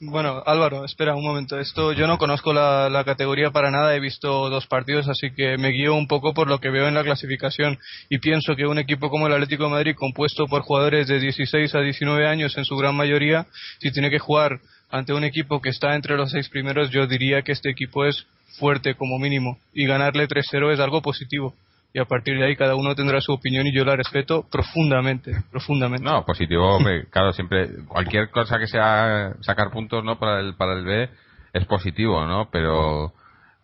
bueno, 0.00 0.42
Álvaro, 0.46 0.84
espera 0.84 1.16
un 1.16 1.24
momento. 1.24 1.58
Esto 1.58 1.92
yo 1.92 2.06
no 2.06 2.18
conozco 2.18 2.52
la, 2.52 2.88
la, 2.88 3.04
categoría 3.04 3.50
para 3.50 3.70
nada. 3.70 3.96
He 3.96 4.00
visto 4.00 4.48
dos 4.48 4.66
partidos, 4.66 5.08
así 5.08 5.32
que 5.32 5.58
me 5.58 5.70
guío 5.70 5.94
un 5.94 6.06
poco 6.06 6.34
por 6.34 6.48
lo 6.48 6.60
que 6.60 6.70
veo 6.70 6.86
en 6.86 6.94
la 6.94 7.02
clasificación 7.02 7.78
y 8.08 8.18
pienso 8.18 8.54
que 8.54 8.66
un 8.66 8.78
equipo 8.78 9.10
como 9.10 9.26
el 9.26 9.32
Atlético 9.32 9.64
de 9.64 9.70
Madrid, 9.70 9.96
compuesto 9.96 10.46
por 10.46 10.62
jugadores 10.62 11.08
de 11.08 11.18
16 11.18 11.74
a 11.74 11.80
19 11.80 12.28
años 12.28 12.56
en 12.56 12.64
su 12.64 12.76
gran 12.76 12.94
mayoría, 12.94 13.46
si 13.78 13.90
tiene 13.90 14.10
que 14.10 14.20
jugar 14.20 14.60
ante 14.90 15.12
un 15.12 15.24
equipo 15.24 15.60
que 15.60 15.70
está 15.70 15.96
entre 15.96 16.16
los 16.16 16.30
seis 16.30 16.48
primeros, 16.48 16.90
yo 16.90 17.06
diría 17.06 17.42
que 17.42 17.52
este 17.52 17.70
equipo 17.70 18.04
es 18.04 18.24
fuerte 18.58 18.94
como 18.94 19.18
mínimo 19.18 19.58
y 19.74 19.86
ganarle 19.86 20.28
3-0 20.28 20.72
es 20.72 20.80
algo 20.80 21.02
positivo 21.02 21.54
y 21.92 21.98
a 21.98 22.04
partir 22.04 22.38
de 22.38 22.44
ahí 22.44 22.56
cada 22.56 22.74
uno 22.74 22.94
tendrá 22.94 23.20
su 23.20 23.32
opinión 23.32 23.66
y 23.66 23.74
yo 23.74 23.84
la 23.84 23.96
respeto 23.96 24.46
profundamente, 24.50 25.32
profundamente. 25.50 26.04
No, 26.04 26.24
positivo, 26.24 26.78
claro, 27.10 27.32
siempre 27.32 27.68
cualquier 27.86 28.30
cosa 28.30 28.58
que 28.58 28.66
sea 28.66 29.34
sacar 29.40 29.70
puntos, 29.70 30.04
¿no? 30.04 30.18
Para 30.18 30.40
el 30.40 30.54
para 30.54 30.74
el 30.74 30.84
B 30.84 31.08
es 31.52 31.64
positivo, 31.66 32.26
¿no? 32.26 32.48
Pero 32.50 33.12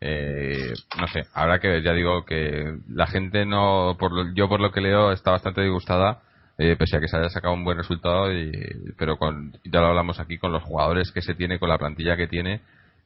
eh, 0.00 0.72
no 0.98 1.06
sé, 1.08 1.22
habrá 1.34 1.58
que 1.60 1.82
ya 1.82 1.92
digo 1.92 2.24
que 2.24 2.76
la 2.88 3.06
gente 3.06 3.44
no, 3.46 3.96
por 3.98 4.34
yo 4.34 4.48
por 4.48 4.60
lo 4.60 4.70
que 4.72 4.80
leo 4.80 5.12
está 5.12 5.30
bastante 5.30 5.60
disgustada, 5.60 6.22
eh, 6.58 6.76
pese 6.76 6.96
a 6.96 7.00
que 7.00 7.08
se 7.08 7.16
haya 7.16 7.28
sacado 7.28 7.54
un 7.54 7.64
buen 7.64 7.76
resultado, 7.76 8.32
y, 8.32 8.52
pero 8.96 9.16
con, 9.16 9.52
ya 9.64 9.80
lo 9.80 9.86
hablamos 9.86 10.20
aquí 10.20 10.38
con 10.38 10.52
los 10.52 10.62
jugadores 10.62 11.10
que 11.12 11.22
se 11.22 11.34
tiene, 11.34 11.58
con 11.58 11.68
la 11.68 11.78
plantilla 11.78 12.16
que 12.16 12.28
tiene, 12.28 12.60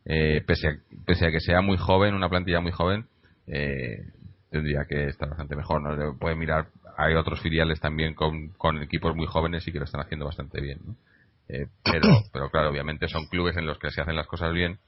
eh, 0.05 0.43
pese, 0.47 0.69
a, 0.69 0.77
pese 1.07 1.27
a 1.27 1.31
que 1.31 1.41
sea 1.41 1.61
muy 1.61 1.77
joven, 1.77 2.15
una 2.15 2.29
plantilla 2.29 2.61
muy 2.61 2.73
joven, 2.73 3.07
eh, 3.47 4.05
tendría 4.51 4.85
que 4.85 5.09
estar 5.09 5.29
bastante 5.29 5.57
mejor. 5.57 5.83
¿no? 5.83 6.17
Puede 6.19 6.37
mirar, 6.37 6.69
hay 6.97 7.15
otros 7.15 7.41
filiales 7.41 7.81
también 7.81 8.15
con, 8.15 8.49
con 8.51 8.83
equipos 8.83 9.15
muy 9.15 9.27
jóvenes 9.27 9.67
y 9.67 9.73
que 9.73 9.79
lo 9.79 9.85
están 9.85 10.01
haciendo 10.01 10.27
bastante 10.27 10.61
bien. 10.61 10.79
Eh, 11.49 11.67
pero, 11.85 12.09
pero 12.33 12.51
claro, 12.51 12.71
obviamente 12.71 13.09
son 13.09 13.27
clubes 13.27 13.57
en 13.57 13.67
los 13.67 13.79
que 13.79 13.91
se 13.91 14.01
hacen 14.01 14.17
las 14.17 14.27
cosas 14.27 14.53
bien. 14.53 14.79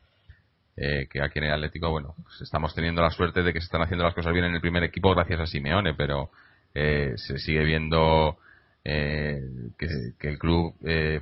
Eh, 0.77 1.09
que 1.11 1.21
aquí 1.23 1.41
en 1.41 1.47
el 1.47 1.53
Atlético, 1.53 1.91
bueno, 1.91 2.15
pues 2.23 2.41
estamos 2.41 2.75
teniendo 2.75 3.03
la 3.03 3.11
suerte 3.11 3.43
de 3.43 3.53
que 3.53 3.61
se 3.61 3.67
están 3.67 3.83
haciendo 3.83 4.05
las 4.05 4.15
cosas 4.15 4.33
bien 4.33 4.47
en 4.47 4.55
el 4.55 4.61
primer 4.61 4.83
equipo 4.83 5.15
gracias 5.15 5.41
a 5.41 5.47
Simeone, 5.47 5.95
pero 5.95 6.31
eh, 6.75 7.13
se 7.17 7.39
sigue 7.39 7.65
viendo 7.65 8.39
que, 8.83 10.15
el 10.21 10.39
club, 10.39 10.75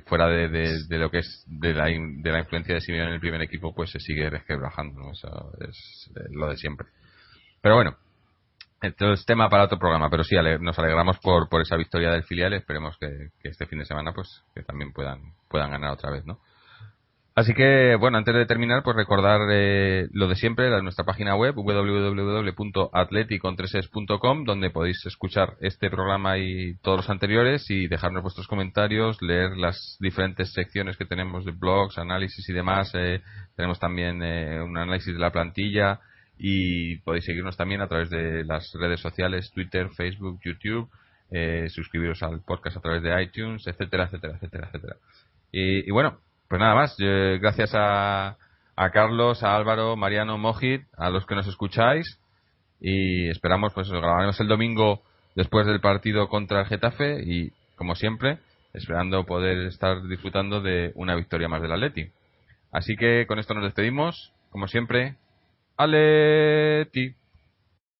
fuera 0.06 0.28
de, 0.28 0.48
de, 0.48 0.98
lo 0.98 1.10
que 1.10 1.18
es 1.18 1.44
de 1.48 1.74
la, 1.74 1.86
de 1.86 2.30
la 2.30 2.38
influencia 2.38 2.74
de 2.74 2.80
Simeone 2.80 3.08
en 3.08 3.14
el 3.14 3.20
primer 3.20 3.42
equipo, 3.42 3.74
pues 3.74 3.90
se 3.90 3.98
sigue 3.98 4.30
resquebrajando. 4.30 5.00
¿no? 5.00 5.10
Eso 5.10 5.52
es 5.60 6.10
lo 6.30 6.48
de 6.50 6.56
siempre. 6.56 6.86
Pero 7.60 7.74
bueno, 7.74 7.96
entonces, 8.80 9.26
tema 9.26 9.48
para 9.48 9.64
otro 9.64 9.78
programa, 9.78 10.08
pero 10.08 10.22
sí, 10.22 10.36
nos 10.60 10.78
alegramos 10.78 11.18
por, 11.18 11.48
por 11.48 11.62
esa 11.62 11.76
victoria 11.76 12.12
del 12.12 12.22
filial. 12.22 12.52
Esperemos 12.52 12.96
que, 12.98 13.30
este 13.42 13.66
fin 13.66 13.80
de 13.80 13.84
semana, 13.84 14.12
pues, 14.12 14.44
que 14.54 14.62
también 14.62 14.92
puedan, 14.92 15.32
puedan 15.48 15.70
ganar 15.70 15.92
otra 15.92 16.10
vez, 16.10 16.24
¿no? 16.24 16.38
Así 17.38 17.54
que, 17.54 17.94
bueno, 17.94 18.18
antes 18.18 18.34
de 18.34 18.46
terminar, 18.46 18.82
pues 18.82 18.96
recordar 18.96 19.40
eh, 19.52 20.08
lo 20.10 20.26
de 20.26 20.34
siempre, 20.34 20.82
nuestra 20.82 21.04
página 21.04 21.36
web, 21.36 21.54
www.atleticontreses.com, 21.54 24.44
donde 24.44 24.70
podéis 24.70 25.06
escuchar 25.06 25.54
este 25.60 25.88
programa 25.88 26.36
y 26.38 26.74
todos 26.82 26.96
los 26.96 27.10
anteriores 27.10 27.70
y 27.70 27.86
dejarnos 27.86 28.24
vuestros 28.24 28.48
comentarios, 28.48 29.22
leer 29.22 29.56
las 29.56 29.96
diferentes 30.00 30.52
secciones 30.52 30.96
que 30.96 31.04
tenemos 31.04 31.44
de 31.44 31.52
blogs, 31.52 31.96
análisis 31.98 32.48
y 32.48 32.52
demás. 32.52 32.90
Eh, 32.94 33.22
tenemos 33.54 33.78
también 33.78 34.20
eh, 34.20 34.60
un 34.60 34.76
análisis 34.76 35.14
de 35.14 35.20
la 35.20 35.30
plantilla, 35.30 36.00
y 36.38 36.96
podéis 36.98 37.24
seguirnos 37.24 37.56
también 37.56 37.80
a 37.80 37.88
través 37.88 38.10
de 38.10 38.44
las 38.44 38.72
redes 38.74 39.00
sociales 39.00 39.50
Twitter, 39.52 39.88
Facebook, 39.90 40.40
YouTube, 40.44 40.88
eh, 41.30 41.66
suscribiros 41.68 42.22
al 42.22 42.40
podcast 42.40 42.76
a 42.76 42.80
través 42.80 43.02
de 43.02 43.22
iTunes, 43.22 43.66
etcétera, 43.66 44.04
etcétera, 44.04 44.34
etcétera, 44.36 44.68
etcétera. 44.68 44.96
Y, 45.50 45.90
bueno, 45.90 46.18
pues 46.48 46.60
nada 46.60 46.74
más. 46.74 46.96
gracias 46.98 47.72
a, 47.74 48.36
a 48.76 48.90
Carlos, 48.90 49.42
a 49.42 49.56
Álvaro, 49.56 49.96
Mariano, 49.96 50.38
Mojit, 50.38 50.82
a 50.96 51.10
los 51.10 51.26
que 51.26 51.34
nos 51.34 51.46
escucháis 51.46 52.20
y 52.80 53.28
esperamos, 53.28 53.72
pues 53.74 53.88
lo 53.88 54.00
grabaremos 54.00 54.38
el 54.40 54.48
domingo 54.48 55.02
después 55.34 55.66
del 55.66 55.80
partido 55.80 56.28
contra 56.28 56.60
el 56.60 56.66
Getafe 56.66 57.22
y 57.24 57.52
como 57.76 57.94
siempre 57.94 58.38
esperando 58.72 59.24
poder 59.24 59.66
estar 59.66 60.02
disfrutando 60.06 60.60
de 60.60 60.92
una 60.94 61.16
victoria 61.16 61.48
más 61.48 61.62
del 61.62 61.72
Atleti. 61.72 62.10
Así 62.70 62.96
que 62.96 63.26
con 63.26 63.38
esto 63.38 63.54
nos 63.54 63.64
despedimos, 63.64 64.32
como 64.50 64.68
siempre, 64.68 65.16
Aleti. 65.78 67.17